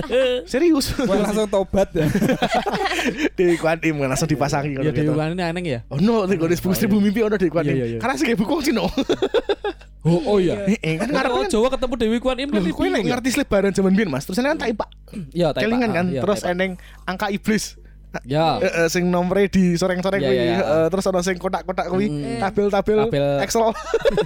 Serius. 0.52 0.92
Wah, 1.00 1.16
langsung 1.18 1.48
tobat 1.48 1.88
ya. 1.90 2.04
Dewi 3.38 3.56
Kwan 3.56 3.80
Im 3.80 3.96
kan 3.98 4.08
langsung 4.08 4.28
dipasangi 4.28 4.70
Ya 4.70 4.78
ngono 4.78 4.92
gitu. 4.92 5.10
dewan 5.10 5.32
ini 5.32 5.42
aneh 5.42 5.62
ya. 5.64 5.78
Oh 5.88 5.96
no, 5.96 6.24
tinggal 6.24 6.46
di 6.46 6.56
buku 6.56 6.74
seribu 6.74 6.96
mimpi 6.98 7.20
ono 7.20 7.34
Dewi 7.34 7.48
Kwan 7.48 7.64
Iya, 7.64 7.72
Im. 7.72 7.76
iya, 7.76 7.86
iya. 7.86 7.98
Karena 7.98 8.14
sih 8.14 8.24
kayak 8.24 8.38
buku 8.38 8.60
Cino. 8.62 8.84
Oh, 10.04 10.20
oh 10.26 10.36
iya. 10.36 10.68
Heeh, 10.68 11.00
kan 11.00 11.08
ngarep 11.08 11.32
Kalau 11.32 11.40
kan. 11.40 11.48
Jawa 11.48 11.68
ketemu 11.72 11.94
Dewi 11.96 12.18
Kwan 12.20 12.36
Im 12.36 12.48
kan 12.52 12.60
Kowe 12.68 12.88
nek 12.92 13.00
ya? 13.00 13.08
ngerti 13.08 13.28
selebaran 13.32 13.72
zaman 13.72 13.96
biyen 13.96 14.12
Mas. 14.12 14.28
Terus 14.28 14.36
kan 14.36 14.52
tak 14.52 14.68
ipak. 14.68 14.84
Ya, 15.32 15.48
taipak. 15.48 15.64
Kelingan 15.64 15.90
kan. 15.90 16.06
Iya, 16.12 16.20
Terus 16.20 16.40
eneng 16.44 16.76
angka 17.08 17.32
iblis. 17.32 17.80
Ya. 18.22 18.46
Eh, 18.64 18.70
eh, 18.76 18.88
sing 18.88 19.06
nomornya 19.06 19.46
di 19.46 19.74
soreng-soreng 19.74 20.18
Iya, 20.18 20.28
kuwi. 20.28 20.36
iya, 20.36 20.44
iya. 20.46 20.58
Eh, 20.60 20.86
terus 20.88 21.04
ono 21.04 21.20
sing 21.20 21.36
kotak-kotak 21.36 21.86
kuwi, 21.86 22.06
Mm. 22.06 22.38
tabel-tabel 22.38 22.98
Tabel. 23.04 23.26
Excel. 23.42 23.74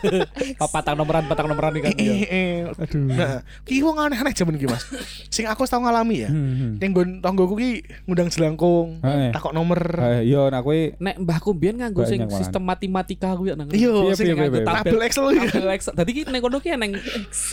Patang 0.74 0.94
nomoran, 0.94 1.24
patang 1.24 1.46
nomoran 1.46 1.72
nih 1.72 1.82
kan. 1.82 1.92
Eh, 1.92 1.98
Iya. 1.98 2.12
eh, 2.12 2.28
eh. 2.28 2.56
Aduh. 2.76 3.08
Nah, 3.08 3.40
ki 3.62 3.80
wong 3.80 3.96
aneh-aneh 3.98 4.32
zaman 4.32 4.54
iki 4.54 4.66
Mas. 4.66 4.84
Sing 5.28 5.44
aku 5.44 5.64
tau 5.64 5.80
ngalami 5.80 6.22
ya. 6.22 6.30
Hmm, 6.30 6.52
hmm. 6.52 6.72
Ning 6.76 6.90
nggon 6.90 7.08
tanggoku 7.18 7.54
ki 7.56 7.70
ngundang 8.04 8.28
jelangkung, 8.28 9.00
Heeh. 9.00 9.30
takok 9.32 9.52
nomor. 9.52 9.80
Eh, 9.80 10.28
Yo 10.28 10.46
nak 10.46 10.62
kowe 10.62 10.78
Nek 10.94 11.16
mbahku 11.18 11.50
biyen 11.52 11.78
nganggo 11.78 12.04
sing 12.04 12.28
sistem 12.30 12.62
matematika 12.62 13.32
kuwi 13.32 13.52
nang. 13.52 13.68
Iya, 13.70 13.90
Piye, 13.90 14.12
sing 14.14 14.26
nganggo 14.30 14.52
piye? 14.54 14.66
tabel 14.66 14.98
Excel. 15.02 15.24
Tabel 15.32 15.70
Excel. 15.72 15.94
Dadi 15.94 16.10
ki 16.12 16.22
nek 16.24 16.40
kono 16.40 16.58
ki 16.58 16.70
eneng 16.70 16.92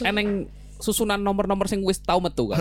eneng 0.02 0.28
susunan 0.80 1.20
nomor-nomor 1.20 1.66
sing 1.72 1.80
wis 1.82 2.00
tau 2.00 2.20
metu 2.20 2.52
kan. 2.52 2.60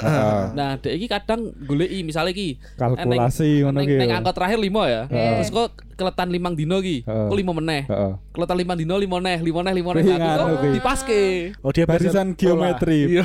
Nah, 0.54 0.70
dek 0.78 0.94
iki 0.94 1.06
kadang 1.10 1.50
goleki 1.66 2.06
misalnya 2.06 2.30
iki 2.30 2.56
kalkulasi 2.78 3.66
ngono 3.66 3.82
Neng, 3.82 3.88
ki. 3.90 3.96
neng 3.98 4.10
yo. 4.10 4.16
angka 4.22 4.32
terakhir 4.32 4.58
5 4.62 4.70
ya. 4.86 5.02
Terus 5.10 5.50
kok 5.50 5.68
keletan 5.94 6.28
limang 6.28 6.52
dino 6.52 6.78
ki. 6.78 7.02
Heeh. 7.02 7.26
Aku 7.26 7.34
lima 7.34 7.52
meneh. 7.52 7.82
Heeh. 7.84 8.12
Keletan 8.30 8.56
limang 8.56 8.74
dino 8.74 8.94
lima 8.94 9.16
neh, 9.18 9.38
lima 9.38 9.60
neh, 9.60 9.72
lima 9.72 9.90
neh. 9.92 10.02
Kok 10.04 10.46
kuwi. 10.56 10.70
dipaske. 10.74 11.22
Oh 11.60 11.70
dia 11.70 11.84
Barisan 11.84 12.34
geometri. 12.34 13.06
Iya. 13.10 13.22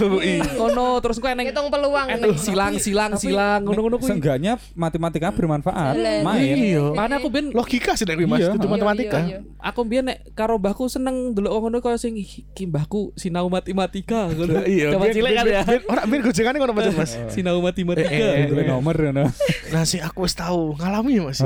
Kono 0.53 0.97
terus 0.99 1.17
kok 1.17 1.27
eneng 1.27 1.49
Ngitung 1.49 1.67
peluang. 1.67 2.07
eneng 2.07 2.37
silang 2.37 2.77
silang 2.77 3.11
silang 3.15 3.61
ngono-ngono 3.61 3.97
kuwi. 3.97 4.09
Seenggaknya 4.09 4.55
matematika 4.73 5.29
bermanfaat. 5.29 5.93
Jalan. 5.93 6.21
Main. 6.21 6.55
Iya. 6.55 6.85
Makanya 6.93 7.15
aku 7.17 7.29
ben 7.29 7.45
Logika 7.49 7.93
sih 7.93 8.05
nek 8.05 8.17
Mas, 8.21 8.39
Iya. 8.39 8.53
itu 8.53 8.61
Iya, 8.61 8.69
matematika. 8.69 9.19
iya, 9.19 9.29
iya. 9.31 9.39
aku 9.57 9.81
biyen 9.83 10.05
nek 10.05 10.17
karo 10.31 10.55
mbahku 10.55 10.85
seneng 10.85 11.33
delok 11.33 11.51
ngono 11.59 11.77
kaya 11.79 11.97
sing 11.97 12.13
"Iki 12.13 12.69
mbahku 12.69 13.11
sinau 13.15 13.49
matematika 13.49 14.27
ngono. 14.29 14.61
Iya, 14.63 14.93
biar- 14.93 15.11
cilik 15.11 15.33
kan 15.33 15.45
ya. 15.47 15.61
Ora 15.83 16.01
biar 16.05 16.21
gojengane 16.21 16.57
ngono 16.57 16.73
Mas. 16.73 16.93
Mas. 16.93 17.11
Sinau 17.29 17.57
matematika. 17.59 18.13
Eh, 18.13 18.45
eh, 18.45 18.53
eh. 18.53 18.67
nomor 18.67 18.93
ngono. 18.93 19.25
Nah, 19.69 19.83
sih 19.83 19.97
aku 19.97 20.23
wis 20.23 20.33
tahu 20.33 20.75
ngalami 20.75 21.19
Mas. 21.21 21.41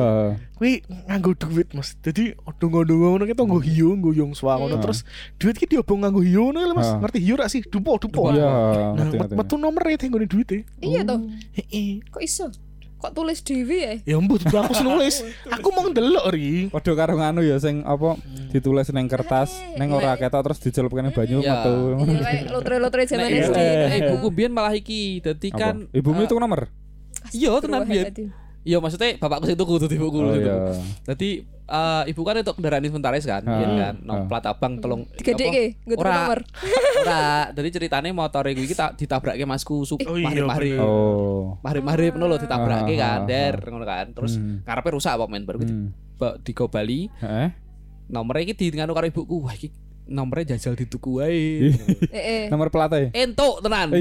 Kuwi 0.63 0.79
nganggo 1.11 1.35
duit, 1.35 1.67
Mas. 1.75 1.99
Jadi 1.99 2.31
dongo-dongo 2.55 3.11
ngono 3.11 3.27
kita 3.27 3.43
nggo 3.43 3.59
hiyo, 3.59 3.91
nggo 3.93 4.15
yung 4.15 4.31
swa 4.31 4.55
ngono 4.55 4.79
Hmm. 4.79 4.83
terus 4.87 5.03
duit 5.35 5.59
ki 5.59 5.67
diobong 5.67 5.99
nganggo 5.99 6.23
hiyo 6.23 6.47
ngono 6.47 6.63
lho, 6.63 6.71
Mas. 6.71 6.87
Ah. 6.87 7.03
Ngerti 7.03 7.19
hiyo 7.19 7.35
ra 7.35 7.51
sih? 7.51 7.59
Dupo, 7.61 7.99
dupo. 7.99 8.31
Iya, 8.31 8.47
Nah, 8.47 8.55
ngerti, 8.95 9.15
met- 9.19 9.27
ngerti. 9.27 9.35
metu 9.35 9.55
nomor 9.59 9.83
e 9.83 9.99
tenggone 9.99 10.23
duite. 10.23 10.63
Iya 10.79 11.03
toh. 11.03 11.19
Heeh. 11.51 11.99
Kok 12.07 12.23
iso? 12.23 12.47
Kok 12.95 13.11
tulis 13.11 13.43
dewi 13.43 13.77
ya? 13.77 13.93
Ya 14.07 14.15
ampun, 14.15 14.39
aku 14.39 14.73
nulis. 14.79 15.19
Aku 15.51 15.67
mau 15.69 15.83
ndelok 15.83 16.31
ri. 16.31 16.71
Padha 16.71 16.95
karo 16.95 17.19
nganu 17.19 17.43
ya 17.43 17.59
sing 17.59 17.83
apa 17.83 18.15
ditulis 18.49 18.87
neng 18.87 19.11
kertas, 19.11 19.51
neng 19.75 19.91
ora 19.91 20.15
ketok 20.15 20.47
terus 20.47 20.63
dicelupke 20.63 21.03
nang 21.03 21.11
banyu 21.11 21.43
Iya. 21.43 21.59
metu. 21.59 21.75
Iya 21.99 22.47
lotre-lotre 22.47 23.03
zaman 23.03 23.27
Nek 23.27 23.51
SD. 23.51 23.59
ibu- 23.59 23.59
Eh. 23.59 23.99
ibuku 23.99 24.27
biyen 24.31 24.55
malah 24.55 24.71
iki. 24.71 25.19
Dadi 25.19 25.51
kan 25.51 25.91
ibumu 25.91 26.23
eh, 26.23 26.31
itu 26.31 26.39
nomor? 26.39 26.71
Iya, 27.35 27.59
tenan 27.59 27.83
biyen. 27.83 28.31
Iya, 28.63 28.79
maksudnya 28.79 29.19
bapakku 29.19 29.43
situ 29.43 29.59
kudu 29.59 29.85
ibuku. 29.85 30.17
Oh 30.17 30.31
gitu. 30.31 30.39
iya. 30.39 30.55
Jadi 31.03 31.29
eh, 31.45 32.03
ibu 32.07 32.21
kan 32.23 32.39
itu 32.39 32.51
kendaraan 32.51 32.79
inventaris 32.81 33.23
kan, 33.23 33.43
Ah, 33.43 33.59
biyen 33.59 33.71
kan, 33.75 33.95
ah. 33.99 34.05
nom 34.05 34.19
plat 34.25 34.43
abang 34.43 34.79
telung. 34.79 35.03
Apa? 35.03 35.19
ke, 35.19 35.63
gue 35.83 35.95
Ora. 35.95 36.11
nomor. 36.23 36.39
Ora, 37.03 37.27
jadi 37.51 37.69
ceritanya 37.69 38.09
motor 38.09 38.47
gue 38.47 38.63
iki 38.63 38.71
tak 38.71 38.95
ditabrake 38.95 39.43
masku 39.43 39.83
suk 39.83 39.99
Oh 40.03 40.15
iya, 40.15 40.31
mahri-mahri. 40.31 40.71
bener. 40.75 40.83
Oh. 40.83 41.59
Mahri-mahri 41.59 42.11
ngono 42.11 42.25
lho 42.25 42.37
ditabrake 42.39 42.95
Ah, 42.95 42.99
kan, 42.99 43.19
ah, 43.19 43.27
der 43.27 43.55
ah. 43.57 43.67
ngono 43.67 43.83
kan. 43.83 44.05
Terus 44.15 44.33
Hmm. 44.39 44.63
karepe 44.63 44.89
rusak 44.91 45.11
apa 45.11 45.27
men 45.27 45.43
baru 45.43 45.59
Hmm. 45.59 45.91
di 46.39 46.51
Bali. 46.55 47.11
Heeh. 47.19 47.47
Nomornya 48.07 48.43
iki 48.45 48.55
di 48.55 48.71
nganu 48.71 48.95
karo 48.95 49.07
ibuku. 49.07 49.43
Wah 49.43 49.51
iki 49.51 49.75
nomornya 50.03 50.55
jajal 50.55 50.75
di 50.75 50.87
tuku 50.87 51.19
wae. 51.19 51.67
Eh 52.11 52.15
eh. 52.15 52.43
Nomor 52.47 52.71
platnya. 52.71 53.11
Entuk 53.11 53.59
tenan. 53.59 53.91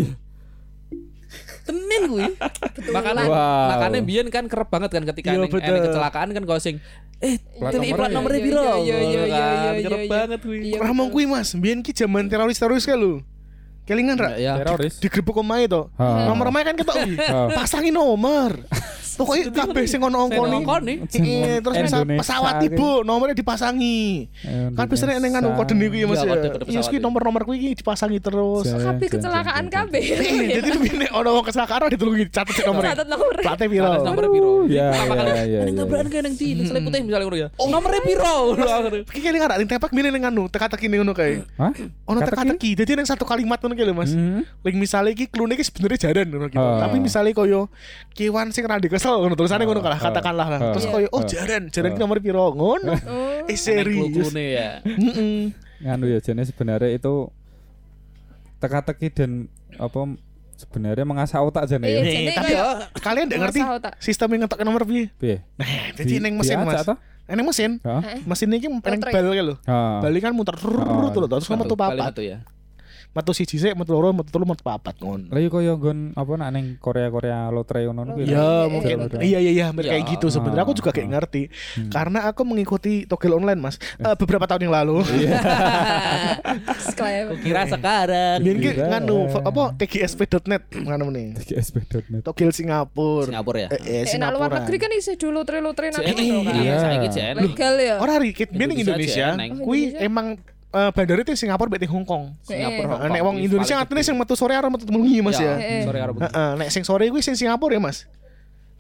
Tenin 1.63 2.03
kuwi. 2.07 2.27
Makanya 2.91 3.25
Wow. 3.25 3.67
makanya 3.71 4.01
biyen 4.01 4.29
kan 4.29 4.45
kerep 4.47 4.67
banget 4.67 4.91
kan 4.91 5.03
ketika 5.05 5.31
Iya, 5.31 5.39
betul. 5.43 5.59
ene 5.61 5.79
kecelakaan 5.81 6.29
kan 6.31 6.43
kau 6.43 6.59
sing 6.59 6.83
eh 7.19 7.39
Plat 7.55 7.71
teli 7.71 7.89
nomornya. 7.89 7.97
plat 7.97 8.11
nomornya 8.13 8.37
Iya, 8.37 8.47
piro? 8.47 8.63
iya, 8.63 8.69
iya, 8.69 8.77
iya, 8.77 8.99
Ngono 8.99 9.11
iya, 9.23 9.23
kan. 9.33 9.55
iya, 9.55 9.71
Kerep 9.81 10.01
iya. 10.01 10.11
banget. 10.11 10.41
Iya, 10.43 10.77
Ora 10.77 10.91
mau 10.91 11.07
betul. 11.07 11.15
kuwi 11.15 11.25
Mas, 11.29 11.49
mbiyen 11.53 11.79
ki 11.81 11.93
zaman 11.93 12.25
teroris-teroris 12.27 12.83
ka 12.83 12.95
lho. 12.95 13.23
Kelingan 13.83 14.15
ra? 14.15 14.39
Ya. 14.39 14.57
Teroris. 14.59 14.99
Digerebek 14.99 15.37
omahe 15.37 15.67
to. 15.67 15.91
Nomor 15.99 16.49
omahe 16.49 16.65
kan 16.65 16.75
ketok 16.75 16.95
kuwi. 16.97 17.17
Ha. 17.19 17.51
Pasangi 17.53 17.91
nomor. 17.91 18.55
Pokoknya 19.13 19.53
kabeh 19.53 19.85
sing 19.85 20.01
ono 20.01 20.25
ongkone. 20.25 21.05
Iya, 21.13 21.61
terus 21.61 21.77
misal 21.77 22.01
Indonesia 22.01 22.25
pesawat 22.25 22.65
ibu 22.65 23.05
nomornya 23.05 23.37
dipasangi. 23.37 24.25
Kan 24.73 24.89
biasanya 24.89 25.21
neng 25.21 25.37
anu 25.37 25.53
kode 25.53 25.77
niku 25.77 26.01
ya 26.01 26.09
Mas 26.09 26.17
Iya, 26.17 26.25
ya. 26.25 26.33
kode-kode 26.33 26.65
Iya, 26.65 26.81
pesawat 26.81 26.89
ki 26.89 26.97
itu. 26.97 27.05
nomor-nomor 27.05 27.43
kuwi 27.45 27.57
iki 27.61 27.85
dipasangi 27.85 28.19
terus. 28.19 28.73
Kabeh 28.73 28.81
jan, 29.05 29.21
kecelakaan 29.21 29.65
kabeh. 29.69 30.03
Jadi 30.49 30.69
begini 30.81 31.07
ono 31.13 31.29
wong 31.37 31.45
kecelakaan 31.45 31.93
ditulungi 31.93 32.25
catet 32.33 32.65
nomornya. 32.65 32.91
Catat 32.97 33.09
nomor. 33.13 33.33
Platnya 33.37 33.67
piro? 33.69 33.91
Nomornya 34.01 34.31
piro? 34.33 34.53
Iya, 34.65 34.87
Pertama 34.89 35.05
iya, 35.05 35.21
kali, 35.21 35.29
iya, 35.29 35.61
"Neng 35.61 35.75
iya, 35.77 35.83
tabrakan 35.85 36.07
kayak 36.09 36.23
neng 36.25 36.35
di, 36.35 36.49
neng 36.57 36.67
selip 36.73 36.83
putih 36.83 37.01
misalnya 37.05 37.25
ngono 37.29 37.37
ya. 37.37 37.49
Nomornya 37.61 38.01
piro? 38.01 38.37
Iki 39.13 39.21
kene 39.21 39.37
kan 39.37 39.51
ning 39.61 39.69
tepak 39.69 39.91
mene 39.93 40.09
ning 40.09 40.25
anu 40.25 40.43
teka-teki 40.49 40.89
ning 40.89 41.05
ngono 41.05 41.13
kae. 41.13 41.45
Hah? 41.61 41.73
Ono 42.09 42.17
Teka-teki? 42.17 42.49
teka-teki. 42.49 42.71
Jadi 42.81 42.91
ning 42.97 43.05
satu 43.05 43.29
kalimat 43.29 43.61
ngono 43.61 43.75
kae 43.83 43.85
lho 43.85 43.93
Mas. 43.93 44.15
Hmm. 44.15 44.47
Lek 44.63 44.75
misale 44.75 45.11
iki 45.11 45.27
klune 45.27 45.53
iki 45.53 45.67
sebenarnya 45.67 45.99
jaran 46.01 46.31
ngono 46.31 46.47
gitu. 46.47 46.63
Ah. 46.63 46.87
Tapi 46.87 46.97
misale 46.97 47.35
koyo 47.35 47.67
kewan 48.13 48.49
sing 48.49 48.63
rada 48.63 48.87
kesel 48.87 49.19
ngono 49.19 49.35
tulisane 49.35 49.67
ngono 49.67 49.83
kalah 49.83 49.99
Ah. 49.99 50.05
katakanlah 50.07 50.47
lah. 50.47 50.61
Ah. 50.63 50.73
Terus 50.73 50.87
Iya. 50.87 50.93
koyo 50.95 51.09
oh 51.11 51.23
jaran, 51.25 51.63
jaran 51.69 51.91
iki 51.91 51.99
Ah. 51.99 52.01
nomor 52.01 52.17
piro 52.19 52.47
ngono. 52.49 52.95
Oh. 53.03 53.45
Eh 53.45 53.59
serius. 53.59 54.31
Ya. 54.33 54.79
Heeh. 54.81 55.51
nganu 55.83 56.07
ya 56.07 56.23
jadi 56.23 56.47
sebenarnya 56.47 56.95
itu 56.95 57.27
teka-teki 58.59 59.11
dan 59.11 59.31
apa 59.75 60.15
sebenarnya 60.55 61.03
mengasah 61.03 61.43
otak 61.43 61.67
jane 61.67 61.91
Iya, 61.91 61.99
ya. 61.99 62.03
Jadi 62.05 62.23
tapi 62.31 62.47
kayak 62.49 62.67
Kalian 63.03 63.25
nggak 63.27 63.41
ngerti 63.43 63.61
sistem 63.99 64.29
yang 64.31 64.47
ngetok 64.47 64.63
nomor 64.63 64.87
piye? 64.87 65.11
Piye? 65.13 65.43
Nah, 65.59 65.67
jadi 65.99 66.07
Di- 66.09 66.23
ning 66.23 66.39
mesin 66.39 66.63
Mas. 66.63 66.87
toh? 66.87 66.95
Ning 67.27 67.43
mesin. 67.43 67.71
Eh, 67.81 68.23
Mesin 68.23 68.47
iki 68.53 68.69
ning 68.69 68.79
Lotre. 68.79 69.11
bal 69.11 69.27
lho. 69.27 69.55
Bali 69.99 70.19
kan 70.21 70.31
muter 70.31 70.55
Ah. 70.55 71.11
tuh 71.11 71.19
lho, 71.19 71.27
terus 71.27 71.51
papat. 71.51 71.99
satu 71.99 72.23
ya. 72.23 72.47
Metu 73.13 73.31
siji 73.31 73.57
sik, 73.57 73.73
metu 73.73 73.93
loro, 73.93 74.09
metu 74.11 74.29
telu, 74.29 74.45
metu 74.45 74.61
papat 74.61 74.97
ngono. 74.97 75.29
Lah 75.29 75.37
iya 75.37 75.47
koyo 75.47 75.77
nggon 75.77 75.99
apa 76.13 76.33
nak 76.35 76.49
ning 76.51 76.67
Korea-Korea 76.79 77.49
lotre 77.49 77.85
ngono 77.85 78.09
kuwi. 78.11 78.25
Iya, 78.25 78.33
Ya 78.33 78.41
iya, 78.41 78.61
mungkin 78.67 78.97
iya. 78.99 79.21
iya 79.21 79.39
iya 79.39 79.51
iya 79.53 79.65
hampir 79.67 79.85
Ya. 79.85 79.93
kayak 79.93 80.05
gitu 80.11 80.27
sebenarnya 80.29 80.63
aku 80.63 80.73
juga 80.73 80.91
kayak 80.91 81.09
ngerti 81.11 81.43
Hmm. 81.73 81.89
karena 81.89 82.25
aku 82.25 82.41
mengikuti 82.43 83.05
togel 83.05 83.33
online 83.35 83.59
mas 83.59 83.77
Eh, 83.95 84.17
beberapa 84.17 84.45
tahun 84.45 84.63
yang 84.63 84.75
lalu 84.75 85.05
Disclaimer. 86.73 87.37
Kira 87.39 87.63
sekarang. 87.67 88.39
Ki 88.41 88.53
Kira. 88.55 88.87
nganu 88.89 89.17
apa 89.35 89.63
tgsp.net 89.77 90.63
nganu 90.73 91.07
nih 91.09 91.27
TGSP.net. 91.37 92.23
togel 92.23 92.51
Singapura 92.51 93.27
Singapura 93.27 93.59
ya. 93.59 93.69
eh, 93.71 93.81
eh, 94.03 94.03
Eh, 94.05 94.17
nak 94.17 94.31
luar 94.31 94.49
Singapura 94.49 94.61
negeri 94.63 94.77
kan 94.79 94.91
isi 94.93 95.13
dulu 95.15 95.33
lotre-lotre 95.35 95.87
Cek 95.91 95.97
nanti 95.99 96.25
kan. 96.41 96.55
Iya. 96.55 97.35
Legal 97.35 97.75
ya. 97.77 97.95
orang 97.99 98.17
rikit 98.21 98.49
biar 98.49 98.69
ning 98.69 98.79
Indonesia. 98.79 99.27
Oh, 99.35 99.65
kui 99.65 99.93
emang 99.93 100.39
eh, 100.73 100.91
bandara 100.91 101.21
itu 101.21 101.33
Singapura 101.35 101.69
berarti 101.69 101.87
Hong 101.87 102.03
Kong 102.03 102.33
Singapura, 102.41 102.81
Eh, 102.81 102.89
Nah, 102.89 102.99
Kong. 102.99 103.11
nek 103.11 103.23
wong 103.23 103.37
Indonesia 103.39 103.77
gede. 103.79 104.03
sing 104.03 104.15
metu 104.15 104.33
sore 104.33 104.53
arep 104.53 104.69
metu 104.69 104.85
bengi 104.85 105.21
mas 105.21 105.37
ya 105.37 105.55
Eh, 105.55 105.81
eh. 105.81 105.83
Sore 105.83 105.99
bengi. 106.01 106.23
Heeh, 106.23 106.51
nek 106.57 106.69
sing 106.69 106.83
sore 106.83 107.05
kuwi 107.07 107.21
sing 107.21 107.35
Singapura 107.35 107.73
ya 107.73 107.81
mas 107.81 108.09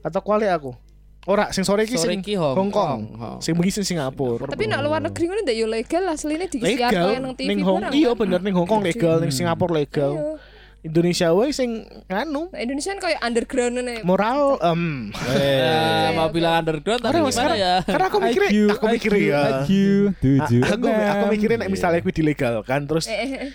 atau 0.00 0.18
kuali 0.18 0.46
aku 0.46 0.74
ora 1.22 1.48
sing 1.50 1.62
sore 1.62 1.85
iki 1.85 1.94
sing 1.94 2.18
Hong 2.35 2.68
Kong 2.68 3.00
sing 3.38 3.55
bengi 3.55 3.70
sing 3.72 3.87
Singapura 3.87 4.46
Tapi 4.46 4.66
nak 4.66 4.81
luar 4.81 4.98
negeri 4.98 5.24
ngono 5.24 5.40
ndak 5.40 5.55
yo 5.55 5.66
legal 5.66 6.02
asline 6.09 6.50
legal 6.50 6.90
kaya 6.90 7.18
nang 7.18 7.33
TV 7.33 7.46
ning 7.46 7.62
Hong 7.62 7.78
barang 7.78 7.94
iya 7.94 8.11
kan. 8.11 8.18
bener 8.18 8.40
ning 8.40 8.55
Hong 8.55 8.66
Kong 8.66 8.81
legal 8.81 9.16
ning. 9.18 9.31
Singapura 9.31 9.72
legal 9.76 10.12
Iya. 10.12 10.50
Indonesia 10.83 11.31
wae 11.31 11.51
sing 11.51 11.71
anu 12.09 12.51
Indonesia 12.53 12.90
kan 12.92 13.01
kayak 13.01 13.21
underground 13.21 13.79
nih. 13.79 14.03
moral 14.03 14.59
em 14.61 15.14
Eh, 15.31 16.11
mau 16.12 16.27
bilang 16.29 16.59
underground 16.59 16.99
tapi 17.01 17.23
gimana 17.23 17.31
karena- 17.33 17.57
ya? 17.57 17.75
karena 17.87 18.07
aku 18.07 18.18
mikirnya 18.18 18.51
aku 18.68 18.85
mikir 18.88 19.11
ya 19.14 19.40
IQ 19.62 19.71
tujuh. 20.18 20.61
A- 20.61 20.75
aku 20.75 20.87
aku 20.90 21.25
mikirnya 21.31 21.59
nek 21.61 21.71
misalnya 21.71 22.01
kuwi 22.01 22.11
dilegalkan 22.12 22.81
terus 22.85 23.07
Eh, 23.07 23.14
eh, 23.14 23.31
eh. 23.40 23.51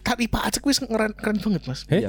tapi 0.00 0.26
pajak 0.26 0.62
wis 0.62 0.78
keren 0.78 1.12
keren 1.12 1.36
banget 1.36 1.62
mas 1.66 1.82
Eh? 1.88 2.06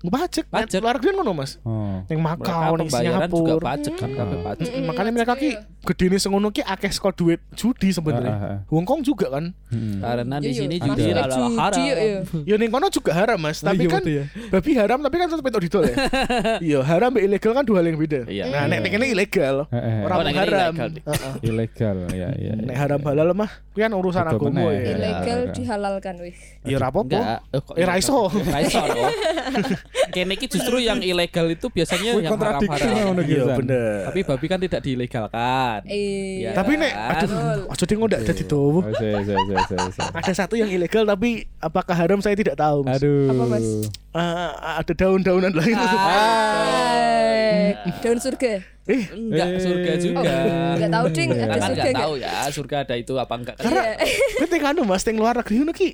Iya. 0.00 0.08
pajak 0.10 0.44
Pajak. 0.46 0.80
luar 0.80 0.96
negeri 0.96 1.10
ngono 1.12 1.32
mas 1.34 1.60
Oh. 1.60 2.00
Mereka 2.02 2.20
Makau 2.20 2.72
ning 2.72 2.88
pembayaran 2.88 3.28
juga 3.28 3.36
Singapura 3.52 3.66
pajak 3.66 3.94
kan 3.94 4.10
kabeh 4.10 4.38
pajak. 4.40 4.68
Mm, 4.70 4.84
makanya 4.84 5.10
mereka 5.12 5.32
ki 5.34 5.50
gedene 5.82 6.16
sengono 6.16 6.48
ki 6.48 6.62
akeh 6.62 6.88
saka 6.88 7.12
duit 7.12 7.40
judi 7.52 7.88
sebenarnya. 7.90 8.64
Hong 8.66 8.84
Kong 8.84 9.00
juga 9.00 9.28
kan 9.30 9.52
Hmm. 9.68 10.00
Karena 10.00 10.36
di 10.36 10.50
Iya, 10.50 10.58
sini 10.58 10.74
iya. 10.74 10.82
judi 10.82 11.02
Masuk 11.04 11.14
adalah 11.14 11.36
judi, 11.38 11.54
haram. 11.54 11.84
iya. 12.02 12.18
Ya 12.42 12.54
ning 12.56 12.70
kono 12.70 12.86
juga 12.88 13.12
haram 13.12 13.38
mas 13.38 13.58
Tapi 13.60 13.76
iya, 13.78 13.88
kan 13.88 14.02
ya. 14.02 14.24
babi 14.50 14.70
haram 14.74 14.98
tapi 14.98 15.14
kan 15.14 15.26
tetep 15.28 15.46
itu 15.46 15.60
didol 15.62 15.82
ya 15.84 15.94
Iya 16.66 16.78
haram 16.82 17.08
mbek 17.10 17.22
ilegal 17.22 17.52
kan 17.52 17.62
dua 17.62 17.76
hal 17.78 17.86
yang 17.86 17.98
beda 17.98 18.20
Iya. 18.26 18.44
Nah 18.46 18.66
nek 18.66 18.88
kene 18.88 19.06
ilegal 19.06 19.56
Eh, 19.66 19.76
eh. 19.76 20.00
Orang 20.02 20.16
Oh, 20.16 20.24
haram 20.26 20.74
ilegal. 21.40 21.96
Ya 22.10 22.28
ya. 22.34 22.52
Nek 22.56 22.74
haram 22.74 23.00
halal 23.00 23.30
mah 23.30 23.50
kan 23.72 23.92
urusan 23.92 24.24
agama 24.26 24.48
bener. 24.50 24.64
ya 24.66 24.80
Iya. 24.80 24.90
Ilegal 24.92 25.38
iya. 25.40 25.52
dihalalkan 25.54 26.14
wih. 26.18 26.36
Ya 26.64 26.76
ora 26.76 26.88
apa-apa 26.88 27.06
Enggak. 27.06 27.40
Eh, 27.52 27.60
Kene 30.10 30.34
iki 30.34 30.46
justru 30.46 30.78
yang 30.78 31.02
ilegal 31.02 31.46
itu 31.46 31.66
biasanya 31.66 32.14
Kuwi 32.14 32.22
yang 32.22 32.34
haram-haram. 32.34 33.14
Iya 33.20 33.42
bener 33.54 34.06
Tapi 34.06 34.20
babi 34.22 34.46
kan 34.46 34.58
tidak 34.58 34.80
dilegalkan. 34.82 35.78
Iya. 35.86 36.50
Tapi 36.54 36.72
nek 36.78 36.92
kan? 36.94 37.26
aduh 37.26 37.66
aja 37.70 37.86
ding 37.86 37.98
ndak 38.00 38.20
saya, 38.22 39.90
saya. 39.90 40.10
Ada 40.14 40.32
satu 40.34 40.54
yang 40.54 40.70
ilegal 40.70 41.02
tapi 41.04 41.46
apakah 41.58 41.94
haram 41.94 42.18
saya 42.18 42.34
tidak 42.34 42.54
tahu. 42.54 42.86
Mas. 42.86 42.98
Aduh. 42.98 43.30
Apa, 43.30 43.44
Mas? 43.46 43.66
Ah, 44.10 44.78
ada 44.78 44.92
daun-daunan 44.94 45.50
lain 45.50 45.74
itu. 45.74 45.96
Ah, 46.00 47.70
daun 48.00 48.18
surga. 48.18 48.52
Eh, 48.90 49.04
Enggak 49.14 49.48
Eh. 49.54 49.60
surga 49.62 49.92
juga. 50.02 50.18
Oh, 50.18 50.72
enggak 50.74 50.90
tahu 50.90 51.06
ding, 51.12 51.28
ada 51.30 51.46
kan 51.46 51.60
surga 51.62 51.82
enggak 51.86 52.02
tahu 52.02 52.14
ya 52.16 52.32
surga 52.50 52.76
ada 52.82 52.94
itu 52.96 53.14
apa 53.14 53.34
enggak. 53.38 53.56
karena 53.60 53.82
Iya. 53.94 53.94
penting 54.42 54.62
anu 54.64 54.82
Mas 54.82 55.02
teng 55.02 55.14
luar 55.14 55.34
negeri 55.36 55.54
ngono 55.58 55.70
ki 55.70 55.90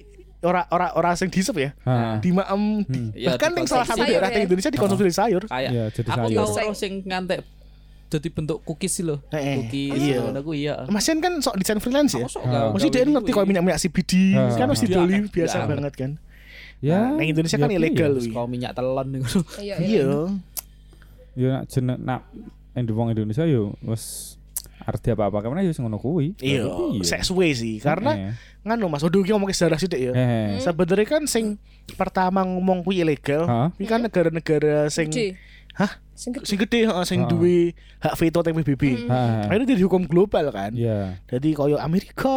ora 0.47 0.63
ora 0.71 0.95
ora 0.95 1.11
sing 1.13 1.27
disep 1.27 1.57
ya. 1.57 1.71
Di 2.19 2.31
maem 2.31 2.87
Iya, 3.13 3.35
bahkan 3.35 3.51
ning 3.53 3.67
salah 3.67 3.83
satu 3.83 4.01
daerah 4.01 4.23
sayur 4.23 4.31
teng 4.31 4.41
ya. 4.41 4.47
Indonesia 4.47 4.71
dikonsumsi 4.71 5.03
dari 5.03 5.17
sayur. 5.17 5.43
Kayak 5.45 5.71
Iya, 5.71 5.85
jadi 5.91 6.09
aku 6.09 6.19
sayur. 6.23 6.39
tahu 6.39 6.55
orang 6.55 6.73
sing 6.73 6.93
ngantek 7.03 7.41
jadi 8.07 8.29
bentuk 8.31 8.63
cookies 8.63 8.93
sih 8.93 9.03
loh. 9.03 9.19
Eh, 9.29 9.37
eh. 9.37 9.57
Cookies 9.59 9.99
Iya. 9.99 10.19
ngono 10.23 10.41
ku 10.41 10.55
iya. 10.55 10.75
Kan 11.19 11.43
sok 11.43 11.59
desain 11.59 11.83
freelance 11.83 12.15
ya. 12.15 12.25
Aku 12.25 12.79
Mesti 12.79 12.89
dia 12.89 13.03
ngerti 13.03 13.27
iki. 13.27 13.35
kalau 13.35 13.47
minyak-minyak 13.47 13.81
CBD 13.83 14.13
kan 14.55 14.67
mesti 14.71 14.87
Iya. 14.87 14.95
doli 14.95 15.15
biasa 15.27 15.57
Iya. 15.59 15.67
banget 15.67 15.93
kan. 15.99 16.11
Ya. 16.79 17.01
Nah, 17.11 17.25
Indonesia 17.25 17.57
kan 17.57 17.67
ya, 17.67 17.77
ilegal 17.77 18.13
wi. 18.15 18.31
kau 18.31 18.47
minyak 18.47 18.73
telon. 18.73 19.09
Iya, 19.59 19.75
iya. 19.77 19.77
Iya. 19.83 20.09
Ya 21.35 21.49
nak 21.53 21.65
jeneng 21.67 21.99
nak 21.99 22.21
di 22.73 22.93
wong 22.93 23.09
Indonesia 23.11 23.43
yo 23.43 23.75
wis 24.87 24.95
arti 24.95 25.11
apa-apa 25.11 25.43
ke 25.43 25.47
mana 25.49 25.61
ya 25.61 25.69
wis 25.69 25.79
ngono 25.79 25.99
kuwi. 25.99 26.39
Iya, 26.39 26.63
sek 27.03 27.23
suwe 27.23 27.51
sih 27.51 27.83
karena 27.83 28.15
Eh, 28.15 28.33
nganu 28.63 28.87
Mas, 28.87 29.03
udah 29.03 29.19
iki 29.19 29.31
ngomong 29.31 29.51
sejarah 29.51 29.75
sithik 29.77 29.99
ya. 30.01 30.13
eh, 30.13 30.59
Sebenarnya 30.59 31.07
kan 31.09 31.23
sing 31.27 31.59
pertama 31.93 32.43
ngomong 32.43 32.83
kuwi 32.83 33.03
ilegal, 33.03 33.47
kuwi 33.75 33.85
kan 33.85 33.99
negara-negara 34.01 34.87
sing. 34.87 35.11
Hah? 35.75 35.99
Sing 36.15 36.33
gede. 36.33 36.47
sing 36.47 36.59
gede 36.59 36.81
sing 37.05 37.21
duwe 37.27 37.75
hak 37.99 38.15
veto 38.15 38.41
teng 38.41 38.55
PBB. 38.55 39.05
ah, 39.07 39.45
Akhirnya 39.45 39.77
jadi 39.77 39.83
hukum 39.85 40.07
global 40.07 40.49
kan. 40.49 40.73
Iya. 40.73 41.21
Jadi 41.27 41.53
koyo 41.53 41.77
Amerika 41.77 42.33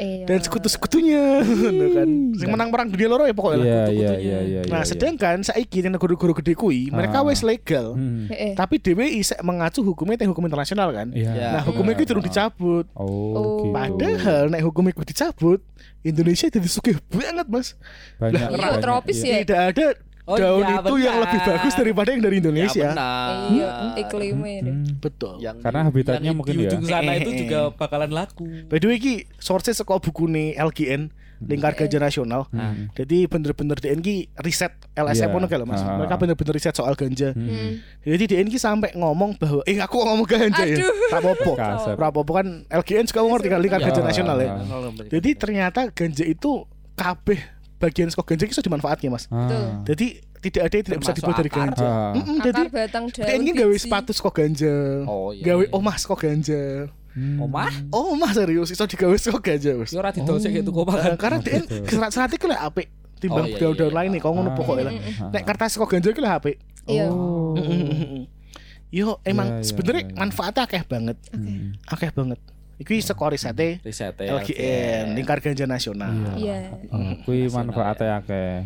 Iya. 0.00 0.24
dan 0.24 0.38
sekutu-sekutunya 0.40 1.22
ngono 1.60 1.86
kan. 1.92 2.08
Sing 2.34 2.48
menang 2.48 2.68
perang 2.68 2.88
dunia 2.88 3.04
loro 3.06 3.24
ya 3.24 3.32
pokoknya 3.32 3.56
lah. 3.56 3.64
Iya, 3.64 3.76
iya, 3.76 3.84
kutu-kutunya. 3.84 4.16
iya, 4.16 4.38
iya. 4.40 4.60
Nah, 4.66 4.80
iya. 4.80 4.88
sedangkan 4.88 5.36
saiki 5.42 5.78
yang 5.78 5.92
negara-negara 5.92 6.32
gede 6.34 6.54
mereka 6.88 7.20
Ah. 7.20 7.26
wis 7.28 7.40
legal. 7.40 7.92
Hmm. 7.92 8.24
Heeh. 8.26 8.52
Tapi 8.54 8.74
DWI 8.76 9.20
isek 9.20 9.40
mengacu 9.40 9.80
hukumnya 9.82 10.16
teh 10.16 10.24
hukum 10.24 10.40
internasional 10.42 10.88
kan. 10.90 11.12
Iya. 11.12 11.30
Ya. 11.30 11.48
Nah, 11.54 11.62
hukumnya 11.62 11.92
itu 11.94 12.04
durung 12.06 12.24
dicabut. 12.24 12.88
Oh, 12.92 13.04
Oh. 13.30 13.44
gitu. 13.60 13.70
Padahal 13.70 14.48
nek 14.48 14.62
hukum 14.62 14.84
itu 14.86 15.04
dicabut, 15.04 15.60
Indonesia 16.00 16.48
jadi 16.48 16.64
sugih 16.64 16.96
banget, 17.06 17.44
Mas. 17.44 17.76
banyak 18.16 18.40
Iya, 18.40 18.48
banyak, 18.50 18.80
tropis 18.80 19.18
iya. 19.20 19.28
ya. 19.30 19.38
Tidak 19.42 19.60
ada 19.68 19.86
Oh 20.30 20.36
daun 20.38 20.62
iya, 20.62 20.76
itu 20.78 20.94
yang 21.02 21.16
benar. 21.18 21.24
lebih 21.26 21.40
bagus 21.42 21.74
daripada 21.74 22.08
yang 22.14 22.22
dari 22.22 22.36
Ya, 22.36 22.42
Indonesia. 22.46 22.88
benar. 22.94 23.30
Iya, 23.50 23.68
iklimnya. 23.98 24.58
Hmm. 24.62 24.84
Betul. 25.02 25.34
Yang 25.42 25.56
Karena 25.58 25.80
habitatnya 25.90 26.28
yang 26.30 26.38
mungkin 26.38 26.54
di 26.54 26.62
ya. 26.62 26.70
ujung 26.70 26.82
sana 26.86 27.12
itu 27.18 27.30
juga 27.34 27.58
eh. 27.66 27.74
bakalan 27.74 28.10
laku. 28.14 28.46
By 28.70 28.78
the 28.78 28.86
way 28.86 28.96
iki 29.02 29.14
source 29.42 29.74
saka 29.74 29.98
bukune 29.98 30.54
LGN 30.54 31.10
Lingkar 31.40 31.72
Ganja 31.72 31.96
Nasional. 31.96 32.44
Hmm. 32.52 32.92
Jadi 32.92 33.24
bener-bener 33.24 33.72
DN 33.80 34.04
ki 34.04 34.28
riset 34.44 34.76
LSM 34.92 35.32
kae 35.48 35.56
lho 35.56 35.64
Mas. 35.64 35.80
Ah. 35.80 35.96
Mereka 35.96 36.20
bener-bener 36.20 36.52
riset 36.52 36.76
soal 36.76 36.92
ganja. 36.92 37.32
Hmm. 37.32 37.80
Jadi 38.04 38.36
DN 38.36 38.52
ki 38.52 38.60
sampai 38.60 38.92
ngomong 38.92 39.40
bahwa 39.40 39.64
eh 39.64 39.80
aku 39.80 40.04
ngomong 40.04 40.28
ganja 40.28 40.68
ya. 40.68 40.76
Aduh. 40.76 40.92
Tak 41.08 41.18
apa-apa. 41.24 41.52
Apa-apa 41.96 42.32
kan 42.44 42.46
LGN 42.68 43.08
juga 43.08 43.20
ngerti 43.24 43.48
kan 43.48 43.58
Lingkar. 43.64 43.80
Ganja 43.80 44.02
Nasional 44.04 44.36
ya. 44.36 44.50
Jadi 45.08 45.30
ternyata 45.40 45.88
ganja 45.88 46.24
itu 46.28 46.68
kabeh 46.92 47.40
bagian 47.80 48.12
saka 48.12 48.22
ganja 48.28 48.44
ki 48.44 48.52
iso 48.52 48.60
dimanfaatke 48.60 49.08
Mas. 49.08 49.24
Ah. 49.32 49.80
Jadi 49.88 50.20
tidak 50.44 50.62
ada 50.68 50.74
yang 50.76 50.84
tidak 50.84 50.98
bisa 51.00 51.12
Termasuk 51.16 51.24
dibuat 51.24 51.36
dari 51.40 51.50
ganja. 51.50 51.86
Ah. 51.88 52.12
Mm-mm, 52.12 52.36
jadi 52.44 52.62
Akar 52.68 52.76
batang 52.76 53.04
daun. 53.08 53.26
DN 53.26 53.40
ki 53.40 53.52
gawe 53.56 53.76
sepatu 53.80 54.10
saka 54.12 54.30
ganja. 54.44 54.74
Oh 55.08 55.32
iya. 55.32 55.44
Gawe 55.48 55.64
iya. 55.64 55.72
omah 55.72 55.96
saka 55.96 56.16
ganja. 56.28 56.62
Hmm. 57.10 57.42
Omah? 57.42 57.72
Oh, 57.90 58.14
omah 58.14 58.30
serius 58.30 58.70
iso 58.70 58.86
digawe 58.86 59.16
saka 59.18 59.40
ganja, 59.42 59.74
Mas. 59.74 59.90
Yo 59.90 59.98
ora 59.98 60.14
didol 60.14 60.38
sik 60.38 60.52
gitu 60.54 60.70
kok 60.70 60.94
Eh, 60.94 61.16
karena 61.18 61.42
DN 61.42 61.64
serat-serat 61.88 62.30
iku 62.36 62.46
lek 62.46 62.60
apik 62.60 62.86
timbang 63.20 63.44
Oh, 63.44 63.52
iya, 63.52 63.58
daun-daun 63.60 63.92
iya, 63.92 63.96
lain 64.00 64.10
nih, 64.16 64.20
kau 64.24 64.32
ngono 64.32 64.50
Ah. 64.52 64.56
pokoknya 64.56 64.82
lah. 64.88 64.94
Ah. 64.94 65.28
Nek 65.34 65.42
kertas 65.42 65.74
saka 65.74 65.86
ganja 65.90 66.08
ki 66.14 66.20
lek 66.22 66.34
apik. 66.38 66.56
Iya. 66.86 67.06
Oh. 67.10 67.56
Yo 68.90 69.22
emang 69.22 69.46
Iya, 69.46 69.56
iya, 69.62 69.66
sebenarnya 69.66 70.02
iya. 70.06 70.14
manfaatnya 70.18 70.62
akeh 70.66 70.82
banget. 70.86 71.16
Hmm. 71.30 71.78
Akeh 71.86 72.10
banget. 72.10 72.40
Iki 72.80 73.04
saka 73.04 73.28
risete 73.28 73.76
riset 73.84 74.16
LGN, 74.16 75.12
Lingkar 75.12 75.36
Ganja 75.44 75.68
Nasional. 75.68 76.16
Iya. 76.32 76.72
Oh, 76.88 77.12
kuwi 77.28 77.52
manfaatnya 77.52 78.24
akeh. 78.24 78.64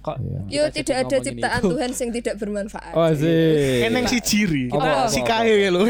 Kok 0.00 0.16
Iya. 0.24 0.40
Yo 0.48 0.62
tidak 0.72 0.96
ada 1.04 1.16
ciptaan? 1.20 1.60
Tuhan 1.60 1.90
yang 1.92 2.10
tidak 2.16 2.34
bermanfaat. 2.40 2.94
Oh, 2.96 3.12
sih. 3.12 3.84
Eneng 3.84 4.08
si 4.08 4.24
ciri. 4.24 4.72
Si 5.12 5.20
kae 5.20 5.68
lho. 5.68 5.84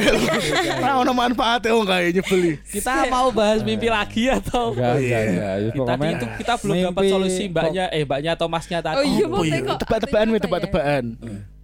Ora 0.83 1.07
ono 1.07 1.15
manfaate 1.15 1.71
wong 1.71 1.87
kae 1.87 2.11
nyebeli. 2.11 2.59
Kita 2.67 3.07
mau 3.07 3.31
bahas 3.31 3.63
mimpi 3.63 3.87
lagi 3.87 4.27
atau 4.27 4.75
Enggak, 4.75 4.99
iya. 4.99 5.19
enggak. 5.23 5.55
Ya, 5.63 5.85
Tadi 5.87 6.07
itu 6.19 6.27
kita 6.43 6.53
belum 6.59 6.75
dapat 6.91 7.03
solusi 7.15 7.43
mbaknya 7.47 7.85
eh 7.95 8.03
mbaknya 8.03 8.31
atau 8.35 8.51
masnya 8.51 8.83
tadi. 8.83 8.99
Oh 8.99 9.05
iya, 9.07 9.25
Oh 9.31 9.45
iya, 9.47 9.59
tebak-tebakan 9.79 10.35
ya? 10.35 10.41
tebak-tebakan. 10.43 11.05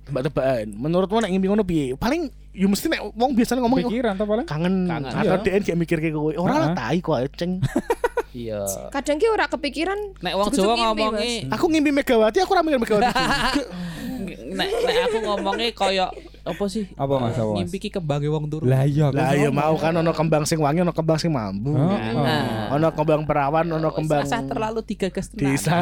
Tebak-tebakan. 0.09 0.67
Menurutmu 0.73 1.17
nek 1.21 1.31
ngimpi 1.31 1.47
ngono 1.49 1.65
piye? 1.65 1.93
Paling 1.95 2.33
yo 2.57 2.67
mesti 2.67 2.89
nek 2.89 3.01
wong 3.15 3.37
biasanya 3.37 3.61
ngomong 3.63 3.79
pikiran 3.87 4.13
tuh 4.17 4.27
paling. 4.27 4.47
kangen, 4.49 4.75
Kangen. 4.89 5.13
atau 5.15 5.37
Iya. 5.39 5.45
DN 5.45 5.63
kayak 5.63 5.79
mikir 5.79 5.97
kayak 6.01 6.15
kowe. 6.17 6.33
Ora 6.35 6.55
lah 6.59 6.69
tai 6.73 6.99
kok 6.99 7.19
ceng. 7.37 7.53
Iya. 8.29 8.61
Kadang 8.93 9.17
ki 9.19 9.27
ora 9.33 9.49
kepikiran. 9.49 10.21
Nek 10.21 10.35
wong 10.37 10.53
Jawa 10.53 10.75
ngomongi 10.77 11.49
Aku 11.49 11.65
ngimpi 11.65 11.91
Megawati, 11.91 12.39
aku 12.45 12.53
ora 12.55 12.63
mikir 12.63 12.79
Megawati. 12.79 13.09
nek 14.59 14.69
nek 14.69 14.97
aku 15.11 15.19
ngomongnya 15.25 15.69
koyo 15.73 16.07
apa 16.49 16.65
sih? 16.67 16.85
Apa, 16.95 17.15
Mas? 17.19 17.35
Apa, 17.35 17.45
Mas? 17.45 17.57
Ngimpi 17.61 17.77
ki 17.79 17.91
kembange 17.91 18.29
wong 18.29 18.49
turu. 18.49 18.65
Lah 18.65 18.83
iya. 18.83 19.09
Lah 19.09 19.33
ya 19.33 19.49
mau 19.49 19.77
kan 19.77 19.93
ono 19.93 20.11
kembang 20.11 20.45
sing 20.45 20.59
wangi, 20.59 20.81
ono 20.81 20.91
kembang 20.91 21.17
sing 21.17 21.29
mambu. 21.29 21.77
Nah. 21.77 22.73
Ono 22.73 22.89
kembang 22.91 23.23
perawan, 23.23 23.69
ono 23.69 23.89
kembang 23.91 24.25
Rasa 24.25 24.41
terlalu 24.43 24.81
digagas 24.83 25.29
tenan. 25.29 25.53
desa. 25.53 25.77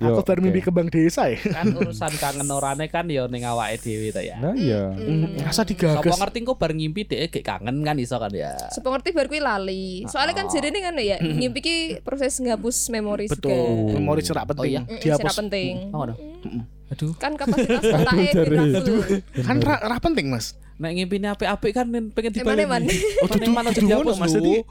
Oh, 0.00 0.16
Aku 0.16 0.20
baru 0.24 0.40
mimpi 0.40 0.60
kembang 0.60 0.88
desa 0.88 1.28
ya. 1.28 1.36
Kan 1.42 1.72
urusan 1.72 2.12
kangen 2.16 2.48
orane 2.48 2.88
kan 2.88 3.04
ya 3.06 3.28
ning 3.28 3.44
awake 3.44 3.80
dhewe 3.80 4.08
ta 4.10 4.24
ya. 4.24 4.40
Lah 4.40 4.54
iya. 4.56 4.94
Rasa 5.40 5.62
Sapa 5.62 5.68
digagas. 5.68 6.16
ngerti 6.16 6.38
kok 6.42 6.56
bar 6.56 6.72
ngimpi 6.72 7.04
dhek 7.04 7.28
gek 7.30 7.44
kangen 7.44 7.84
kan 7.84 7.96
iso 8.00 8.16
kan 8.16 8.32
ya. 8.32 8.56
Sepo 8.72 8.88
ngerti 8.90 9.12
bar 9.12 9.28
kuwi 9.28 9.40
lali. 9.40 10.08
Soalnya 10.08 10.32
kan 10.34 10.46
jadi 10.48 10.68
ini 10.70 10.80
kan 10.80 10.94
ya, 10.96 11.16
ngimpi 11.20 11.58
ki 11.60 11.76
proses 12.00 12.38
ngapus 12.40 12.88
memori 12.88 13.26
Betul. 13.28 13.92
Memori 13.92 14.22
serak 14.24 14.48
penting. 14.48 14.70
iya? 14.70 14.80
Dihapus. 14.86 15.20
serak 15.20 15.36
penting. 15.36 15.72
Oh, 15.92 16.02
ngono. 16.02 16.14
Aduh, 16.90 17.14
Kan 17.16 17.38
kapasitas 17.38 17.82
otaknya 17.94 18.32
beda 18.34 18.80
full. 18.82 19.00
Kan 19.40 19.56
ra, 19.62 19.78
ra 19.80 19.96
penting, 19.98 20.26
Mas. 20.26 20.58
nek 20.80 20.96
ngimpine 20.96 21.28
apik-apik 21.28 21.76
kan 21.76 21.84
pengen 21.86 22.32
Eman 22.32 22.56
eman. 22.56 22.82
Oh, 23.20 23.28
dudu- 23.28 23.52
mana 23.52 23.68
dudu 23.68 23.84
jadi 23.84 23.94
ngono, 23.94 24.16
Mas. 24.16 24.32
Jadi- 24.32 24.64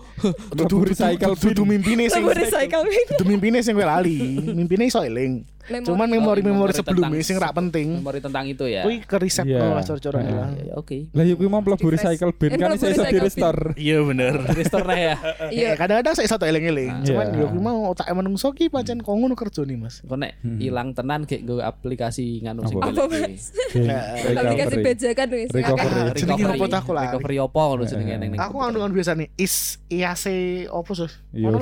Mlebu 0.51 0.77
recycle. 0.83 1.33
Dudu 1.37 1.63
mimpine 1.63 2.09
sing 2.09 2.25
Lebih 2.25 2.49
recycle. 2.49 2.81
Dudu 3.13 3.23
mimpine 3.23 3.61
sing 3.61 3.77
kowe 3.77 3.85
lali. 3.85 4.17
Mimpine 4.49 4.89
iso 4.89 4.99
eling. 4.99 5.45
Memori. 5.69 5.85
Cuman 5.85 6.07
memori-memori 6.07 6.41
memori 6.41 6.73
sebelumnya 6.73 7.21
sing 7.21 7.37
ra 7.37 7.49
penting. 7.49 8.01
Memori 8.01 8.19
tentang 8.19 8.43
itu 8.43 8.65
ya. 8.65 8.81
Kuwi 8.81 9.01
ke 9.01 9.17
riset 9.17 9.45
Iya. 9.45 9.61
oh 9.61 9.77
cor-coran 9.79 10.21
Heeh. 10.21 10.33
lah. 10.33 10.49
Ya, 10.51 10.63
ya, 10.65 10.73
oke. 10.75 10.97
Lah 11.11 11.23
yo 11.23 11.33
kuwi 11.35 11.47
mau 11.47 11.61
mlebu 11.61 11.87
recycle 11.87 12.31
bin 12.31 12.49
Eh, 12.49 12.57
kan 12.57 12.67
mlebu 12.71 12.85
iso 12.85 13.03
di 13.03 13.19
restore. 13.19 13.61
Iya 13.79 13.97
bener. 14.01 14.33
Restore 14.49 14.91
ya. 14.91 15.15
Iya. 15.49 15.69
Kadang-kadang 15.75 16.13
saya 16.13 16.27
satu 16.27 16.43
eling-eling. 16.43 17.05
Cuman 17.05 17.25
Iya. 17.27 17.39
yo 17.39 17.45
kuwi 17.47 17.61
mau 17.61 17.77
otak 17.87 18.09
menungso 18.09 18.49
ki 18.51 18.67
pancen 18.67 18.99
kok 18.99 19.11
ngono 19.11 19.33
kerja 19.33 19.61
nih, 19.61 19.77
Mas. 19.77 20.01
Kok 20.01 20.17
nek 20.17 20.31
ilang 20.57 20.91
tenan 20.91 21.23
gek 21.23 21.41
nggo 21.41 21.61
aplikasi 21.61 22.41
nganu 22.41 22.65
sing 22.65 22.77
Apa? 22.79 23.05
Bin, 23.05 23.37
Aplikasi 24.29 24.75
recovery. 24.75 24.83
bejakan 24.83 25.27
wis. 25.31 25.49
Recovery. 25.49 25.99
Akeh. 26.03 26.17
Jenenge 26.19 26.43
apa 26.47 26.65
tak 26.67 26.79
aku 26.81 26.91
lali. 26.91 27.05
Recovery 27.07 27.37
opo 27.37 27.59
ngono 27.59 27.83
jenenge 27.85 28.15
ning 28.17 28.29
ning. 28.33 28.39
Aku 28.39 28.55
ngandungan 28.57 28.89
biasa 28.89 29.13
nih 29.13 29.29
is 29.35 29.55
IAC 29.87 30.25
opo 30.67 30.91
sus? 30.91 31.21
Iya, 31.29 31.53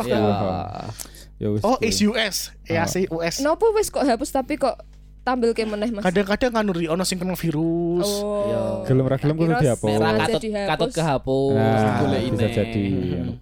Ya 1.37 1.53
wis. 1.53 1.61
Oh 1.61 1.77
is 1.81 2.01
US, 2.01 2.49
IAC 2.65 3.13
US. 3.13 3.35
Nopo 3.45 3.69
wis 3.77 3.93
kok 3.93 4.01
hapus 4.01 4.33
tapi 4.33 4.57
kok 4.57 4.73
tampil 5.21 5.51
ke 5.53 5.67
meneh 5.67 5.91
Mas. 5.93 6.01
Kadang-kadang 6.07 6.51
kan 6.55 6.63
nuri 6.65 6.89
ono 6.89 7.03
sing 7.05 7.21
kena 7.21 7.37
virus. 7.37 8.09
Oh. 8.23 8.47
Iya. 8.47 8.61
Gelem 8.89 9.05
ra 9.05 9.17
gelem 9.21 9.35
kudu 9.37 9.53
dihapus. 9.59 9.89
Sengaja 9.91 10.25
katut 10.25 10.41
katut 10.49 10.91
kehapus 10.95 11.53
Nah, 11.53 11.95
golek 12.01 12.21
bisa 12.33 12.47
jadi 12.49 12.85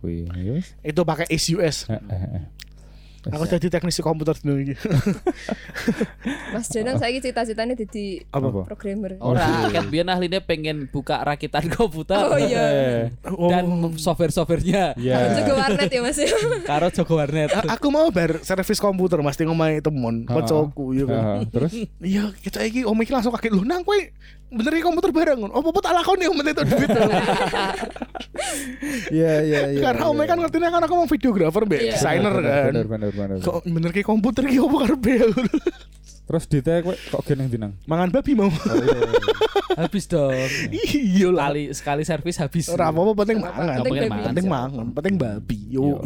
kuwi. 0.01 0.27
Ya 0.33 0.51
wis. 0.57 0.67
Itu 0.83 1.01
pakai 1.07 1.29
is 1.31 1.45
US. 1.55 1.87
Aku 3.25 3.43
jadi 3.47 3.67
teknisi 3.69 3.99
komputer 3.99 4.37
dulu 4.37 4.61
iki. 4.61 4.75
Mas 6.53 6.69
Danang 6.69 6.97
saiki 6.97 7.19
cita-citane 7.21 7.73
dadi 7.73 8.21
Apa? 8.29 8.47
Apa? 8.47 8.61
programmer. 8.67 9.17
Ora, 9.17 9.69
kan 9.69 9.89
biyen 9.89 10.05
ahline 10.05 10.39
pengen 10.39 10.85
buka 10.87 11.21
rakitan 11.21 11.65
komputer. 11.67 12.21
Oh 12.21 12.37
iya. 12.37 12.65
Oh. 13.25 13.49
Dan 13.51 13.65
software-softwarenya 13.95 14.93
Ya. 14.95 15.33
Juga 15.35 15.53
warnet 15.57 15.89
ya 15.89 16.01
Mas. 16.01 16.19
karo 16.69 16.87
Joko 16.89 17.17
Warnet. 17.17 17.49
A- 17.51 17.75
aku 17.75 17.87
mau 17.89 18.07
bar 18.09 18.41
servis 18.41 18.77
komputer 18.77 19.17
Mas 19.19 19.35
di 19.35 19.45
ngomai 19.45 19.81
temon, 19.81 20.25
Ah, 20.25 20.37
kocokku 20.37 20.93
ya 20.93 21.05
kan. 21.05 21.45
Terus 21.49 21.73
Iya, 21.97 22.29
kita 22.37 22.61
iki 22.61 22.85
om 22.85 22.97
iki 22.97 23.09
langsung 23.09 23.33
kaget 23.33 23.51
lu 23.51 23.65
nang 23.65 23.81
kowe 23.81 23.97
bener 24.45 24.71
iki 24.71 24.85
komputer 24.85 25.09
bareng. 25.09 25.41
Oh, 25.49 25.59
apa 25.59 25.79
tak 25.81 25.93
lakoni 25.93 26.25
om 26.25 26.37
itu 26.37 26.63
duit. 26.63 26.89
Iya 29.09 29.33
iya 29.41 29.61
iya. 29.71 29.81
Karena 29.81 30.03
om 30.07 30.19
kan 30.19 30.37
ngerti 30.37 30.57
kan 30.61 30.81
aku 30.81 30.93
mau 30.95 31.07
Iya. 31.81 31.93
desainer 31.97 32.33
kan. 32.35 32.71
Bener 32.71 32.85
bener 32.87 33.09
bener. 33.15 33.39
Kok 33.39 33.63
bener 33.65 33.91
ki 33.95 34.03
komputer 34.03 34.43
ki 34.45 34.59
opo 34.59 34.83
karepe 34.83 35.13
aku. 35.23 35.41
Terus 36.25 36.43
dite 36.49 36.73
kowe 36.81 36.95
kok 36.97 37.21
geneng 37.21 37.47
dinang. 37.53 37.71
Mangan 37.85 38.09
babi 38.09 38.33
mau. 38.33 38.49
Oh 38.49 38.75
iya. 38.81 38.97
iya. 38.97 39.35
Habis 39.75 40.09
dong. 40.09 40.33
Iya 40.73 41.29
lah. 41.29 41.53
Sekali 41.53 41.69
sekali 41.69 42.01
servis 42.01 42.41
habis. 42.41 42.65
Ora 42.73 42.89
apa-apa 42.89 43.13
penting 43.21 43.45
mangan. 43.45 43.77
penting 43.85 44.09
mangan. 44.09 44.25
Penting 44.25 44.47
mangan, 44.49 44.85
penting 44.97 45.15
babi. 45.21 45.59
Yo. 45.69 46.01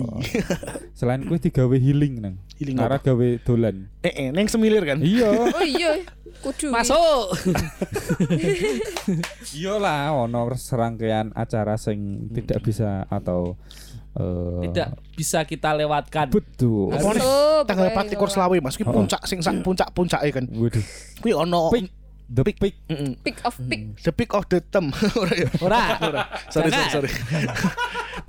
Selain 1.00 1.24
kuwi 1.24 1.40
digawe 1.40 1.78
healing 1.80 2.20
nang. 2.20 2.36
Healing 2.60 2.76
apa? 2.84 3.00
gawe 3.00 3.28
dolan. 3.48 3.88
Eh, 4.04 4.12
eh, 4.12 4.28
neng 4.36 4.52
semilir 4.52 4.84
kan. 4.84 5.00
Iya. 5.00 5.32
Oh 5.32 5.64
iya. 5.64 6.04
Kudu. 6.44 6.72
Masuk. 6.72 7.36
Iya 9.56 9.76
lah 9.80 10.16
ono 10.16 10.48
serangkaian 10.56 11.32
acara 11.36 11.76
sing 11.76 12.32
tidak 12.32 12.64
bisa 12.64 13.08
atau 13.08 13.60
eh, 14.20 14.60
Tidak 14.68 14.88
bisa 15.16 15.40
kita 15.44 15.72
lewatkan. 15.74 16.28
betul. 16.30 16.92
Apa 16.92 17.16
nih? 17.16 17.24
Masuk, 17.24 17.62
Tanggal 17.66 17.88
4 17.90 18.06
selawe 18.30 18.56
Mas. 18.60 18.76
Oh. 18.80 18.92
puncak 18.92 19.22
sing 19.26 19.40
sak 19.40 19.56
puncak-puncake 19.64 20.30
kan. 20.30 20.46
Waduh. 20.46 20.84
Kuwi 21.20 21.32
ono 21.34 21.72
Peak. 21.72 21.88
The 22.30 22.46
peak. 22.62 22.76
Mm-mm. 22.86 23.18
Pick 23.26 23.42
of 23.42 23.58
pick. 23.58 23.82
The 24.06 24.14
peak 24.14 24.30
of 24.38 24.46
the 24.46 24.62
tem. 24.62 24.94
Ora 25.18 25.34
ya. 25.34 25.50
Ora. 25.66 25.82
Sorry, 26.54 26.70
sorry, 26.70 26.70
Jangan. 26.70 26.92
sorry. 26.94 27.10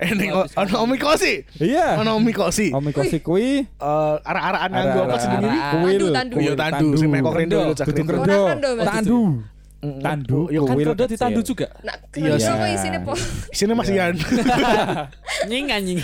Eh 0.01 0.17
o- 0.33 0.49
ono 0.57 0.81
omikosi. 0.81 1.45
Iya. 1.61 2.01
Ono 2.01 2.17
omikosi. 2.17 2.73
Om 2.73 2.81
Mikosi 2.89 3.21
kuwi 3.21 3.61
Eh 3.77 4.17
arah-arahan 4.25 4.69
nganggo 4.73 5.01
apa 5.05 5.15
jenenge? 5.29 5.59
Kuwi 5.61 5.91
Tandu, 5.93 6.05
tandu. 6.09 6.35
Iya 6.41 6.51
tandu 6.57 6.87
sing 6.97 7.07
mek 7.13 7.21
kok 7.21 7.35
rendo 7.37 7.57
lho 7.61 7.73
cak 7.77 7.85
Mas. 7.85 8.25
Tandu. 8.81 9.19
Tandu 9.81 10.45
Yo, 10.47 10.61
Kan 10.63 10.77
kuil 10.77 10.85
Frodo 10.85 11.03
kecil. 11.03 11.17
ditandu 11.17 11.41
juga. 11.41 11.67
Nak 11.81 11.97
Iya. 12.13 12.37
iya. 12.37 12.49
apa 12.53 12.65
isine 12.69 12.97
po? 13.01 13.13
Sini 13.49 13.73
Mas 13.73 13.89
Ian. 13.89 14.13
Nying 15.49 15.67
anjing. 15.67 15.97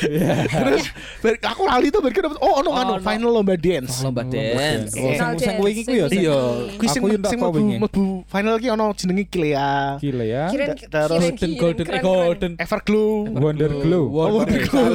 Terus 0.50 0.90
ber- 1.22 1.38
aku 1.44 1.62
lali 1.64 1.88
tuh 1.88 2.02
berarti 2.02 2.20
dapet 2.20 2.40
oh 2.42 2.54
ono 2.58 2.70
Oh, 2.70 2.76
anu 2.76 2.94
final 3.00 3.30
lomba 3.30 3.54
dance. 3.54 4.02
Lomba 4.02 4.26
dance. 4.26 4.98
Oh, 4.98 5.14
sing 5.14 5.14
Final 5.14 5.38
sing 5.38 5.50
dance, 5.54 5.62
wingi 5.62 5.82
ku 5.86 5.94
ya 5.94 6.06
Iya. 6.10 6.38
Kuwi 6.74 6.88
sing 6.90 7.02
Aku 7.02 7.08
yang 7.14 7.22
tak 7.22 7.32
sing 7.32 7.40
mlebu 7.40 8.06
final 8.26 8.56
ki 8.58 8.68
ono 8.72 8.86
jenenge 8.94 9.26
Kilea. 9.30 10.02
Ya. 10.02 10.44
Kirain 10.50 10.74
Terus 10.74 11.22
Golden 11.38 11.52
golden 11.56 11.88
golden. 12.02 12.52
Everglow. 12.58 13.30
Wonder 13.30 13.70
Glow. 13.70 14.04
Oh, 14.10 14.42
Wonder 14.42 14.62
Glow. 14.66 14.86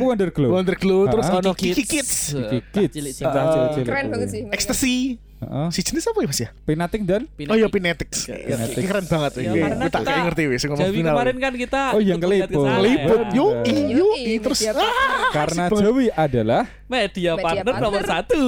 Wonder 0.00 0.30
Glow. 0.32 0.50
Wonder 0.50 0.76
Glow 0.76 1.00
terus 1.06 1.28
Ah. 1.28 1.36
ono 1.36 1.52
Kiki 1.52 1.84
Kids. 1.84 2.32
Kiki 2.32 2.58
Kids. 2.72 2.94
Cilik 2.96 3.12
Sing 3.12 3.28
sing 3.28 3.44
cilik-cilik. 3.52 3.86
Keren 3.86 4.06
banget 4.08 4.28
sih. 4.32 4.42
Ecstasy. 4.48 4.96
Heeh. 5.42 5.66
Si 5.68 5.80
jenis 5.82 6.04
apa 6.04 6.18
ya 6.18 6.28
Mas 6.28 6.38
ya? 6.38 6.48
Pinating 6.62 7.02
dan 7.02 7.22
Oh 7.44 7.54
iya 7.54 7.66
Pinetics. 7.66 8.24
Ya, 8.24 8.38
Pinetics. 8.38 8.78
ini 8.78 8.86
keren 8.86 9.04
banget 9.04 9.32
Ya, 9.36 9.50
Gue 9.50 9.60
tak 9.60 9.90
kita- 9.92 10.00
kayak 10.04 10.22
ngerti 10.28 10.42
wis 10.46 10.62
ngomong 10.62 10.80
Jawi 10.80 10.96
final. 10.96 11.12
kemarin 11.12 11.36
kan 11.36 11.52
kita 11.56 11.80
Oh, 11.90 12.00
yang 12.00 12.18
keliput. 12.18 12.54
Keliput. 12.54 13.20
ya. 13.20 13.30
Yo, 13.32 13.46
Ada. 13.52 13.72
yo, 13.90 14.06
Yoi, 14.14 14.38
terus 14.38 14.58
partner. 14.62 14.86
karena. 15.32 15.64
Jawi 15.68 16.06
adalah 16.08 16.62
Media, 16.86 17.08
Media 17.32 17.32
partner 17.34 17.64
partner. 17.66 17.82
nomor 17.82 18.02
satu. 18.04 18.44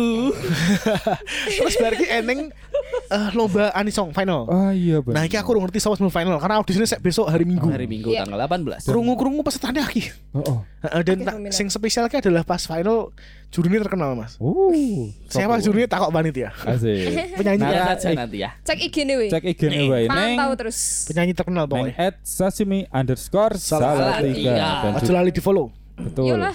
terus 1.50 1.74
berarti 1.74 2.04
eneng 2.06 2.40
eh, 3.08 3.28
lomba 3.32 3.72
anisong 3.72 4.12
final. 4.12 4.44
Oh 4.44 4.70
iya 4.70 5.00
bener. 5.00 5.16
Nah, 5.16 5.22
ini 5.24 5.34
aku 5.34 5.50
udah 5.50 5.62
ngerti 5.64 5.78
sama 5.78 5.94
sebelum 5.94 6.12
final 6.12 6.36
karena 6.38 6.56
audisinya 6.58 6.84
sek 6.84 7.00
besok 7.00 7.26
hari 7.26 7.44
Minggu. 7.44 7.66
Hari 7.66 7.86
Minggu 7.86 8.12
Iya. 8.12 8.22
tanggal 8.22 8.40
18. 8.40 8.84
Kerungu-kerungu 8.84 9.40
pesertanya. 9.42 9.82
Oh, 10.30 10.40
oh. 10.40 10.58
Heeh, 10.82 11.00
Dan 11.02 11.18
sing 11.50 11.68
spesialnya 11.68 12.20
adalah 12.20 12.42
pas 12.42 12.60
final 12.60 13.10
jurinya 13.54 13.86
terkenal 13.86 14.18
mas. 14.18 14.34
Uh, 14.42 15.14
Siapa 15.30 15.62
jurinya 15.62 15.86
takok 15.86 16.10
panitia. 16.10 16.50
Asik. 16.66 17.14
Penyanyi 17.38 17.62
saja 17.62 18.08
eh, 18.10 18.14
nanti 18.18 18.38
ya. 18.42 18.50
Cek 18.66 18.78
IG 18.82 18.96
nih 19.06 19.14
weh. 19.14 19.28
Cek 19.30 19.44
IG 19.46 19.62
nih 19.70 19.86
wae 19.86 20.04
Pantau 20.10 20.50
neng 20.50 20.58
terus. 20.58 20.78
penyanyi 21.06 21.32
terkenal 21.32 21.70
neng 21.70 21.86
pokoknya. 21.86 21.94
at 21.94 22.18
sashimi 22.26 22.90
underscore 22.90 23.54
Salah 23.54 23.94
salah 23.94 24.14
tiga. 24.18 24.34
tiga 24.34 24.54
dan 24.58 24.92
Aja 24.98 25.06
juga 25.06 25.14
lali 25.22 25.30
di 25.30 25.38
follow. 25.38 25.70
betul. 25.94 26.26
Yolah. 26.34 26.54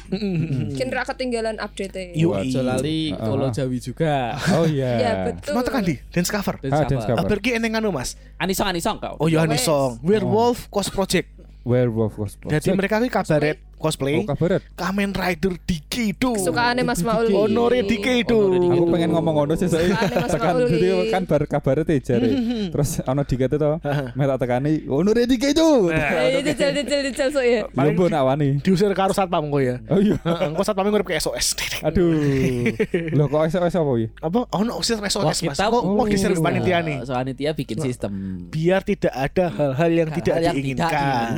Kira 0.75 1.03
ketinggalan 1.15 1.55
update. 1.63 2.11
Yuk. 2.19 2.35
Ojo 2.35 2.59
lali 2.59 3.15
follow 3.15 3.47
Jawi 3.47 3.79
juga. 3.79 4.35
Oh 4.51 4.67
iya. 4.67 4.91
Ya 5.07 5.11
betul. 5.31 5.55
Semua 5.55 5.63
tekan 5.63 5.83
di 5.87 5.95
dance 6.11 6.27
cover. 6.27 6.55
Ah, 6.67 6.83
dance 6.83 7.07
cover. 7.07 7.39
Ki 7.39 7.55
eneng 7.55 7.79
anu 7.79 7.95
mas. 7.95 8.19
Anisong 8.35 8.67
Anisong 8.67 8.99
kau. 8.99 9.15
Oh 9.15 9.31
Yohanes 9.31 9.63
Wes. 9.63 9.71
Song. 9.71 9.95
Werewolf 10.03 10.67
Cos 10.67 10.91
Project. 10.91 11.31
Werewolf 11.63 12.15
Cosplay. 12.19 12.55
Jadi 12.59 12.71
mereka 12.75 12.99
ki 12.99 13.07
kabaret 13.07 13.59
cosplay. 13.79 14.19
Oh 14.19 14.27
kabaret. 14.27 14.61
Kamen 14.75 15.11
Rider 15.11 15.55
Dikido. 15.63 16.35
Kesukaannya 16.35 16.83
Mas 16.83 16.99
Maul. 17.01 17.31
Honore 17.31 17.81
Dikido. 17.81 18.51
Honore 18.51 18.75
Aku 18.75 18.85
pengen 18.91 19.09
ngomong 19.11 19.33
ngono 19.39 19.53
sih 19.55 19.65
saya 19.65 19.95
tekan 20.27 20.67
iki. 20.67 21.09
kan 21.09 21.23
bar 21.23 21.47
kabaret 21.47 21.87
e 21.87 21.97
jare. 21.97 22.29
Terus 22.75 22.99
ono 23.01 23.23
dikate 23.23 23.55
to. 23.55 23.79
Meta 24.19 24.35
tekani 24.35 24.83
ono 24.91 25.09
redi 25.09 25.39
itu. 25.39 25.89
Eh, 25.89 26.43
Jajal 26.43 26.75
jajal 26.75 27.01
jajal 27.07 27.27
so 27.31 27.39
ya. 27.39 27.63
Ya 27.65 27.89
mbon 27.89 28.11
awani. 28.11 28.59
Diusir 28.59 28.91
karo 28.91 29.15
satpam 29.15 29.47
kok 29.47 29.61
ya. 29.63 29.79
Oh 29.87 29.97
iya. 29.97 30.19
Engko 30.43 30.61
satpam 30.61 30.91
ngurip 30.91 31.07
ke 31.07 31.15
SOS. 31.15 31.55
Aduh. 31.81 32.67
Loh 33.15 33.25
kok 33.25 33.47
SOS 33.47 33.73
apa 33.73 33.91
iki? 33.95 34.07
Apa? 34.19 34.39
Oh 34.51 34.61
no, 34.61 34.75
usir 34.75 34.99
SOS 34.99 35.39
mas. 35.39 35.55
kita 35.55 35.71
Kok 35.71 35.83
mau 35.85 36.03
Oh. 36.03 36.43
panitia 36.43 36.83
nih? 36.83 37.05
So, 37.07 37.13
panitia 37.13 37.51
bikin 37.53 37.77
sistem 37.79 38.11
Biar 38.49 38.81
tidak 38.81 39.13
ada 39.13 39.47
hal-hal 39.47 39.91
yang 39.91 40.09
tidak 40.11 40.35
diinginkan. 40.51 41.37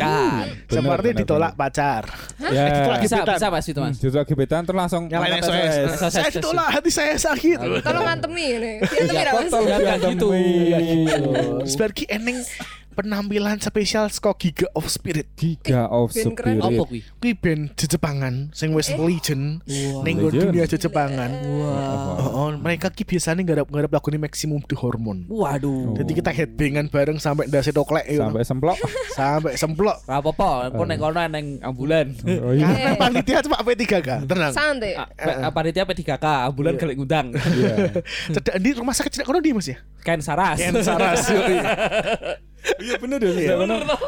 Seperti 0.66 1.10
ditolak 1.14 1.54
pacar. 1.54 2.08
Ya. 2.40 2.98
Bisa 3.02 3.18
bisa 3.26 3.48
Mas 3.52 3.66
itu 3.68 3.80
Mas. 3.82 3.96
Justru 4.00 4.22
gebetan 4.24 4.64
terus 4.64 4.80
langsung 4.80 5.10
Nyalain 5.12 5.42
SOS. 5.44 5.74
SOS. 6.00 6.12
Saya 6.14 6.30
ditolak, 6.32 6.68
hati 6.72 6.90
saya 6.94 7.16
sakit. 7.18 7.58
Tolong 7.84 8.06
ngantemi 8.06 8.46
ini. 8.56 8.74
Diantemi 8.86 9.20
Ya, 9.20 9.26
ra, 9.28 9.32
Mas. 9.36 9.52
Ya 9.52 9.78
kan 9.84 9.98
gitu. 10.10 10.28
diantemi. 10.32 10.46
Sebagai 11.68 12.06
eneng 12.08 12.38
penampilan 12.92 13.58
spesial 13.58 14.06
saka 14.08 14.36
Giga 14.38 14.68
of 14.72 14.86
Spirit. 14.86 15.28
Giga 15.34 15.88
of 15.88 16.12
Ben 16.12 16.36
keren. 16.36 16.60
Spirit. 16.60 16.78
Apa 16.78 16.84
kuwi? 16.86 17.02
Kuwi 17.18 17.32
band 17.34 17.62
Jejepangan 17.74 18.36
sing 18.52 18.72
wis 18.72 18.92
legend 18.92 19.64
ning 20.04 20.16
nggon 20.20 20.32
Legend. 20.32 20.52
dunia 20.52 20.66
Jejepangan. 20.68 21.30
Wah. 21.58 22.20
Oh, 22.22 22.30
oh, 22.38 22.50
mereka 22.54 22.88
ki 22.88 23.04
biasanya 23.04 23.42
garap-garap 23.42 23.90
lagu 23.90 24.08
ini 24.12 24.20
Maximum 24.20 24.62
The 24.64 24.76
Hormone. 24.76 25.26
Waduh. 25.26 25.96
Jadi 25.98 26.12
kita 26.14 26.30
headbangan 26.30 26.86
bareng 26.88 27.18
sampai 27.18 27.48
ndase 27.48 27.72
toklek 27.72 28.06
ya. 28.06 28.28
Sampai 28.28 28.44
semplok. 28.44 28.78
sampai 29.12 29.52
semplok. 29.56 29.98
Ora 30.06 30.20
apa-apa, 30.20 30.50
engko 30.70 30.84
nek 30.84 30.98
kono 31.00 31.20
neng 31.26 31.46
ambulan. 31.64 32.08
Oh 32.44 32.52
iya. 32.52 32.68
Karena 32.68 32.92
panitia 32.96 33.40
cuma 33.42 33.58
P3K, 33.62 34.28
tenang. 34.28 34.52
Santai. 34.52 34.94
Pa- 34.96 35.52
Panitia 35.52 35.84
P3K, 35.84 36.26
ambulan 36.48 36.76
gelek 36.76 36.96
ngundang. 37.00 37.28
Iya. 37.34 38.04
Cedak 38.32 38.56
di 38.60 38.70
rumah 38.76 38.94
sakit 38.94 39.12
cedak 39.12 39.26
kono 39.28 39.40
di 39.40 39.52
Mas 39.52 39.68
ya? 39.68 39.78
Ken 40.02 40.20
Saras. 40.20 40.58
Ken 40.60 40.76
Saras. 40.82 41.24
Iya 42.78 42.96
bener 43.02 43.20
ya. 43.22 43.32
Iya. 43.32 43.56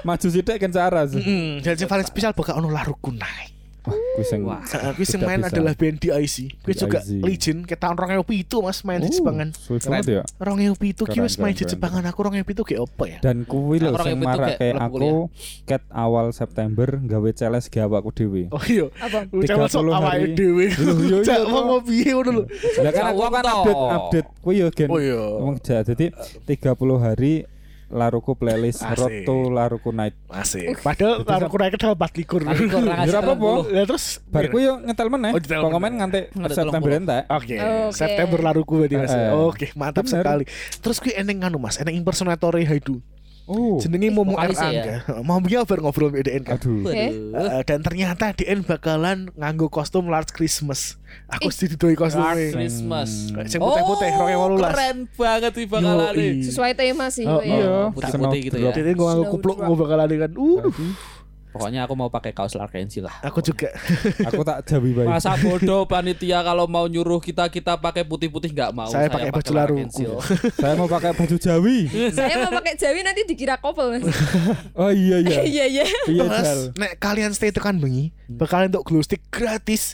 Maju 0.05 0.27
sithik 0.29 0.57
kan 0.61 0.71
Saras. 0.71 1.13
Mm, 1.17 1.61
dan 1.61 1.73
yang 1.77 1.89
paling 1.89 2.05
spesial 2.05 2.33
bakal 2.33 2.57
ono 2.61 2.69
laru 2.69 2.93
kunai. 3.01 3.53
Wah, 3.83 3.99
kuwi 4.15 4.23
sing 4.23 4.47
Wah. 4.47 4.63
Heeh, 4.63 4.95
kuwi 4.95 5.03
sing 5.03 5.19
Tidak 5.19 5.27
main 5.27 5.43
adalah 5.43 5.75
band 5.75 5.99
DIC. 5.99 6.63
Kuwi 6.63 6.71
juga 6.71 7.03
legend 7.03 7.67
ke 7.67 7.75
tahun 7.75 7.99
2007 7.99 8.63
Mas 8.63 8.79
main 8.87 9.03
di 9.03 9.11
Oh, 9.11 9.15
Jepangan. 9.19 9.47
banget 9.67 10.05
ya. 10.07 10.23
2007 10.39 11.03
ki 11.03 11.03
Keren, 11.03 11.23
wis 11.27 11.35
main 11.35 11.51
di 11.51 11.67
Jepangan 11.67 12.03
aku 12.07 12.19
2007 12.31 12.63
ki 12.63 12.75
opo 12.79 13.03
ya? 13.03 13.19
Dan 13.19 13.43
kuwi 13.43 13.83
lho 13.83 13.91
Orang 13.91 14.07
sing 14.07 14.15
yang 14.15 14.23
marak 14.23 14.55
kayak 14.55 14.79
aku 14.79 15.27
ket 15.67 15.83
awal 15.91 16.31
September 16.31 16.87
gawe 16.95 17.29
celes 17.35 17.67
gawe 17.67 17.83
awakku 17.91 18.15
dhewe. 18.15 18.47
Oh 18.55 18.63
iya. 18.63 18.87
Apa? 19.03 19.27
Masuk 19.27 19.83
30 19.83 19.99
awake 19.99 20.07
hari. 20.15 20.31
dhewe. 20.31 20.65
Cak 21.27 21.37
toh. 21.43 21.47
mau 21.51 21.61
ngopi 21.75 21.95
ngono 22.07 22.29
lho. 22.39 22.43
Lah 22.79 22.91
kan 22.95 23.03
aku 23.11 23.19
kan 23.27 23.43
update 23.43 23.83
update 23.99 24.27
kuwi 24.39 24.55
yo 24.63 24.67
gen. 24.71 24.87
Oh 24.87 24.99
iya. 25.03 25.83
Jadi 25.83 26.07
30 26.47 27.03
hari 27.03 27.43
laruku 27.93 28.33
playlist 28.33 28.81
Asik. 28.81 28.97
Road 28.97 29.13
to 29.23 29.35
Laruku 29.53 29.89
Night. 29.93 30.17
Asik. 30.27 30.81
Padahal 30.81 31.21
laru 31.21 31.47
kunai 31.47 31.69
kedal 31.69 31.93
4 31.93 32.19
likur. 32.19 32.41
Ya 32.41 33.21
apa-apa. 33.21 33.69
Ya 33.69 33.85
terus 33.85 34.17
Bar 34.25 34.49
kuwi 34.49 34.65
yo 34.65 34.81
ngetel 34.81 35.13
meneh. 35.13 35.31
Oh, 35.31 35.39
Pokoknya 35.39 35.77
meneh. 35.79 35.97
nganti 36.01 36.19
September 36.51 36.89
30. 36.89 36.99
entek. 37.05 37.21
Oke. 37.29 37.55
September 37.93 38.39
laruku 38.41 38.73
berarti 38.81 38.95
Mas. 38.97 39.13
Eh, 39.13 39.29
Oke, 39.31 39.67
mantap 39.77 40.03
bener. 40.09 40.25
sekali. 40.25 40.43
Terus 40.81 40.97
kuwi 40.97 41.13
eneng 41.13 41.45
nganu 41.45 41.61
Mas, 41.61 41.77
eneng 41.77 41.93
impersonator 41.93 42.57
Haidu. 42.57 42.97
Oh. 43.43 43.75
Jenenge 43.75 44.07
Momo 44.07 44.39
vokalis 44.39 44.55
ya? 44.55 45.03
Mau 45.19 45.43
biar 45.43 45.67
bar 45.67 45.83
ngobrol 45.83 46.15
sama 46.15 46.23
DN 46.23 46.43
kan. 46.47 46.55
Aduh. 46.55 46.87
Eh? 46.95 47.11
Eh, 47.11 47.61
dan 47.67 47.83
ternyata 47.83 48.31
DN 48.31 48.63
bakalan 48.63 49.27
nganggo 49.35 49.67
kostum 49.67 50.07
Last 50.07 50.31
Christmas. 50.31 50.95
Aku 51.27 51.51
sedih 51.51 51.75
didoi 51.75 51.99
kostumnya. 51.99 52.55
Christmas. 52.55 53.35
Sing 53.51 53.59
putih-putih, 53.59 54.11
Oh, 54.15 54.55
2018. 54.55 54.63
Keren 54.71 54.97
banget 55.19 55.51
nih 55.59 55.67
bakalan. 55.67 56.13
Sesuai 56.39 56.71
tema 56.71 57.05
sih. 57.11 57.27
Oh, 57.27 57.43
Wei. 57.43 57.51
iya. 57.51 57.91
Putih-putih 57.91 58.39
gitu 58.47 58.57
ya. 58.63 58.71
Jadi 58.71 58.95
gue 58.95 59.05
nganggo 59.05 59.25
kupluk 59.27 59.57
gue 59.59 59.75
bakalan 59.75 60.07
kan. 60.07 60.31
Uh, 60.39 60.63
Pokoknya 61.53 61.85
aku 61.85 61.93
mau 61.93 62.09
pakai 62.09 62.33
kaos 62.33 62.57
Larkensi 62.57 62.97
lah. 62.97 63.13
aku 63.21 63.45
juga. 63.45 63.69
Aku 64.33 64.41
tak 64.41 64.65
jawi 64.65 64.97
bae. 64.97 65.05
Masa 65.05 65.37
bodoh 65.37 65.85
panitia 65.85 66.41
kalau 66.41 66.65
mau 66.65 66.89
nyuruh 66.89 67.21
kita 67.21 67.45
kita 67.53 67.77
pakai 67.77 68.01
putih-putih 68.01 68.49
nggak 68.49 68.73
mau. 68.73 68.89
Saya 68.89 69.05
pakai 69.05 69.29
baju. 69.29 69.51
Larkensil. 69.53 70.17
Saya 70.61 70.73
mau 70.73 70.89
pakai 70.89 71.13
baju 71.13 71.37
Jawi. 71.37 71.79
Saya 72.17 72.41
mau 72.41 72.51
pakai 72.57 72.73
Jawi 72.73 72.99
nanti 73.05 73.21
dikira 73.29 73.61
couple 73.61 73.93
Mas. 73.93 74.09
Oh 74.73 74.89
iya 74.89 75.21
iya. 75.21 75.45
Iya 75.45 75.65
iya. 75.69 75.85
Iya 76.09 76.25
nek 76.73 76.97
kalian 76.97 77.37
stay 77.37 77.53
tekan 77.53 77.77
bengi, 77.77 78.09
bakalan 78.25 78.73
untuk 78.73 78.89
glow 78.89 79.05
stick 79.05 79.21
gratis. 79.29 79.93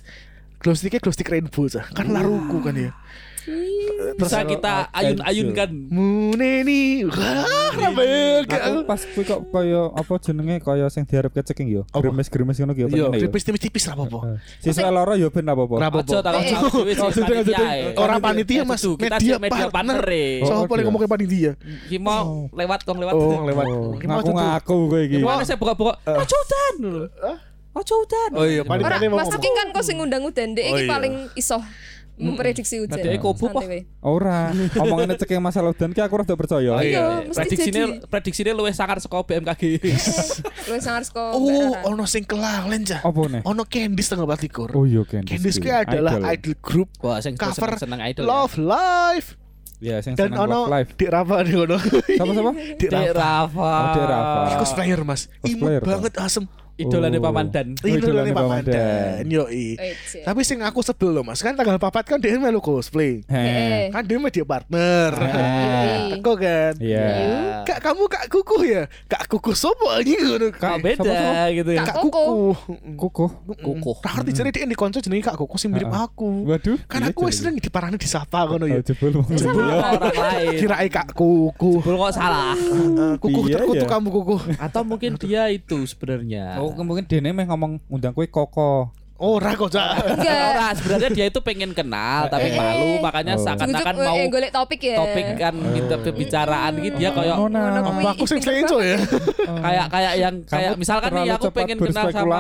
Glow 0.64 0.76
sticknya 0.76 1.04
glow 1.04 1.12
stick 1.12 1.28
rainbow 1.28 1.68
cah. 1.68 1.84
Kan 1.92 2.16
laruku 2.16 2.64
kan 2.64 2.76
ya. 2.80 2.92
Bisa 4.16 4.44
kita 4.44 4.90
ayun-ayunkan. 4.92 5.70
Muneni. 5.88 7.06
Ramen. 7.08 8.44
Aku 8.46 8.80
pas 8.84 9.02
kuwi 9.06 9.24
kok 9.24 9.42
kaya 9.50 9.82
apa 9.90 10.14
jenenge 10.20 10.56
kaya 10.60 10.86
sing 10.88 11.04
diarepke 11.04 11.42
ceking 11.44 11.68
yo. 11.70 11.82
Apa? 11.90 12.04
Gremes-gremes 12.04 12.56
ngono 12.58 12.74
ki 12.74 12.82
yo 12.82 12.88
Yo, 12.90 13.08
pengen 13.08 13.16
yo. 13.16 13.22
tipis-tipis 13.26 13.62
tipis 13.62 13.84
lah 13.86 13.94
apa-apa. 13.96 14.20
Siswa 14.60 14.90
loro 14.90 15.14
yo 15.14 15.28
ben 15.30 15.46
apa-apa. 15.46 15.74
Ora 15.74 15.88
Aja 15.88 15.94
apa-apa. 15.94 16.22
takon 16.22 16.88
Eh, 16.90 16.98
Oh, 17.00 17.12
panitia. 17.12 17.60
ya. 17.60 17.88
Orang 17.96 18.20
panitia 18.20 18.62
Mas, 18.64 18.84
kita 18.84 19.18
media 19.40 19.68
partner. 19.70 20.00
Oh, 20.02 20.12
eh. 20.12 20.42
Sopo 20.44 20.64
paling 20.68 20.84
iya. 20.84 20.88
ngomong 20.90 21.02
ke 21.02 21.10
panitia? 21.10 21.52
Ki 21.88 21.98
mau 21.98 22.50
lewat 22.52 22.80
kong 22.84 22.98
lewat. 23.00 23.14
Oh, 23.14 23.44
lewat. 23.46 23.66
Oh, 23.66 23.94
mau 23.96 24.20
ngaku 24.22 24.78
kowe 24.90 25.02
iki. 25.02 25.18
Gimana 25.22 25.42
saya 25.44 25.58
buka-buka? 25.58 25.94
Ojo 26.04 26.36
udan. 26.36 26.76
Ojo 27.70 27.94
udan. 28.02 28.30
Oh 28.36 28.46
iya, 28.46 28.62
Ora 28.62 28.98
panitia 28.98 29.10
mau 29.10 29.22
Mas. 29.22 29.32
King 29.38 29.56
kan 29.56 29.68
kok 29.72 29.84
sing 29.86 29.96
ngundang 29.98 30.24
udan 30.26 30.48
Dek 30.54 30.66
Oh, 30.66 30.76
iki 30.76 30.84
iya. 30.84 30.90
paling 30.90 31.14
iso 31.34 31.58
memprediksi 32.20 32.78
hujan. 32.78 32.96
Dia 32.96 33.16
kopo, 33.16 33.48
wei. 33.56 33.88
Ora, 34.00 34.52
omongane 34.82 35.16
ceking 35.16 35.40
masalah 35.40 35.72
udan 35.72 35.90
ki 35.90 36.00
aku 36.00 36.20
rada 36.20 36.36
percaya. 36.36 36.70
Oh 36.70 36.78
Iya, 36.78 36.86
iya, 36.86 37.04
mesti 37.24 37.34
prediksinya 37.34 37.84
jadi. 37.88 38.06
prediksinya 38.06 38.52
luwih 38.54 38.72
sangar 38.72 39.00
saka 39.00 39.24
BMKG. 39.24 39.64
Luwih 40.68 40.82
sangar 40.82 41.02
saka 41.02 41.32
Oh, 41.32 41.72
ono 41.88 42.04
sing 42.04 42.24
kelalen 42.24 42.84
cah. 42.84 43.00
Apa 43.02 43.20
nih? 43.26 43.42
Ono 43.42 43.64
Candice 43.64 44.10
tanggal 44.10 44.28
24. 44.30 44.76
Oh 44.76 44.84
iya 44.84 45.02
Candice. 45.02 45.32
Candice 45.34 45.58
kuwi. 45.58 45.66
kuwi 45.66 45.74
adalah 45.74 46.14
Idol. 46.14 46.28
idol 46.30 46.54
group 46.60 46.90
Wah, 47.00 47.18
sing 47.18 47.34
cover 47.34 47.72
seneng 47.76 48.00
idol. 48.02 48.24
ya. 48.24 48.30
Love 48.30 48.56
Life 48.58 49.30
Ya, 49.80 50.04
sing 50.04 50.12
dan 50.12 50.28
seneng 50.30 50.44
ono 50.44 50.60
Love 50.62 50.72
Life. 50.76 50.90
Dik 50.94 51.08
Rafa 51.08 51.36
di 51.40 51.54
ono. 51.56 51.78
Sama 52.12 52.32
sama? 52.34 52.52
Dik 52.52 52.90
Rafa. 52.92 53.16
Rafa. 53.16 53.72
Oh, 53.72 53.88
Dek 53.90 54.06
Rafa. 54.06 54.42
Cosplayer 54.60 55.00
Mas. 55.02 55.22
Imut 55.42 55.72
banget 55.80 56.14
asem. 56.20 56.44
Idolane 56.80 57.20
Oh. 57.20 57.24
Pamandan. 57.28 57.68
Oh, 57.76 57.88
idolane. 57.88 58.32
Yoi. 59.28 59.76
Wait, 59.76 59.98
sih. 60.08 60.24
Tapi 60.24 60.42
sing 60.42 60.64
aku 60.64 60.80
sebel 60.80 61.12
loh 61.12 61.24
Mas, 61.24 61.44
kan 61.44 61.52
tanggal 61.52 61.76
papat 61.76 62.08
kan 62.08 62.18
dia 62.18 62.40
melu 62.40 62.64
cosplay. 62.64 63.20
Kan 63.92 64.04
dia 64.08 64.16
media 64.16 64.48
partner. 64.48 65.12
Teko 66.16 66.34
kan. 66.34 66.74
Iya. 66.80 67.08
Kak 67.68 67.80
kamu 67.84 68.04
kak 68.08 68.26
kuku 68.32 68.58
ya? 68.66 68.84
Kak 69.06 69.28
kuku 69.28 69.52
sopo 69.52 69.92
lagi 69.92 70.16
ngono. 70.16 70.56
Kok 70.56 70.78
beda 70.80 71.20
gitu 71.52 71.70
ya. 71.76 71.84
Kak 71.84 71.88
Kak 71.92 71.96
kuku. 72.08 72.24
Kukuh. 72.96 73.30
Kukuh. 73.60 73.96
Tak 74.00 74.12
ngerti 74.16 74.32
jadi 74.34 74.50
dia 74.50 74.66
dikonco 74.66 74.98
jenenge 74.98 75.24
kak 75.26 75.36
kuku 75.36 75.56
sing 75.60 75.76
mirip 75.76 75.92
aku. 75.92 76.48
Waduh. 76.48 76.80
Kan 76.88 77.04
iya 77.04 77.12
aku 77.12 77.28
wis 77.28 77.44
sering 77.44 77.60
diparani 77.60 78.00
disapa 78.00 78.48
ngono 78.48 78.64
Oh, 78.64 78.68
ya. 78.70 78.80
jebul 78.80 79.20
wong 79.20 79.28
Jebul 79.36 79.68
orang 79.68 80.00
lain. 80.00 80.56
Kirain 80.56 80.90
kak 80.90 81.12
kuku. 81.12 81.84
Jebul 81.84 81.96
kok 82.00 82.14
salah. 82.16 82.56
Kuku 83.20 83.40
Iya, 83.46 83.54
terkutuk 83.60 83.86
iya. 83.86 83.92
kamu 83.92 84.08
kuku. 84.10 84.36
Atau 84.56 84.82
mungkin 84.88 85.12
dia 85.20 85.44
itu 85.50 85.84
sebenarnya. 85.84 86.62
Oh, 86.76 86.86
mungkin 86.86 87.06
dene 87.06 87.30
meh 87.32 87.46
ngomong 87.46 87.82
ngundang 87.90 88.14
kowe 88.14 88.28
koko. 88.28 88.72
Ora 89.20 89.52
kok 89.52 89.68
Cak. 89.68 90.16
Enggak. 90.16 90.48
Ora, 90.56 90.68
sebenarnya 90.80 91.10
dia 91.12 91.26
itu 91.28 91.44
pengen 91.44 91.76
kenal 91.76 92.32
tapi 92.32 92.56
malu 92.56 93.04
makanya 93.04 93.36
Oh. 93.36 93.44
seakan-akan 93.44 93.96
mau 94.00 94.16
eh, 94.16 94.32
golek 94.32 94.48
topik 94.48 94.80
ya. 94.80 94.96
topik 94.96 95.36
kan 95.36 95.52
gitu 95.76 95.94
pembicaraan 96.08 96.72
gitu 96.80 96.96
dia 96.96 97.12
kayak. 97.12 97.36
Ngono 97.36 97.60
kuwi 97.60 98.00
Apa 98.00 98.10
aku 98.16 98.24
sing 98.24 98.40
selenco 98.40 98.80
ya? 98.80 98.96
kayak 99.68 99.86
kayak 99.92 100.14
yang 100.24 100.36
kayak 100.48 100.72
Kamu 100.72 100.80
misalkan 100.80 101.10
nih 101.20 101.36
aku 101.36 101.52
pengen 101.52 101.78
kenal 101.84 102.08
sama 102.16 102.38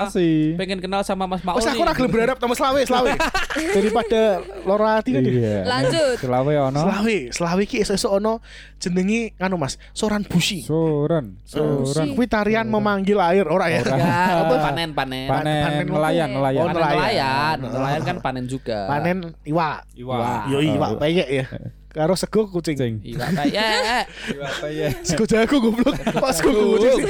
pengen 0.55 0.79
kenal 0.79 1.01
sama 1.03 1.23
Mas 1.27 1.43
Maul 1.43 1.59
Wes 1.59 1.67
aku 1.67 1.83
ora 1.83 1.91
gelem 1.91 2.11
berharap 2.15 2.37
sama 2.39 2.53
selawe 2.55 2.81
selawe. 2.87 3.11
Daripada 3.75 4.21
loro 4.63 4.85
ati 4.87 5.09
kan. 5.19 5.21
Iya. 5.27 5.57
Lanjut. 5.67 6.15
Selawe 6.23 6.53
ono. 6.71 6.79
Selawe, 6.79 7.17
selawe 7.35 7.63
ki 7.67 7.83
esuk 7.83 8.07
ono 8.07 8.39
jenenge 8.79 9.35
anu 9.37 9.59
Mas, 9.59 9.75
Soran 9.91 10.23
Bushi. 10.23 10.63
Soran, 10.63 11.37
soran. 11.43 12.15
Kuwi 12.15 12.25
tarian 12.25 12.65
memanggil 12.65 13.19
air 13.19 13.45
ora 13.45 13.67
ya? 13.67 13.83
Ya, 13.83 14.47
apa 14.47 14.55
panen 14.71 14.95
panen. 14.95 15.27
Panen 15.27 15.61
Panen 15.61 15.85
nelayan. 15.91 16.29
Oh, 16.31 16.39
nelayan. 16.39 16.65
nelayan. 16.71 17.57
Nelayan 17.59 18.01
kan 18.07 18.17
panen 18.23 18.45
juga. 18.47 18.87
Panen 18.87 19.35
iwak. 19.43 19.83
Iwak. 19.93 20.41
Yo 20.49 20.57
iwak 20.63 20.89
Oh, 20.89 20.97
peyek 20.97 21.27
ya. 21.27 21.45
Karo 21.89 22.13
sego 22.13 22.45
kucing. 22.45 23.01
Iwak 23.01 23.29
kayak 23.33 24.05
Iwak 24.29 24.61
ya? 24.69 24.89
Sego 25.01 25.25
jago 25.25 25.57
goblok. 25.57 25.97
Pas 26.21 26.37
sego 26.37 26.53
kucing. 26.53 27.01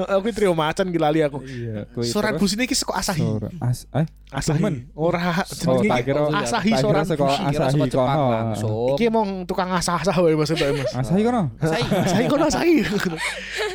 Aku 0.00 0.32
trio 0.32 0.56
macan 0.56 0.88
gila 0.88 1.12
li 1.12 1.20
aku. 1.20 1.44
Iya, 1.44 1.84
Soran 2.08 2.40
terus. 2.40 2.56
Bushi 2.56 2.56
iki 2.64 2.72
seko 2.72 2.96
Asahi. 2.96 3.20
Soran. 3.20 3.52
As 3.60 3.84
eh 3.92 4.08
Asahi. 4.32 4.88
Ora 4.96 5.44
Oh, 5.44 5.76
jenenge 5.84 6.40
Asahi 6.40 6.72
Soran 6.80 7.04
Asahi 7.04 7.20
saka 7.20 7.84
Jepang 7.84 8.16
kono. 8.16 8.96
Iki 8.96 9.04
emang 9.12 9.28
tukang 9.44 9.68
asah-asah 9.76 10.16
wae 10.16 10.32
Mas 10.32 10.48
entuk 10.48 10.72
Mas. 10.72 10.92
Asahi 10.96 11.20
kono. 11.20 11.42
Saya 11.60 11.84
Asahi 11.84 12.24
kono 12.24 12.44
Asahi. 12.48 12.74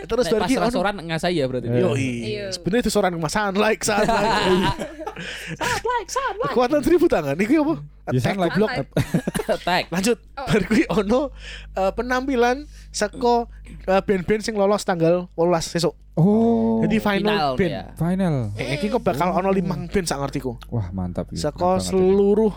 Terus 0.09 0.25
Nek 0.25 0.33
bar 0.33 0.41
pas 0.41 0.49
ki 0.49 0.55
ono 0.57 0.65
restoran 0.65 0.95
ngasai 0.97 1.37
ya 1.37 1.45
berarti. 1.45 1.67
Yo 1.69 1.93
Iya. 1.93 2.49
sebenarnya 2.49 2.89
itu 2.89 2.91
soran 2.91 3.13
kemasan 3.13 3.53
like 3.53 3.85
saat 3.85 4.09
like. 4.09 4.65
Saat 5.61 5.83
like, 5.85 6.09
saat 6.09 6.35
like. 6.41 6.51
Kekuatan 6.57 6.81
seribu 6.81 7.05
tangan. 7.05 7.37
Iku 7.37 7.53
apa? 7.61 7.75
Ya 8.09 8.19
Attack 8.19 8.37
like 8.37 8.53
goblok. 8.53 8.71
Tag. 9.61 9.83
Lanjut. 9.89 10.17
Oh. 10.35 10.45
Bar 10.45 10.61
kuwi 10.65 10.83
ono 10.89 11.21
eh, 11.73 11.91
penampilan 11.93 12.57
saka 12.89 13.45
eh, 13.85 14.01
band-band 14.01 14.41
sing 14.41 14.55
lolos 14.57 14.81
tanggal 14.81 15.29
18 15.33 15.73
besok. 15.73 15.93
Oh. 16.19 16.83
Jadi 16.83 16.97
final, 16.99 17.55
Final 17.55 17.57
band. 17.57 17.71
ya. 17.71 17.83
final. 17.95 18.35
Eh, 18.59 18.75
iki 18.75 18.87
kok 18.87 19.01
bakal 19.01 19.31
ono 19.33 19.49
limang 19.49 19.87
band 19.87 20.05
sak 20.05 20.19
ngertiku. 20.19 20.57
Wah, 20.69 20.89
mantap 20.91 21.29
iki. 21.31 21.39
Banget 21.41 21.89
seluruh 21.89 22.53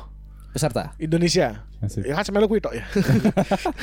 Peserta. 0.53 0.93
Indonesia. 1.01 1.65
Asik. 1.83 2.07
Ya 2.07 2.15
kan 2.15 2.23
semelu 2.23 2.47
kuwi 2.47 2.63
tok 2.63 2.79
ya. 2.79 2.87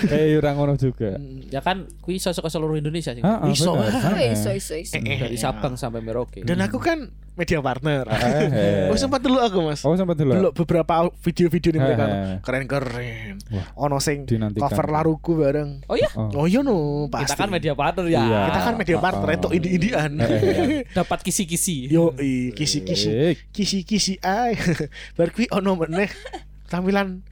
Eh, 0.15 0.39
ora 0.39 0.55
ngono 0.55 0.79
juga. 0.79 1.19
Ya 1.51 1.59
kan 1.59 1.83
kui 1.99 2.15
sosok 2.15 2.47
ke 2.47 2.51
seluruh 2.51 2.79
Indonesia 2.79 3.11
sih. 3.11 3.19
Iso, 3.51 3.75
ah. 3.75 3.83
Oh, 4.09 4.15
Bener. 4.15 4.31
iso 4.31 4.55
iso 4.55 4.73
iso. 4.79 4.95
Eh, 4.95 5.03
eh, 5.03 5.17
Dari 5.27 5.35
eh, 5.35 5.39
Sabang 5.39 5.75
sampai 5.75 5.99
Merauke. 5.99 6.39
Dan 6.47 6.63
aku 6.63 6.79
kan 6.79 7.11
media 7.35 7.59
partner. 7.59 8.07
Oh 8.91 8.95
sempat 8.95 9.19
dulu 9.19 9.43
aku 9.43 9.59
mas. 9.67 9.83
Oh, 9.83 9.95
sempat 9.99 10.15
dulu. 10.15 10.31
Dulu 10.31 10.49
beberapa 10.55 11.11
video-video 11.19 11.69
nih 11.75 11.81
mereka 11.83 12.05
keren-keren. 12.39 13.35
Ono 13.75 13.99
sing 13.99 14.23
cover 14.55 14.87
laruku 14.87 15.35
bareng. 15.35 15.83
Oh 15.91 15.99
iya, 15.99 16.07
Oh. 16.15 16.43
Oh 16.43 16.45
iya 16.49 16.63
no, 16.65 17.05
pasti. 17.11 17.31
kita 17.31 17.35
kan 17.35 17.49
media 17.51 17.73
partner 17.75 18.05
ya. 18.07 18.23
Iya. 18.23 18.39
Kita 18.49 18.59
kan 18.63 18.73
media 18.79 18.97
partner 18.97 19.29
itu 19.35 19.47
indi-indian. 19.53 20.11
Dapat 20.95 21.19
kisi-kisi. 21.21 21.91
Yo, 21.91 22.15
i, 22.17 22.55
kisi-kisi. 22.55 23.35
Kisi-kisi 23.51 24.17
ay. 24.23 24.55
Bar 25.19 25.29
kuwi 25.35 25.51
ono 25.51 25.75
meneh 25.77 26.09
tampilan 26.69 27.25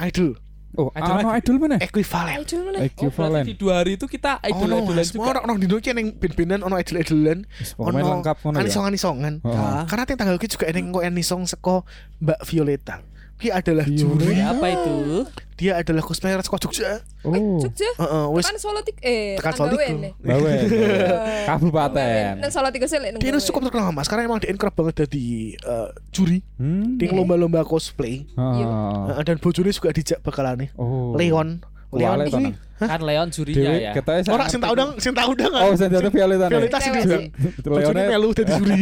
idol 0.00 0.38
Oh, 0.74 0.90
Idol 0.90 1.22
ano 1.22 1.30
idol 1.38 1.56
mana? 1.62 1.76
equivalent. 1.78 2.34
Idol 2.42 2.60
mana? 2.66 2.78
Oh, 2.82 2.88
Equivalent. 2.90 3.46
di 3.46 3.54
dua 3.54 3.78
hari 3.78 3.94
itu 3.94 4.10
kita 4.10 4.42
Ono 4.42 4.50
idol-idolan 4.74 5.06
semua 5.06 5.14
juga. 5.14 5.30
orang 5.30 5.42
orang 5.46 5.56
di 5.62 5.64
Indonesia 5.70 5.90
yang 5.94 6.10
ben-benan 6.18 6.60
ono 6.66 6.74
idol-idolan. 6.74 7.38
Pokoknya 7.78 8.02
lengkap 8.02 8.36
ngono 8.42 8.54
ya. 8.58 8.60
Anisong-anisongan. 8.66 9.34
Oh. 9.46 9.54
Ah. 9.54 9.86
Karena 9.86 10.02
yang 10.02 10.18
tanggal 10.18 10.34
iki 10.34 10.50
juga 10.50 10.66
eneng 10.66 10.90
kok 10.90 11.06
anisong 11.06 11.46
seko 11.46 11.86
Mbak 12.18 12.40
Violeta. 12.42 13.06
Ki 13.34 13.50
adalah 13.50 13.84
juri. 13.84 14.38
Ya, 14.38 14.54
apa 14.54 14.66
itu? 14.68 15.26
Dia 15.54 15.78
adalah 15.78 16.02
cosplayer 16.02 16.38
seko 16.38 16.58
Jogja. 16.58 16.98
Oh. 17.22 17.58
Jogja. 17.58 17.86
Heeh, 17.94 18.24
wis 18.30 18.42
Tekan 18.42 18.58
Solo 18.58 18.80
tik 18.82 18.96
eh 19.00 19.38
Tekan 19.38 19.52
Solo 19.54 19.74
tiga. 19.74 19.86
eh. 19.86 20.12
Bawen. 20.18 20.58
Kabupaten. 21.48 22.32
Nang 22.40 22.50
Solo 22.50 22.68
lek 22.70 22.78
nang 22.80 23.20
dia 23.20 23.38
cukup 23.40 23.60
terkenal 23.68 23.90
mas 23.90 24.06
karena 24.06 24.26
emang 24.26 24.38
dia 24.38 24.54
kerap 24.54 24.74
banget 24.74 25.06
jadi 25.06 25.24
eh, 25.54 25.88
juri 26.10 26.42
Hmm. 26.54 26.94
di 26.96 27.06
lomba-lomba 27.06 27.62
cosplay 27.62 28.26
Ah. 28.34 29.10
Eh, 29.12 29.22
dan 29.26 29.38
bojone 29.38 29.70
juga 29.70 29.90
dijak 29.90 30.22
bakalan 30.22 30.66
nih 30.66 30.70
Oh. 30.74 31.14
Leon 31.14 31.62
Leon. 31.94 32.54
Kan 32.74 33.00
Leon 33.00 33.30
jurinya 33.30 33.70
Dewi 33.70 33.86
ya. 33.86 34.26
orang 34.34 34.50
sing 34.50 34.58
tau 34.58 34.74
dong 34.74 34.98
sing 34.98 35.14
tau 35.14 35.30
dong 35.30 35.54
Oh, 35.54 35.72
saya 35.78 35.88
tahu 35.88 36.10
Violeta. 36.10 36.50
Violeta 36.50 36.78
bojone 36.82 37.30
Leone 37.64 38.02
melu 38.10 38.28
jadi 38.34 38.52
juri 38.58 38.80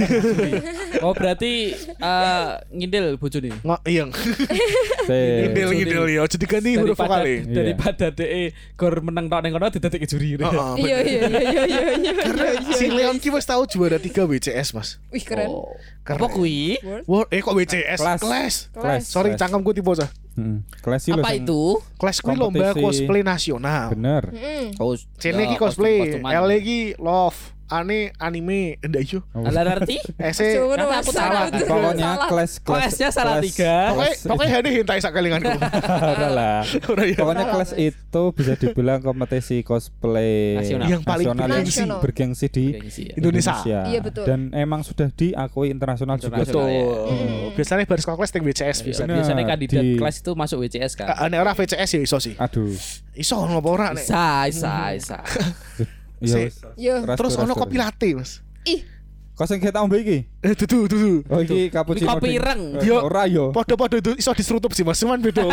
Oh 1.06 1.12
berarti 1.12 1.76
eh, 1.76 2.48
ngindil 2.72 3.20
bojone. 3.20 3.52
nggak 3.52 3.80
iya 3.84 4.08
ngidel 4.08 5.70
ngidel 5.76 6.04
ya 6.08 6.22
jadi 6.24 6.44
ganti 6.48 6.70
huruf 6.80 6.96
Daripada 6.96 7.20
vokale 7.20 7.34
Iya. 7.42 7.52
daripada 7.52 8.06
DE 8.08 8.42
gor 8.74 8.94
menang 9.04 9.26
tok 9.28 9.40
ning 9.44 9.52
kono 9.52 9.68
didadekke 9.68 10.06
juri. 10.08 10.28
Heeh, 10.40 10.72
Iya 10.78 10.96
iya 11.04 11.20
iya 11.28 11.40
iya 11.42 11.62
iya 11.68 11.82
iya. 12.00 12.12
karena 12.16 12.46
si 12.72 12.86
Leon 12.88 13.20
ki 13.20 13.28
wis 13.28 13.44
tau 13.44 13.62
juara 13.68 14.00
3 14.00 14.08
WCS 14.24 14.72
mas 14.72 14.96
Wih 15.12 15.20
keren. 15.20 15.52
Oh. 15.52 15.68
Apa 16.02 16.26
kuwi? 16.26 16.80
Eh 17.28 17.40
kok 17.40 17.52
WCS? 17.52 18.00
Kelas. 18.00 18.54
Kelas. 18.72 19.02
Sorry, 19.04 19.36
cangkemku 19.36 19.70
tipe 19.70 19.92
cah. 19.92 20.08
Hmm. 20.32 20.64
Kelas 20.80 21.00
sih 21.04 21.12
Apa 21.12 21.36
itu? 21.36 21.76
Kelas 22.00 22.24
kuwi 22.24 22.36
lomba 22.40 22.72
cosplay 22.72 23.20
nasional. 23.20 23.92
Bener. 23.92 24.32
Heeh. 24.32 24.72
Oh, 24.80 24.96
Cene 25.20 25.44
iki 25.44 25.56
eh, 25.56 25.60
cosplay. 25.60 25.96
L 26.24 26.48
iki 26.56 26.96
love, 26.96 27.36
ane 27.72 28.12
anime, 28.20 28.76
ndak. 28.84 29.24
Oh. 29.32 29.48
Alah 29.48 29.80
arti? 29.80 29.96
Ese 30.20 30.60
salah. 31.08 31.48
Pokoknya 31.48 32.08
salah. 32.12 32.28
kelas 32.28 32.52
Kelasnya 32.60 33.08
salah 33.08 33.34
tiga. 33.40 33.96
Pokoknya 33.96 34.14
pokoknya 34.28 34.50
hade 34.60 34.68
hentai 34.76 35.00
sak 35.00 35.12
kelinganku. 35.16 35.48
Udah 35.56 36.30
lah. 36.38 36.60
Ora 36.92 37.02
ya. 37.08 37.16
Pokoknya 37.16 37.46
kelas 37.48 37.70
itu 37.74 38.22
bisa 38.36 38.52
dibilang 38.60 39.00
kompetisi 39.00 39.64
cosplay 39.64 40.60
Nasional. 40.60 40.86
Yang 40.92 41.02
paling 41.02 41.26
nasional 41.32 41.48
yang 41.48 41.64
bergengsi. 41.64 41.82
bergengsi 42.04 42.46
di 42.52 42.64
ya. 43.08 43.14
Indonesia. 43.16 43.54
Iya, 43.88 44.00
betul. 44.04 44.24
Dan 44.28 44.40
emang 44.52 44.84
sudah 44.84 45.08
diakui 45.08 45.72
internasional 45.72 46.20
juga. 46.20 46.44
Betul. 46.44 46.68
Hmm. 47.08 47.56
Biasanya 47.56 47.88
baris 47.88 48.04
kelas 48.04 48.30
ning 48.36 48.42
WCS 48.44 48.78
Bisa 48.82 48.84
bisa. 48.84 49.02
Bener. 49.08 49.16
biasanya 49.24 49.44
kandidat 49.48 49.82
Di- 49.82 49.98
kelas 49.98 50.16
itu 50.20 50.30
masuk 50.36 50.56
WCS 50.68 50.92
kan. 50.94 51.06
Ane 51.16 51.36
ora 51.40 51.56
VCS 51.56 51.90
ya 51.96 52.00
iso 52.04 52.18
sih. 52.20 52.34
Aduh. 52.36 52.76
Iso 53.16 53.36
ngopo 53.40 53.72
ora 53.72 53.96
nek. 53.96 54.04
Bisa, 54.04 54.44
bisa, 54.48 54.74
bisa. 54.92 55.18
Iya. 56.22 56.48
Yo. 56.78 56.94
Rastu, 57.02 57.18
Terus 57.18 57.34
ono 57.42 57.52
kopi 57.58 57.76
latte, 57.76 58.08
Mas. 58.14 58.40
Ih, 58.64 58.86
Kok 59.34 59.46
sing 59.48 59.58
kita 59.58 59.82
ombe 59.82 59.98
iki? 60.00 60.28
Eh 60.42 60.58
dudu 60.58 60.90
dudu. 60.90 61.14
Oh 61.30 61.38
iki 61.38 61.70
cappuccino. 61.70 62.18
Kopi 62.18 62.34
ireng. 62.34 62.82
Eh, 62.82 62.90
Yo. 62.90 62.98
Ora 63.06 63.30
yo. 63.30 63.54
Podo-podo 63.54 63.94
itu 63.94 64.10
iso 64.18 64.34
diserutup 64.34 64.74
sih 64.74 64.82
Mas, 64.82 64.98
cuman 64.98 65.22
beda. 65.22 65.46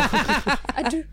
aduh. 0.74 1.06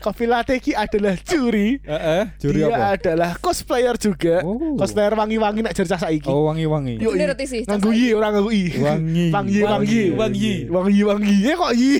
kopi 0.00 0.24
latte 0.24 0.56
ki 0.56 0.72
adalah 0.72 1.12
juri. 1.20 1.76
Heeh, 1.84 2.22
juri 2.40 2.64
Dia 2.64 2.72
apa? 2.72 2.96
adalah 2.96 3.30
cosplayer 3.36 4.00
juga. 4.00 4.40
Oh. 4.40 4.80
Cosplayer 4.80 5.12
wangi-wangi 5.12 5.60
nak 5.60 5.76
jadi 5.76 5.92
saiki. 5.92 6.24
Oh 6.26 6.48
wangi-wangi. 6.48 6.96
Yo, 7.04 7.12
Bener 7.12 7.36
iya. 7.36 7.44
sih, 7.44 7.62
Nganggo 7.68 7.92
nganggo 7.92 8.48
i. 8.48 8.62
Wangi. 8.80 9.24
Wangi 9.28 9.58
wangi 9.60 10.02
Wangi. 10.16 10.54
wangi 10.72 11.00
wangi 11.04 11.36
ya 11.44 11.54
kok 11.60 11.72
i. 11.76 11.90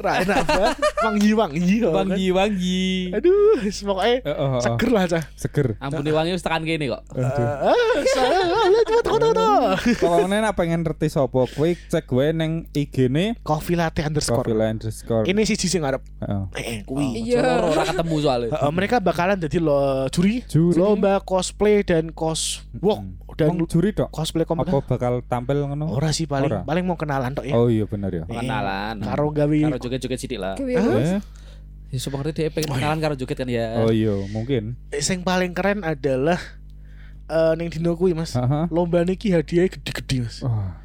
Ra 0.00 0.12
enak 0.24 0.38
banget. 0.48 0.76
Wangi 1.04 1.30
wangi. 1.36 1.74
kok, 1.84 1.92
kan. 1.92 1.96
Wangi, 2.08 2.26
wangi. 2.32 2.84
Aduh, 3.12 3.60
pokoknya 3.68 4.16
Eh, 4.24 4.32
oh, 4.32 4.40
oh, 4.40 4.48
oh. 4.56 4.60
seger 4.64 4.90
lah 4.96 5.04
cah. 5.04 5.24
Seger. 5.36 5.66
Ampuni 5.76 6.10
wangi 6.10 6.32
wis 6.32 6.40
tekan 6.40 6.64
kene 6.64 6.88
kok. 6.88 7.02
Aduh. 7.12 7.48
Ah, 7.68 8.00
saya 8.16 8.40
coba 8.88 9.00
tunggu 9.04 9.20
tunggu 9.20 9.34
tunggu. 9.36 9.89
Pokoknya 9.96 10.38
nek 10.40 10.54
pengen 10.54 10.80
ngerti 10.80 11.08
sapa 11.08 11.46
kowe 11.46 11.66
cek 11.66 12.04
gue 12.04 12.26
neng 12.30 12.68
IG-ne 12.70 13.34
Coffee 13.40 13.74
latte 13.74 14.04
underscore. 14.04 14.42
Coffee 14.42 14.54
Line 14.54 14.76
underscore. 14.76 15.24
Ini 15.24 15.40
sih 15.42 15.56
sisi 15.56 15.76
ngarep. 15.76 16.02
Heeh. 16.20 16.42
Eh, 16.54 16.64
eh, 16.64 16.78
kui. 16.84 17.06
Iya. 17.16 17.42
Loro 17.58 17.66
ora 17.72 17.84
ketemu 17.86 18.16
soalnya. 18.20 18.48
Heeh, 18.52 18.70
mereka 18.70 18.96
bakalan 18.98 19.36
jadi 19.36 19.58
lo 19.58 19.80
juri, 20.08 20.44
Juri. 20.46 20.76
lomba 20.76 21.18
cosplay 21.20 21.80
dan 21.80 22.12
coswalk 22.12 23.02
dan 23.34 23.56
Wong 23.56 23.64
juri 23.64 23.90
tok. 23.90 24.10
cosplay 24.10 24.44
Apa 24.44 24.52
kompetisi. 24.52 24.84
bakal 24.84 25.12
tampil 25.24 25.64
ngono? 25.64 25.88
Ora 25.90 26.12
sih 26.12 26.28
paling 26.28 26.50
Ora. 26.50 26.60
paling 26.62 26.84
mau 26.84 26.94
kenalan 26.94 27.32
tok 27.32 27.48
ya. 27.48 27.56
Oh 27.56 27.72
iya 27.72 27.88
bener 27.88 28.10
ya. 28.12 28.24
Eh, 28.28 28.36
Kenalan. 28.36 29.00
Karo 29.00 29.32
gawe 29.32 29.56
Karo 29.64 29.78
joget-joget 29.80 30.18
sithik 30.20 30.38
lah. 30.38 30.54
Apa? 30.60 31.24
Ya 31.90 31.98
sebenarnya 31.98 32.30
dia 32.30 32.54
pengen 32.54 32.70
kenalan 32.70 32.98
karo 33.00 33.14
joget 33.16 33.34
kan 33.34 33.50
ya. 33.50 33.82
Oh 33.82 33.90
iya, 33.90 34.14
mungkin. 34.30 34.78
sing 35.00 35.26
paling 35.26 35.50
keren 35.50 35.82
adalah 35.82 36.38
eh 37.30 37.52
ning 37.54 37.68
dino 37.68 37.94
kuwi 37.94 38.12
Mas. 38.12 38.34
Heeh. 38.34 38.66
Lomba 38.68 39.00
niki 39.00 39.30
hadiahnya 39.30 39.70
gede-gede 39.70 40.18
Mas. 40.22 40.42
Wah. 40.42 40.76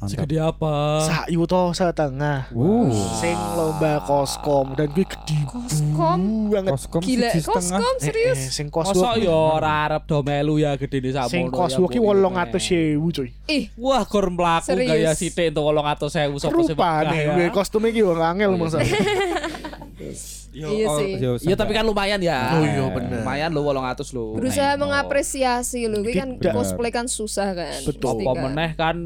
Segede 0.00 0.40
apa? 0.40 1.04
sak 1.04 1.28
yuto 1.28 1.76
setengah. 1.76 2.48
Wow. 2.50 2.88
Sing 3.14 3.36
lomba 3.52 4.00
koskom 4.00 4.72
dan 4.72 4.88
gue 4.88 5.04
gede 5.04 5.44
Koskom? 5.44 6.48
banget. 6.48 6.72
Koskom 6.72 7.00
Gila, 7.04 7.28
koskom 7.36 7.84
Eh, 7.84 8.00
serius. 8.00 8.38
eh, 8.38 8.48
sing 8.48 8.66
kos 8.72 8.88
Masa 8.88 9.20
ya 9.20 9.28
ora 9.28 9.84
arep 9.84 10.08
do 10.08 10.24
melu 10.24 10.56
ya 10.56 10.72
gede 10.74 11.04
di 11.04 11.12
sakmono. 11.12 11.28
sing 11.28 11.44
kos 11.46 11.76
ya, 11.76 11.84
ki 11.84 12.00
Bu. 12.00 12.16
800.000 12.16 12.96
coy. 13.12 13.28
Ih, 13.44 13.68
Wah, 13.76 14.00
gor 14.02 14.32
mlaku 14.32 14.72
gaya 14.72 15.12
sithik 15.12 15.52
entuk 15.52 15.68
800.000 15.68 16.08
sapa 16.08 16.48
sing 16.48 16.72
Rupane 16.72 17.04
megah 17.12 17.34
gue 17.36 17.44
ya. 17.44 17.52
kostum 17.52 17.84
iki 17.84 18.00
wong 18.00 18.16
angel 18.18 18.56
mangsa. 18.56 18.80
Iya 20.50 20.66
oh, 20.90 20.98
sih. 20.98 21.10
yo, 21.22 21.32
Iya 21.38 21.54
tapi 21.54 21.70
kan 21.70 21.86
lumayan 21.86 22.18
ya. 22.18 22.58
Oh 22.58 22.62
iya, 22.66 22.84
bener. 22.90 23.22
Lumayan 23.22 23.50
lho 23.54 23.62
800 23.62 24.16
lho. 24.16 24.24
berusaha 24.34 24.74
Nah, 24.74 24.82
mengapresiasi 24.82 25.86
loh. 25.86 26.02
Kuwi 26.02 26.14
kan 26.18 26.30
cosplay 26.38 26.90
kan 26.90 27.06
susah 27.06 27.54
kan. 27.54 27.80
Betul. 27.86 28.26
Apa 28.26 28.32
kan. 28.34 28.42
meneh 28.50 28.70
kan 28.74 28.96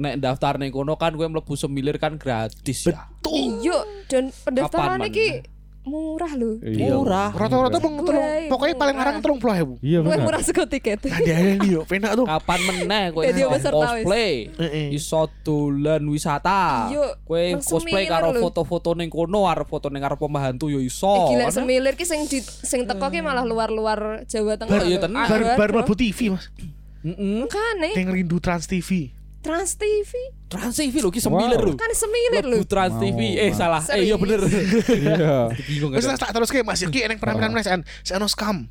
nek 0.00 0.14
daftar 0.16 0.56
ning 0.56 0.72
kono 0.72 0.96
kan 0.96 1.12
gue 1.12 1.26
mlebu 1.28 1.54
semilir 1.58 1.98
kan 2.00 2.16
gratis 2.16 2.88
ya. 2.88 3.10
Iya, 3.30 3.84
dan 4.08 4.32
pendaftaran 4.32 5.04
iki 5.06 5.44
murah 5.80 6.32
loh. 6.36 6.60
Iya. 6.60 6.92
Murah. 6.92 7.30
Rata-rata 7.32 7.78
mung 7.80 8.04
telung, 8.04 8.20
Gue 8.20 8.52
pokoknya 8.52 8.74
paling 8.76 8.94
murah. 8.94 9.06
larang 9.08 9.18
telung 9.24 9.38
puluh 9.40 9.54
ribu. 9.54 9.74
Iya 9.80 9.98
benar. 10.04 10.20
murah 10.22 10.40
sego 10.40 10.64
tiket. 10.64 11.00
Ada 11.02 11.34
nih 11.56 11.68
yo, 11.72 11.80
penak 11.88 12.12
tuh. 12.14 12.28
Kapan 12.28 12.60
meneh 12.62 13.04
Dadi 13.10 13.40
iso 13.40 13.48
peserta 13.48 13.86
cosplay? 13.88 14.32
Heeh. 14.52 14.86
Iso 14.92 15.22
dolan 15.40 16.02
wisata. 16.04 16.92
Iya, 16.92 17.06
nang 17.16 17.64
cosplay 17.64 18.04
karo 18.04 18.28
foto-foto 18.36 18.92
ning 18.92 19.08
kono 19.08 19.48
arep 19.48 19.66
foto 19.66 19.88
ning 19.88 20.00
karo 20.00 20.14
pembantu 20.14 20.68
yo 20.68 20.78
iso. 20.78 21.08
Eh, 21.08 21.24
gila 21.34 21.48
Kan? 21.48 21.64
semilir 21.64 21.94
ki 21.96 22.04
sing 22.04 22.28
di 22.28 22.38
sing 22.44 22.84
teko 22.84 23.08
ki 23.08 23.24
malah 23.24 23.42
luar-luar 23.42 24.28
Jawa 24.28 24.60
Tengah. 24.60 24.76
Bar- 24.76 24.86
iya. 24.86 25.56
Bar 25.56 25.68
mlebu 25.72 25.94
TV, 25.96 26.36
Mas. 26.36 26.52
Heeh. 27.00 27.40
Makane 27.40 27.96
Yang 27.96 28.10
rindu 28.12 28.36
Trans 28.38 28.68
TV. 28.68 29.16
Trans 29.40 29.72
TV 29.74 30.12
Trans 30.46 30.74
TV 30.74 31.00
lho 31.00 31.08
ki 31.08 31.18
semilir 31.18 31.56
Wow. 31.56 31.72
lho. 31.72 31.74
kan 31.74 31.88
semilir. 31.90 32.44
Lebu 32.44 32.66
Trans 32.66 32.92
Mau, 32.92 33.00
TV. 33.00 33.20
Eh 33.38 33.52
salah. 33.52 33.80
Eh 33.88 34.04
iya 34.04 34.14
Serius. 34.14 34.20
bener. 34.20 34.40
Iya. 35.00 35.34
Bingung 35.64 35.90
Wis 35.94 36.04
kan. 36.04 36.18
tak 36.18 36.30
terus 36.32 36.50
ke 36.50 36.60
Mas 36.60 36.80
Yuki 36.80 37.00
eneng 37.00 37.16
penampilan. 37.16 37.50
Mas 37.50 37.64
an. 37.64 37.80
Si 38.02 38.10
ano 38.10 38.26
scam. 38.26 38.68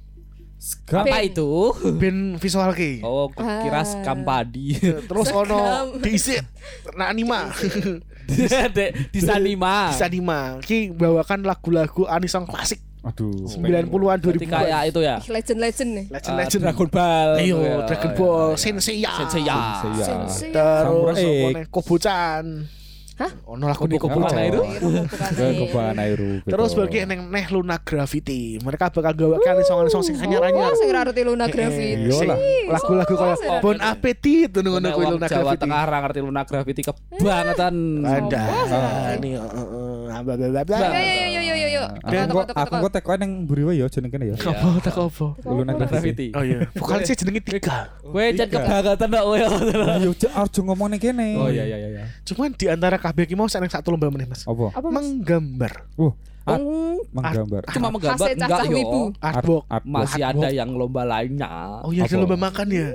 Skam. 0.59 1.07
Apa 1.07 1.23
itu? 1.23 1.47
Ben 2.01 2.35
visual 2.35 2.69
ki. 2.73 2.99
Oh, 3.01 3.31
kira 3.31 3.79
Ah. 3.79 3.85
skam 3.87 4.21
padi. 4.21 4.75
Terus 4.77 5.25
Scam. 5.25 5.47
ono 5.47 5.59
diisi 5.97 6.35
na 6.93 7.07
anima. 7.07 7.47
Dek 8.75 9.09
di 9.09 9.19
Sanima. 9.19 9.89
Bisa 9.89 10.05
anima. 10.05 10.59
Ki 10.59 10.91
bawakan 10.91 11.41
lagu-lagu 11.41 12.05
anisong 12.05 12.45
klasik 12.45 12.77
Aduh. 12.99 13.31
90-an 13.47 13.87
Berarti 13.87 14.43
2000-an. 14.43 14.51
kayak 14.51 14.81
itu 14.91 14.99
ya. 14.99 15.15
Legend-legend 15.23 15.89
nih. 15.95 16.05
Legend 16.11 16.33
Uh, 16.35 16.39
legend. 16.43 16.61
Dragon 16.67 16.89
Ball. 16.91 17.29
Ayo, 17.39 17.57
Ya, 17.59 17.75
Dragon 17.87 18.11
ya, 18.11 18.17
Ball, 18.17 18.49
ya. 18.49 18.57
Senseiya. 18.59 19.11
Senseiya. 19.23 19.57
Sensei. 20.03 20.49
Terus 20.51 20.83
Samurai 20.83 21.15
apa 21.15 21.23
X. 21.23 21.55
nih? 21.55 21.65
Kobucan. 21.71 22.43
Hah? 23.19 23.31
Ono 23.51 23.67
lagu 23.67 23.83
di 23.83 23.99
Kobucan 23.99 24.31
Kobucan. 24.31 24.47
itu? 24.47 24.61
Iya, 24.63 25.03
bukan 25.03 25.29
Ke 25.35 25.43
nih. 25.43 25.57
kebahan 25.67 25.97
Airu. 25.99 26.31
Terus 26.47 26.71
bagi 26.71 26.97
eneng 27.03 27.19
neh 27.27 27.45
Luna 27.51 27.75
Gravity. 27.83 28.63
Mereka 28.63 28.95
bakal 28.95 29.11
gawakan 29.11 29.55
song-song 29.67 30.03
sing 30.07 30.15
anyar-anyar. 30.23 30.71
Oh, 30.71 30.79
sing 30.79 30.87
ra 30.87 31.03
ngerti 31.03 31.21
Luna 31.27 31.51
Gravity. 31.51 32.07
Iya 32.07 32.15
lah. 32.23 32.37
Lagu-lagu 32.71 33.13
Sopo 33.19 33.59
Bon 33.59 33.77
Appetit 33.83 34.55
ngono 34.55 34.87
kuwi 34.95 35.05
Luna 35.11 35.27
Jawa 35.27 35.51
Gravity. 35.51 35.61
Tengah 35.67 35.81
ra 35.83 35.97
ngerti 35.99 36.19
Luna 36.23 36.41
Gravity 36.47 36.81
kebangetan. 36.87 37.75
Ada. 38.07 38.43
Sopo? 38.71 38.87
Ini 39.19 39.29
heeh 39.35 40.19
bla 40.23 40.33
bla 40.39 40.47
bla 40.47 40.61
bla. 40.63 40.77
Yo 40.79 41.27
yo 41.27 41.27
yo 41.27 41.41
yo 41.43 41.53
yo 41.59 41.67
yo. 41.75 41.83
Aku 41.99 42.39
kok 42.39 42.47
aku 42.55 42.73
kok 42.87 42.91
teko 42.95 43.11
nang 43.19 43.31
mburi 43.43 43.67
wae 43.67 43.83
ya 43.83 43.91
jeneng 43.91 44.15
kene 44.15 44.31
ya. 44.31 44.35
Apa 44.39 44.79
tak 44.79 44.95
apa? 44.95 45.27
Luna 45.43 45.75
Gravity. 45.75 46.31
Oh 46.31 46.43
iya, 46.47 46.71
vokalisnya 46.71 47.19
jenenge 47.19 47.43
Tiga. 47.43 47.91
Kowe 47.99 48.23
jan 48.31 48.47
kebangetan 48.47 49.09
kok 49.11 49.23
kowe. 49.27 49.37
Yo 49.99 50.11
cek 50.15 50.31
arjo 50.31 50.59
ngomong 50.63 50.87
ning 50.95 51.03
kene. 51.03 51.35
Oh 51.35 51.51
iya 51.51 51.67
iya 51.67 51.77
iya. 51.83 52.03
Cuman 52.23 52.55
di 52.55 52.71
antara 52.71 52.95
kabeh 53.09 53.25
ki 53.25 53.33
mau 53.33 53.49
seneng 53.49 53.73
satu 53.73 53.89
lomba 53.89 54.13
meneh, 54.13 54.29
Mas. 54.29 54.45
Apa? 54.45 54.69
Menggambar. 54.77 55.89
Art 56.49 56.61
Oh, 56.61 57.01
menggambar. 57.13 57.61
Cuma 57.73 57.87
menggambar 57.93 58.27
enggak 58.33 58.61
yo. 58.69 59.13
Artbox. 59.21 59.63
Masih 59.85 60.23
ada 60.23 60.47
yang 60.49 60.69
lomba 60.73 61.05
lainnya. 61.05 61.81
Oh 61.81 61.91
iya, 61.93 62.05
ada 62.05 62.15
lomba 62.17 62.37
makan 62.37 62.69
ya. 62.69 62.93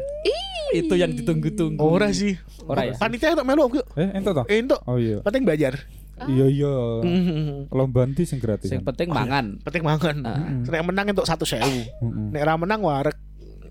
Itu 0.75 0.95
yang 0.99 1.15
ditunggu-tunggu. 1.15 1.79
Ora 1.79 2.11
sih. 2.11 2.35
Ora 2.67 2.91
ya? 2.91 2.95
Panitia 2.99 3.35
untuk 3.35 3.47
melu 3.47 3.63
aku. 3.71 3.79
Eh, 3.95 4.11
ento 4.11 4.31
to? 4.35 4.43
Eh, 4.51 4.59
untuk 4.59 4.81
Oh 4.87 4.99
iya. 4.99 5.23
penting 5.23 5.47
bayar. 5.47 5.75
Iya 6.27 6.47
iya. 6.47 6.75
Mhm. 7.03 7.75
Lomba 7.75 8.07
ndi 8.07 8.23
sing 8.23 8.39
gratis? 8.39 8.71
Sing 8.71 8.83
penting 8.83 9.11
mangan. 9.11 9.59
Penting 9.63 9.83
mangan. 9.83 10.17
Nek 10.63 10.83
menang 10.87 11.07
untuk 11.11 11.27
satu 11.27 11.43
sewu. 11.47 11.63
Heeh. 11.63 12.31
Nek 12.35 12.43
ra 12.43 12.55
menang 12.55 12.83
warek. 12.83 13.15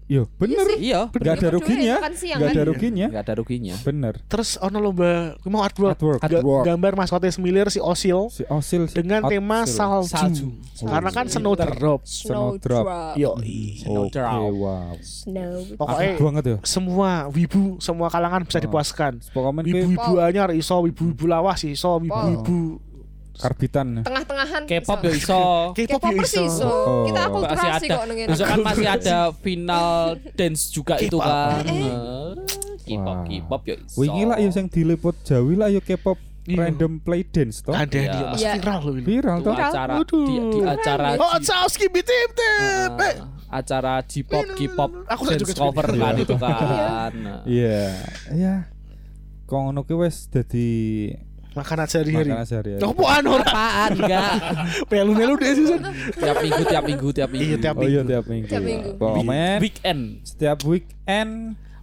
Yo, 0.06 0.28
bener. 0.36 0.68
Iya, 0.76 1.08
Gak 1.10 1.40
ada 1.40 1.48
Iya, 1.48 1.50
ruginya. 1.50 1.96
siang 2.14 2.40
Gak 2.40 2.50
kan? 2.50 2.54
ada 2.54 2.64
ruginya. 2.66 3.06
enggak 3.08 3.24
ada 3.24 3.34
ruginya. 3.36 3.76
Bener. 3.82 4.14
Terus 4.28 4.60
ono 4.60 4.78
lomba 4.78 5.40
ku 5.40 5.48
mau 5.48 5.64
artwork. 5.64 5.96
Artwork. 5.96 6.20
Ga- 6.20 6.40
Artwork. 6.40 6.64
Gambar 6.66 6.92
maskotnya 6.94 7.32
Semilir 7.32 7.68
si 7.68 7.80
Osil 7.80 8.28
Si 8.30 8.44
Osil 8.46 8.86
si 8.86 8.94
dengan 8.94 9.24
tema 9.26 9.64
salju. 9.64 10.12
Salju. 10.12 10.48
Karena 10.84 11.10
kan 11.10 11.26
snowdrop. 11.26 12.04
Snowdrop. 12.04 13.16
Yo, 13.16 13.32
Oke, 13.34 14.20
wow. 14.20 14.94
Snow. 15.00 15.56
pokoknya 15.76 16.12
banget 16.20 16.44
ya. 16.46 16.58
semua 16.64 17.10
wibu, 17.28 17.80
semua 17.80 18.08
kalangan 18.08 18.44
bisa 18.44 18.60
Oh. 18.60 18.64
dipuaskan. 18.64 19.14
Wibu-wibu 19.34 20.20
anyar 20.20 20.52
iso, 20.52 20.78
wibu-wibu 20.80 21.26
lawas 21.26 21.64
iso, 21.64 21.98
wibu-wibu 21.98 22.78
karbitan. 23.36 23.88
Tengah-tengahan. 24.02 24.62
K-pop 24.64 25.00
iso. 25.00 25.04
ya 25.04 25.14
iso. 25.14 25.42
K-pop 25.74 25.90
K-pop 25.98 26.04
ya 26.06 26.18
persis 26.18 26.38
iso. 26.40 26.48
iso. 26.48 26.70
Oh. 26.70 27.04
Kita 27.04 27.20
Masih 27.20 27.30
akulturasi 27.30 27.66
ada. 27.84 27.96
kok 27.96 28.06
nengin. 28.06 28.28
Besok 28.28 28.46
kan 28.46 28.60
masih 28.62 28.88
ada 28.88 29.18
final 29.36 29.88
dance 30.34 30.62
juga 30.70 30.96
itu 30.98 31.18
K-pop. 31.18 31.26
kan. 31.26 31.64
Eh, 31.64 31.74
Eh, 31.74 32.32
K-pop, 32.86 33.16
Wah. 33.16 33.26
K-pop 33.26 33.62
ya 33.64 33.76
iso. 33.78 33.96
Wingi 33.98 34.24
lah 34.24 34.38
ya 34.38 34.50
sing 34.50 34.66
diliput 34.68 35.16
Jawi 35.24 35.54
lah 35.56 35.68
ya 35.68 35.80
K-pop 35.80 36.20
Iya. 36.44 36.60
random 36.60 37.00
play 37.00 37.24
dance 37.24 37.64
toh. 37.64 37.72
Ada 37.72 37.88
Iya. 37.96 38.12
dia 38.12 38.26
mas 38.28 38.38
Iya. 38.38 38.52
viral 38.54 38.80
loh 38.82 38.94
ini. 38.94 39.06
Viral 39.08 39.38
toh. 39.40 39.54
acara 39.56 39.94
di, 39.96 40.22
di 40.28 40.60
acara 40.62 41.08
Oh, 41.16 41.36
saus 41.40 41.74
gibi 41.74 42.00
tip 42.00 42.30
tip. 42.30 42.92
eh, 42.94 43.08
Eh, 43.08 43.16
acara 43.50 44.04
J-pop, 44.04 44.46
K-pop 44.52 44.92
dance 45.08 45.40
juga 45.40 45.54
cover 45.56 45.88
kan 45.90 46.14
Iya. 46.14 46.20
itu 46.20 46.36
kan. 46.36 47.14
Iya. 47.46 47.82
Iya. 48.30 48.56
Kok 49.44 49.60
ngono 49.62 49.82
ki 49.84 49.96
wis 49.96 50.28
dadi 50.28 50.68
Makanan 51.54 51.86
sehari-hari. 51.86 52.30
makanan 52.30 52.46
sehari-hari. 52.46 52.82
Apaan 52.82 53.24
ora? 53.26 53.46
Apaan 53.46 53.92
enggak? 53.96 54.32
Pelu-pelu 54.90 55.34
deh 55.38 55.52
sih. 55.54 55.66
tiap 56.16 56.38
minggu, 56.40 56.64
tiap 56.66 56.84
minggu, 56.84 57.08
tiap 57.12 57.30
minggu. 57.30 57.46
Iya, 57.46 57.56
tiap 57.58 57.76
Oh 57.76 57.86
iya 57.86 58.02
tiap 58.02 58.26
minggu. 58.26 58.50
Tiap 58.50 58.64
minggu. 58.64 58.90
Pokoknya 58.98 59.50
Weekend. 59.60 60.02
setiap 60.24 60.58
weekend 60.64 61.32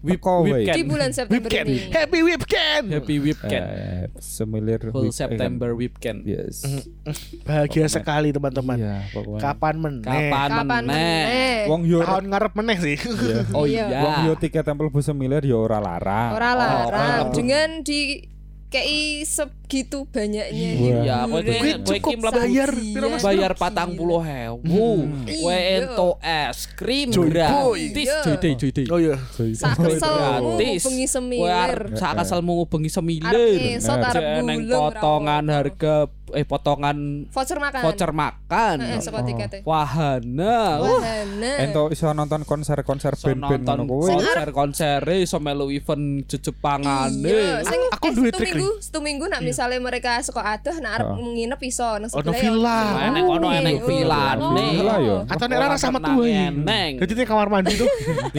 weekend. 0.01 0.73
Di 0.73 0.83
bulan 0.83 1.11
September 1.13 1.45
Weekend. 1.45 1.67
ini. 1.69 1.79
Happy 1.93 2.21
weekend. 2.25 2.85
Happy 2.89 3.17
weekend. 3.21 3.65
Eh, 3.69 4.05
semilir 4.17 4.81
Full 4.83 4.97
weekend. 5.05 5.13
September 5.15 5.71
weekend. 5.77 6.19
Yes. 6.25 6.65
Bahagia 7.45 7.85
sekali 7.87 8.33
teman-teman. 8.33 8.81
Iya, 8.81 8.97
pokoknya. 9.13 9.41
Kapan 9.45 9.75
meneh? 9.77 10.05
Kapan 10.09 10.49
Kapan 10.49 10.65
meneh? 10.65 10.97
meneh? 10.97 11.57
Wong 11.69 11.83
yo 11.85 12.01
Tahun 12.01 12.25
ngarep 12.27 12.53
meneh 12.57 12.77
sih. 12.81 12.97
iya. 12.97 13.37
Oh 13.53 13.65
Iya. 13.65 13.85
iya. 13.87 14.01
Wong 14.01 14.17
yo 14.25 14.35
tiket 14.35 14.65
tempel 14.65 14.89
bus 14.89 15.05
semilir 15.05 15.45
yo 15.45 15.61
ora 15.61 15.79
larang. 15.79 16.33
Ora 16.33 16.51
larang 16.57 17.21
Oh. 17.29 17.35
dengan 17.37 17.85
di 17.85 18.25
kayak 18.71 19.27
segitu 19.27 20.07
banyaknya 20.07 20.71
Iya. 20.73 20.99
Ya, 21.03 21.17
hiburan. 21.27 21.43
kowe 21.43 21.75
kowe 21.83 21.97
iki 21.97 22.15
mlebu 22.15 22.39
bayar 22.39 22.71
Mas? 23.11 23.23
bayar 23.23 23.53
patang 23.53 23.91
puluh 23.93 24.23
hewu 24.23 24.63
Kowe 24.63 25.51
Iya. 25.51 25.83
ento 25.83 26.11
es 26.21 26.59
krim 26.71 27.11
Joy 27.11 27.29
gratis 27.29 27.91
Iya. 27.99 28.19
Joy 28.23 28.37
day 28.39 28.53
joy 28.55 28.71
day 28.71 28.87
Oh 28.87 28.97
iya. 28.97 29.19
sak 29.53 29.75
keselmu 29.77 30.55
Gratis. 30.55 30.83
bengi 30.83 31.07
semilir 31.07 31.51
arep 31.51 31.99
sak 31.99 32.13
keselmu 32.17 32.53
bengi 32.65 32.91
semilir 32.91 33.35
gulung 34.39 34.63
potongan 34.71 35.45
harga 35.51 35.95
eh 36.33 36.43
potongan 36.43 36.97
voucher 37.27 37.59
makan 37.59 37.83
voucher 37.83 38.11
makan 38.11 38.77
Heeh, 38.79 38.99
saka 38.99 39.21
tiketnya 39.21 39.61
wahana 39.63 40.57
Wah, 40.77 40.91
wahana 40.97 41.53
Ento 41.61 41.89
iso 41.89 42.11
nonton 42.11 42.43
konser-konser 42.43 43.15
iso 43.15 43.27
band-band 43.29 43.63
nonton 43.63 43.79
ngono 43.81 43.93
kuwi. 43.97 44.11
konser 44.15 44.49
konser 44.51 45.01
iso 45.17 45.39
melu 45.39 45.69
event 45.69 46.05
jejepangane 46.27 47.29
Iya, 47.29 47.63
Aku 47.93 48.07
eh, 48.07 48.13
duwe 48.13 48.29
satu 48.29 48.39
trik 48.39 48.53
minggu, 48.53 48.71
satu 48.81 48.99
minggu 48.99 49.25
nak 49.27 49.41
misalnya 49.41 49.79
mereka 49.79 50.21
suka 50.21 50.43
adoh 50.43 50.77
nak 50.79 50.93
arep 50.95 51.07
Oh. 51.11 51.17
nginep 51.19 51.61
iso 51.63 51.89
nang 51.93 52.07
Ono 52.09 52.31
sebelah 52.31 52.33
ya. 52.33 52.41
villa. 52.41 52.81
Enek 53.05 53.25
ono 53.27 53.49
enek 53.51 53.75
Oh, 53.77 53.87
vilane. 53.87 54.65
Villa 54.71 54.95
ya. 54.97 55.17
Atau 55.27 55.45
nek 55.45 55.59
rara 55.59 55.77
sama 55.77 55.99
Tenang, 55.99 56.17
tuh. 56.17 56.25
eneng. 56.25 56.93
Jadi 56.99 57.13
di 57.13 57.25
kamar 57.25 57.47
mandi 57.49 57.73
tuh. 57.75 57.89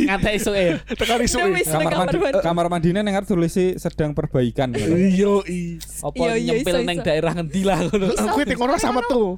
Ngantek 0.00 0.32
isu 0.34 0.52
eh. 0.52 0.72
Tekan 0.98 1.20
isu. 1.20 1.36
Wis, 1.50 1.68
nang 1.68 1.82
Kamar 1.82 1.98
mandi 2.00 2.16
mandi. 2.18 2.40
kamar 2.40 2.66
mandine 2.68 3.00
ning 3.00 3.14
arep 3.14 3.26
tulisi 3.26 3.76
sedang 3.76 4.12
perbaikan. 4.12 4.72
gitu. 4.72 4.92
Iya, 4.92 5.34
i. 5.46 5.60
Apa 6.00 6.14
Iya, 6.16 6.32
iya, 6.34 6.52
nyempil 6.54 6.69
iso, 6.70 6.86
neng 6.86 6.98
daerah 7.02 7.32
ngendi 7.34 7.62
lah 7.66 7.78
ngono. 7.82 8.06
Aku 8.14 8.38
tengok 8.46 8.64
orang 8.70 8.80
sama 8.80 9.00
tuh. 9.10 9.36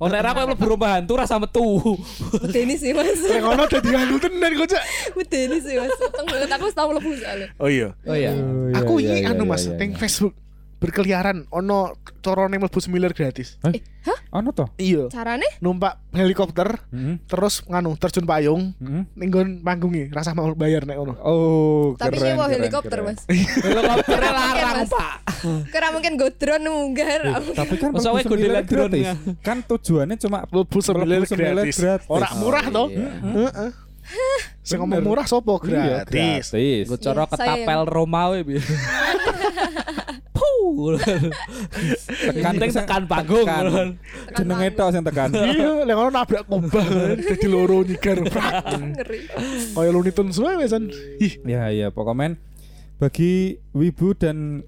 Oh 0.00 0.08
ra 0.08 0.32
kowe 0.32 0.44
mlebu 0.48 0.64
rumah 0.64 0.96
hantu 0.96 1.12
rasa 1.20 1.36
metu. 1.36 1.80
Udeni 2.40 2.74
sih 2.80 2.96
mas 2.96 3.20
Tengok 3.20 3.52
orang 3.52 3.68
udah 3.68 3.80
dihantu 3.84 4.16
tenan 4.24 4.52
kocak. 4.56 4.82
Udeni 5.12 5.58
sih 5.60 5.74
mas 5.76 5.92
banget 6.24 6.50
aku 6.50 6.66
tau 6.72 6.88
mlebu 6.90 7.10
soalnya 7.20 7.48
Oh 7.60 7.68
iya. 7.68 7.92
Oh 8.08 8.16
iya. 8.16 8.32
Oh, 8.32 8.68
iya, 8.72 8.80
Aku 8.80 8.92
iya, 8.98 9.12
ini 9.12 9.18
iya, 9.24 9.30
anu 9.36 9.44
iya, 9.44 9.52
mas, 9.52 9.62
iya, 9.68 9.76
teng 9.76 9.92
iya. 9.92 9.98
Facebook 10.00 10.34
berkeliaran 10.80 11.44
ono 11.52 11.92
corone 12.24 12.56
mlebu 12.56 12.80
semilir 12.80 13.12
gratis. 13.12 13.60
Ono 14.32 14.48
toh? 14.56 14.72
Iya. 14.80 15.12
Carane 15.12 15.44
Numpak 15.60 16.00
helikopter 16.16 16.80
Heeh. 16.88 17.20
terus 17.28 17.60
nganu 17.68 18.00
terjun 18.00 18.24
payung 18.24 18.72
Heeh. 18.80 19.04
ning 19.12 19.28
nggon 19.28 19.48
manggungi 19.60 20.08
rasa 20.08 20.32
mau 20.32 20.48
bayar 20.56 20.88
nek 20.88 20.96
ono. 20.96 21.12
Oh, 21.20 21.92
tapi 22.00 22.16
keren, 22.16 22.32
nyewa 22.32 22.46
helikopter 22.48 22.98
keren. 23.04 23.12
mas 23.12 23.20
Helikopternya 23.66 24.32
larang. 24.32 24.88
Pak. 24.88 25.14
Kira 25.68 25.88
mungkin 25.92 26.12
go 26.16 26.32
drone 26.32 26.64
munggah 26.64 27.08
Tapi 27.52 27.74
kan 27.76 27.90
mlebu 27.92 28.32
drone 28.32 28.62
gratis. 28.64 29.06
Kan 29.44 29.58
tujuannya 29.68 30.16
cuma 30.16 30.48
Mlebu 30.48 30.78
semilir 30.80 31.28
gratis. 31.28 31.76
Ora 32.08 32.32
murah 32.40 32.66
toh? 32.72 32.88
Iya. 32.88 33.10
Heeh. 33.20 33.70
Sing 34.64 34.78
ngomong 34.82 35.02
murah 35.04 35.26
sopo 35.28 35.60
Iya, 35.62 36.02
gratis. 36.08 36.50
Gue 36.88 36.98
coro 36.98 37.22
Iya, 37.22 37.30
ketapel 37.30 37.80
Romawi 37.86 38.40
Puh. 40.60 41.00
Penting 42.44 42.70
tekan 42.70 43.02
panggung. 43.08 43.48
Tekan. 43.48 43.96
Jenenge 44.36 44.68
tok 44.76 44.88
sing 44.92 45.02
tekan. 45.02 45.28
Iya, 45.50 45.88
lek 45.88 45.96
ono 45.96 46.10
nabrak 46.12 46.44
kubah 46.44 46.84
dadi 47.16 47.48
loro 47.52 47.80
Kayak 47.80 48.28
Looney 49.90 50.12
Tunes 50.12 50.36
wae 50.36 50.60
wesan. 50.60 50.92
Ih, 51.16 51.40
Ya 51.48 51.72
ya 51.72 51.88
pokoknya 51.88 52.36
bagi 53.00 53.56
wibu 53.72 54.12
dan 54.12 54.60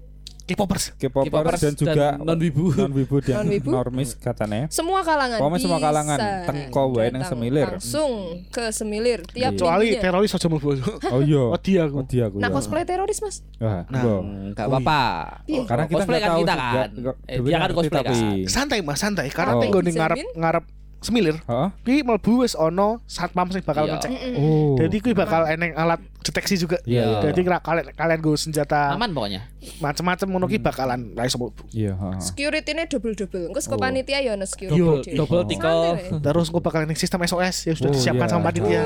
K-popers. 0.43 0.91
K-popers 0.97 1.55
dan 1.57 1.73
juga 1.73 1.93
dan 1.95 2.19
non-wibu. 2.19 2.75
non-wibu 2.75 3.15
dan 3.19 3.35
Non-wibu. 3.39 3.71
normis 3.71 4.11
katanya. 4.13 4.67
semua 4.67 4.99
kalangan 4.99 5.39
Pokoknya 5.39 5.59
semua 5.61 5.79
kalangan, 5.79 6.19
teko 6.43 6.83
wae 6.91 7.07
nang 7.07 7.23
datang 7.23 7.31
Semilir. 7.31 7.67
langsung 7.71 8.11
ke 8.49 8.63
semilir 8.69 9.23
tiap 9.25 9.55
Kecuali 9.55 9.87
minggunya. 9.89 10.03
teroris 10.03 10.31
aja 10.31 10.47
mlebu. 10.47 10.69
Oh 11.09 11.21
iya. 11.21 11.43
Wedi 11.53 11.73
aku. 11.77 11.95
Wedi 11.97 12.17
aku. 12.19 12.35
nah 12.37 12.47
ya. 12.47 12.53
cosplay 12.53 12.83
teroris 12.83 13.19
mas 13.19 13.39
Nah. 13.55 13.87
Enggak 13.87 14.67
apa-apa. 14.67 15.01
Iya. 15.45 15.63
Karena 15.63 15.83
kita 15.85 15.95
cosplay 15.97 16.11
nggak 16.13 16.21
kan 16.21 16.29
tahu 16.29 16.41
kita 16.41 16.53
kan. 16.53 16.89
Eh, 17.23 17.37
dia 17.39 17.57
kan 17.57 17.69
cosplay 17.71 18.03
kan. 18.03 18.15
Santai 18.45 18.79
Mas, 18.79 18.99
santai. 18.99 19.27
Karena 19.29 19.53
Oh. 19.53 19.63
oh. 19.63 19.79
Bisa 19.79 19.95
ngarep 19.97 20.17
ngarep 20.35 20.63
semilir. 21.03 21.37
Heeh. 21.43 21.69
Ki 21.83 21.95
mlebu 22.01 22.41
wis 22.41 22.55
ono 22.55 23.03
satpam 23.05 23.47
sing 23.49 23.61
bakal 23.61 23.85
Iya. 23.85 23.99
ngecek. 23.99 24.11
Oh. 24.35 24.73
Jadi 24.75 24.95
kuwi 24.97 25.13
bakal 25.13 25.45
eneng 25.45 25.71
alat 25.73 25.99
deteksi 26.19 26.55
juga. 26.55 26.79
Iya. 26.83 27.19
Jadi 27.21 27.43
kira- 27.43 27.59
kalian 27.59 27.91
kalian 27.91 28.19
go 28.19 28.33
senjata 28.33 28.91
Aman 28.91 29.11
pokoknya. 29.11 29.43
macam-macam 29.77 30.27
ngono 30.29 30.45
ki 30.45 30.57
bakalan 30.57 31.11
ra 31.11 31.23
iso 31.23 31.35
mlebu. 31.35 31.63
Iya, 31.69 31.93
heeh. 31.93 32.17
security 32.19 32.71
ini 32.71 32.83
double 32.85 33.13
double 33.13 33.43
engko 33.47 33.59
saka 33.59 33.75
Oh. 33.75 33.81
panitia 33.81 34.19
ya 34.19 34.33
ono 34.33 34.45
security 34.45 34.73
Yo, 34.73 34.99
dhewe. 34.99 35.15
Double 35.19 35.43
Oh. 35.43 35.93
weh. 35.93 36.07
Terus 36.17 36.47
gue 36.47 36.61
bakal 36.61 36.83
ning 36.83 36.95
sistem 36.95 37.19
SOS 37.21 37.67
yang 37.67 37.75
sudah 37.75 37.91
Oh, 37.91 37.95
disiapkan 37.95 38.25
iya. 38.25 38.31
sama 38.31 38.43
panitia. 38.45 38.81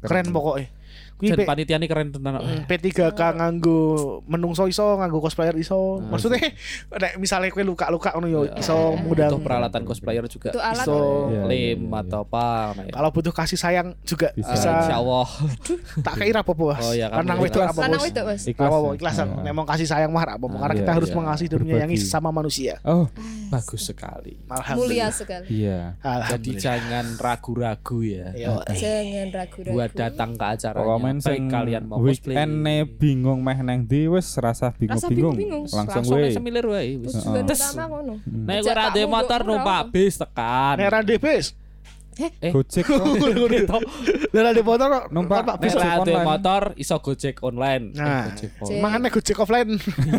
Keren 0.00 0.26
pokoknya. 0.30 0.68
Kuwi 1.24 1.38
P- 1.38 1.46
panitia 1.46 1.76
ini 1.76 1.86
keren 1.86 2.10
tenan. 2.10 2.34
Mm, 2.36 2.66
P3K 2.66 2.98
nganggo 3.32 3.78
menungso 4.26 4.66
iso, 4.66 4.98
nganggo 4.98 5.18
cosplayer 5.18 5.54
iso. 5.54 6.02
Maksudnya 6.02 6.50
nek 7.02 7.14
misalnya 7.16 7.48
kowe 7.48 7.62
luka-luka 7.62 8.10
ngono 8.12 8.26
yo 8.26 8.40
iso 8.52 8.74
Butuh 8.98 9.30
ngundang 9.30 9.38
peralatan 9.38 9.82
cosplayer 9.82 10.26
juga. 10.26 10.50
itu 10.50 10.58
alat 10.58 10.82
iso. 10.82 10.98
Iya, 11.28 11.42
Lem 11.44 11.54
iya, 11.54 11.74
iya. 11.78 12.00
atau 12.02 12.20
apa. 12.22 12.46
nah 12.72 12.84
ya. 12.84 12.92
kalau 12.92 13.08
butuh 13.08 13.30
kasih 13.30 13.54
sayang 13.54 13.94
juga 14.02 14.34
Bisa. 14.34 14.50
bisa, 14.50 14.70
Insya 14.82 14.96
Allah. 14.98 15.26
tak 16.06 16.14
kira 16.18 16.40
apa-apa 16.40 16.64
Mas. 16.68 16.82
Oh, 16.82 16.92
iya, 16.92 17.06
kamu 17.06 17.18
Lanang 17.22 17.38
wedok 17.38 17.62
apa 17.62 17.80
lanang 17.80 17.92
bos? 17.94 18.06
wedok 18.08 18.24
Ikhlas. 18.42 18.42
Apa 18.58 18.74
apa 18.74 18.88
ikhlas 18.92 19.14
Iya. 19.14 19.24
nek 19.38 19.52
mau 19.52 19.64
kasih 19.64 19.86
sayang 19.86 20.10
mah 20.10 20.24
apa 20.24 20.42
karena 20.42 20.74
Iya, 20.74 20.80
kita 20.82 20.90
harus 20.92 21.08
iya. 21.08 21.16
mengasihi 21.16 21.48
dan 21.48 21.58
menyayangi 21.60 21.94
Berbagi. 21.94 22.04
sesama 22.04 22.28
manusia. 22.30 22.74
Oh, 22.82 23.06
Bagus 23.48 23.82
sekali. 23.84 24.34
mulia 24.72 25.06
sekali 25.08 25.46
iya. 25.52 25.94
Jadi 26.02 26.50
jangan 26.56 27.04
ragu-ragu 27.16 27.98
ya. 28.00 28.32
Yo, 28.32 28.58
jangan 28.66 29.28
ragu-ragu 29.30 29.72
Buat 29.72 29.90
datang 29.92 30.34
ke 30.34 30.44
acaranya. 30.48 30.80
Baik 31.18 31.26
sing 31.26 31.42
kalian 31.50 31.82
mau 31.84 31.98
cosplay. 31.98 32.36
weekend 32.38 32.52
bingung 32.86 33.40
meh 33.42 33.58
nang 33.58 33.84
ndi 33.84 34.06
wis 34.06 34.38
rasa 34.38 34.70
bingung-bingung. 34.72 35.66
Langsung 35.68 36.06
Langsung 36.06 36.16
we. 36.16 36.30
semilir 36.30 36.64
wae. 36.64 36.96
wis. 36.96 37.12
utama 37.18 37.84
ngono 37.90 38.14
Nek 38.24 38.58
kamu 38.64 39.04
motor 39.10 39.40
numpak 39.42 39.80
ora. 39.84 39.92
bis 39.92 40.14
tekan. 40.16 40.74
Nek 40.78 40.88
rade 40.88 41.16
bis. 41.18 41.46
Eh. 42.14 42.50
Gojek 42.50 42.84
kok. 42.90 43.80
Nek 44.30 44.42
rade 44.42 44.60
motor 44.60 45.08
Numpak 45.08 45.56
bis. 45.56 45.72
Gojek 45.72 45.80
rade 45.82 46.12
online. 46.12 46.26
motor 46.26 46.62
iso 46.76 46.96
Gojek 46.98 47.36
online. 47.40 47.84
Eh, 47.90 47.98
Nah. 47.98 48.22
Gojek 48.28 48.50
Cek. 48.52 48.62
online. 48.62 48.82
Mangan 48.82 48.98
nek 49.00 49.12
Gojek 49.12 49.36
offline. 49.38 49.70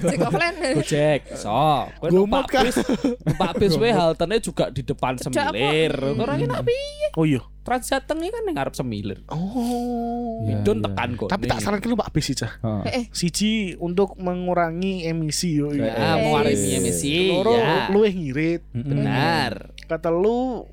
cek 0.01 0.19
offline 0.19 0.55
Gojek, 0.79 1.21
so, 1.35 1.53
kowe 1.93 2.09
numpak 2.09 2.45
bis, 2.59 2.75
numpak 3.19 3.51
bis 3.55 3.73
we 3.75 3.89
haltene 3.89 4.37
juga 4.37 4.67
di 4.67 4.81
depan 4.81 5.15
semilir. 5.15 5.93
Ora 6.13 6.33
enak 6.35 6.61
piye? 6.63 7.07
Oh 7.13 7.23
iya. 7.23 7.41
Transjateng 7.63 8.19
iki 8.19 8.27
kan 8.29 8.43
ning 8.43 8.55
ngarep 8.57 8.73
semilir. 8.73 9.19
Oh. 9.29 10.43
Iya, 10.43 10.59
Midun 10.59 10.77
iya. 10.77 10.85
tekan 10.85 11.09
kok. 11.15 11.29
Tapi 11.29 11.43
tak 11.45 11.59
sarankan 11.59 11.89
numpak 11.89 12.09
bis 12.09 12.25
sih, 12.25 12.35
Cah. 12.35 12.51
Heeh. 12.59 12.83
eh 12.91 13.03
Siji 13.09 13.51
untuk 13.77 14.17
mengurangi 14.17 15.05
emisi 15.05 15.55
yo. 15.55 15.71
Ya, 15.71 15.87
Eh, 15.87 16.27
eh, 16.27 16.35
aremi 16.35 16.69
emisi 16.73 17.29
Loro 17.29 17.53
ya. 17.53 17.87
luwih 17.87 18.11
ngirit. 18.11 18.61
Benar. 18.73 19.71
Kata 19.79 20.09
lu 20.09 20.67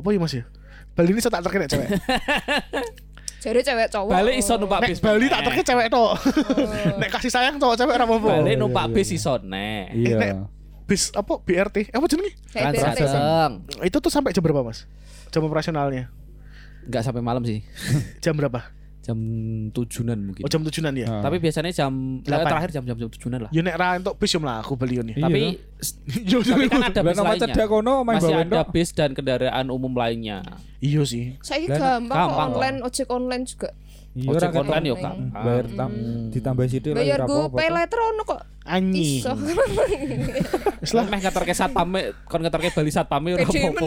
apa 0.00 0.08
ya 0.14 0.18
Mas 0.18 0.34
ya? 0.34 0.44
Bali 0.98 1.10
ini 1.14 1.20
saya 1.22 1.32
tak 1.38 1.42
terkena 1.46 1.66
cewek. 1.70 1.88
jadi 3.44 3.62
cewek 3.62 3.86
cowok 3.94 4.10
Balik 4.18 4.34
iso 4.34 4.54
numpak 4.58 4.80
bis. 4.90 4.98
Bali 4.98 5.30
tak 5.30 5.46
terkena 5.46 5.66
cewek 5.66 5.86
tok. 5.94 6.12
Nek 7.00 7.08
kasih 7.14 7.30
sayang 7.30 7.56
cowok 7.62 7.76
cewek 7.78 7.94
ora 7.94 8.04
apa-apa. 8.06 8.28
Balik 8.42 8.54
iya, 8.54 8.58
numpak 8.58 8.84
iya, 8.90 8.94
bis 8.98 9.08
iya. 9.14 9.18
iso 9.18 9.34
nek. 9.42 9.84
Iya. 9.94 10.18
Bis 10.88 11.02
apa 11.14 11.32
BRT? 11.38 11.92
Apa 11.94 12.04
jenenge? 12.10 12.32
Transjateng. 12.50 13.52
Itu 13.84 13.96
tuh 14.00 14.10
sampai 14.10 14.32
jam 14.34 14.42
berapa, 14.42 14.64
Mas? 14.64 14.88
Jam 15.28 15.44
operasionalnya. 15.44 16.08
Enggak 16.88 17.04
sampai 17.04 17.20
malam 17.20 17.44
sih. 17.44 17.60
Jam 18.24 18.32
berapa? 18.32 18.77
Jam 19.08 19.16
tujunan 19.72 20.20
mungkin. 20.20 20.44
Oh, 20.44 20.50
jam 20.52 20.60
tujuan 20.60 20.92
ya. 20.92 21.08
Heeh. 21.08 21.22
Tapi 21.24 21.36
biasanya 21.40 21.72
jam 21.72 22.20
Delapan. 22.20 22.44
terakhir 22.44 22.70
jam 22.76 22.84
jam 22.84 22.96
jam 22.98 23.08
tujunan 23.08 23.38
lah. 23.40 23.50
Ya 23.50 23.64
nek 23.64 23.74
ra 23.74 23.96
entuk 23.96 24.20
bis 24.20 24.28
yo 24.28 24.38
mlaku 24.38 24.76
beli 24.76 25.00
yo. 25.00 25.02
Iya. 25.02 25.24
Tapi 25.24 25.40
Yo 26.30 26.38
tapi 26.44 26.68
kan 26.68 26.82
ada 26.84 27.00
bis 27.00 27.16
lainnya. 27.16 27.48
cedak 27.48 27.66
kono 27.66 28.04
main 28.04 28.20
Masih 28.20 28.36
ada 28.36 28.60
bis 28.62 28.92
dan 28.92 29.16
kendaraan 29.16 29.66
umum 29.68 29.96
lainnya. 29.96 30.44
Iya 30.78 31.00
sih. 31.02 31.40
saya 31.40 31.64
gampang, 31.64 32.04
kok 32.04 32.12
gampang 32.12 32.48
online 32.52 32.78
ojek 32.84 33.08
online 33.08 33.42
juga 33.42 33.72
Iya 34.10 34.28
Ojek 34.30 34.50
ora 34.50 34.60
online 34.60 34.84
yo 34.84 34.94
ketemu. 34.94 35.06
gampang. 35.08 35.44
Bayar 35.46 35.66
tam 35.72 35.90
ditambah 36.28 36.64
sithik 36.66 36.90
lah 36.90 36.98
bayar 36.98 37.16
ora 37.16 37.24
gue 37.24 37.38
apa-apa 37.38 37.56
pay 37.56 37.68
letter 37.70 38.00
ono 38.04 38.22
kok 38.24 38.40
Anyi. 38.68 39.00
iso 39.16 39.32
Wis 40.82 40.92
lah. 40.92 41.04
Meh 41.06 41.18
ngeterke 41.18 41.50
satpame, 41.50 42.00
kon 42.24 42.40
ngeterke 42.40 42.68
bali 42.70 42.90
satpame 42.90 43.28
ora 43.32 43.42
apa-apa. 43.42 43.86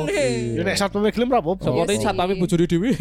Yo 0.52 0.62
nek 0.62 0.76
satu 0.76 0.98
gelem 1.06 1.30
ra 1.30 1.38
apa-apa. 1.38 1.62
Sopo 1.62 1.78
Iya 1.78 1.86
ini 1.86 1.94
sih. 1.94 2.02
satpame 2.02 2.34
bojone 2.34 2.66
dhewe. 2.66 2.90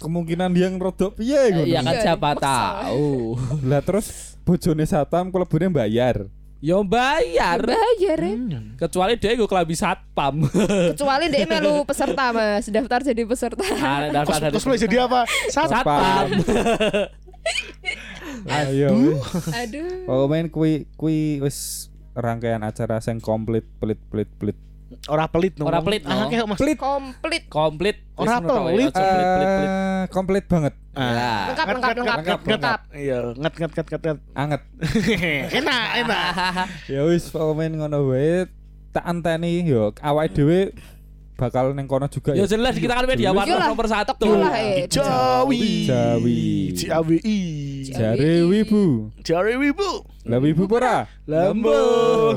Kemungkinan 0.00 0.50
dia 0.56 0.72
ngerodok 0.72 1.20
piye 1.20 1.52
ngono. 1.52 1.68
Iya 1.68 1.80
kan 1.84 1.94
Iya, 1.94 2.02
siapa 2.02 2.30
tahu. 2.40 3.36
Lah 3.68 3.84
terus 3.84 4.36
bojone 4.42 4.88
satam 4.88 5.28
kelebune 5.28 5.68
bayar. 5.68 6.24
Yo 6.60 6.84
bayar. 6.84 7.64
bayar 7.64 8.20
ya 8.20 8.60
Kecuali 8.76 9.16
dia 9.16 9.32
gue 9.32 9.48
kelambi 9.48 9.72
satpam. 9.72 10.44
kecuali 10.92 11.32
dia 11.32 11.48
melu 11.48 11.88
peserta 11.88 12.36
mas 12.36 12.68
daftar 12.68 13.00
jadi 13.00 13.24
peserta 13.24 13.64
Nah, 13.64 14.12
daftar 14.12 14.48
dari 14.48 14.52
Cosplay 14.52 14.76
jadi 14.76 15.08
apa? 15.08 15.24
Sat 15.48 15.72
satpam. 15.72 16.28
Ayo. 18.46 19.20
aduh 19.52 20.04
Pokoknya 20.04 20.52
kui 20.52 20.84
kui 21.00 21.40
wis 21.40 21.88
rangkaian 22.12 22.60
acara 22.60 23.00
sing 23.00 23.20
komplit 23.24 23.64
pelit 23.80 24.00
pelit 24.12 24.28
pelit. 24.36 24.58
Ora 25.08 25.24
pelit 25.32 25.56
no. 25.56 25.64
Ora 25.64 25.80
pelit, 25.80 26.02
no. 26.04 26.12
Ah, 26.12 26.26
kayak 26.28 26.44
Mas. 26.44 26.58
komplit 26.60 27.44
Komplit. 27.48 27.96
Ora 28.20 28.36
pelit. 28.42 28.92
ya, 28.92 29.00
pelit 29.00 29.28
pelit 29.32 29.48
pelit. 29.48 29.70
Eh, 29.70 30.02
komplit 30.12 30.44
banget. 30.44 30.74
Ya. 30.92 31.00
lengkap 31.54 31.64
Nget, 31.64 31.74
lengkap 31.74 31.88
nget, 31.88 31.96
lengkap 31.96 32.20
nget, 32.20 32.40
lengkap 32.60 32.80
Iya, 32.92 33.18
nget 33.32 33.54
nget 33.56 33.70
nget 33.72 33.86
nget. 33.88 34.02
nget. 34.04 34.18
Anget. 34.36 34.62
enak, 35.62 35.86
enak. 36.04 36.26
Ya 36.92 37.00
wis 37.08 37.24
pokoknya 37.32 37.66
ngono 37.80 37.98
wae. 38.12 38.50
Tak 38.90 39.06
anteni 39.06 39.62
yo 39.62 39.94
awake 40.02 40.34
dhewe 40.34 40.74
bakal 41.40 41.72
neng 41.72 41.88
kono 41.88 42.04
juga 42.12 42.36
Ya 42.36 42.44
ya. 42.44 42.52
jelas 42.52 42.76
kita 42.76 42.92
kan 42.92 43.08
media 43.08 43.32
Iyalah, 43.32 43.48
warna 43.48 43.66
nomor 43.72 43.86
satu. 43.88 44.12
Iyalah, 44.20 44.52
eh. 44.60 44.84
Jawi. 44.84 45.88
Jawi. 45.88 46.40
Jawi. 46.76 47.16
Jare 47.88 48.44
wibu. 48.44 49.08
Jawi 49.24 49.56
wibu. 49.56 49.90
Lah 50.28 50.36
wibu 50.36 50.68
pura. 50.68 51.08
Lambo. 51.24 51.72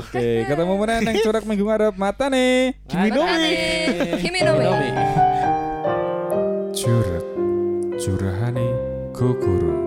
Oke, 0.00 0.48
ketemu 0.48 0.72
meneh 0.80 0.98
neng 1.04 1.16
corak 1.20 1.44
minggu 1.44 1.68
ngarep 1.68 1.94
mata 2.00 2.32
nih. 2.32 2.72
Kimi 2.88 3.08
no 3.12 3.22
mi. 3.28 3.52
Kimi 4.24 4.40
no 4.40 4.52
Mi. 4.56 4.68
Juret 6.72 7.22
Jurahane 8.00 8.66
Gogoro 9.14 9.83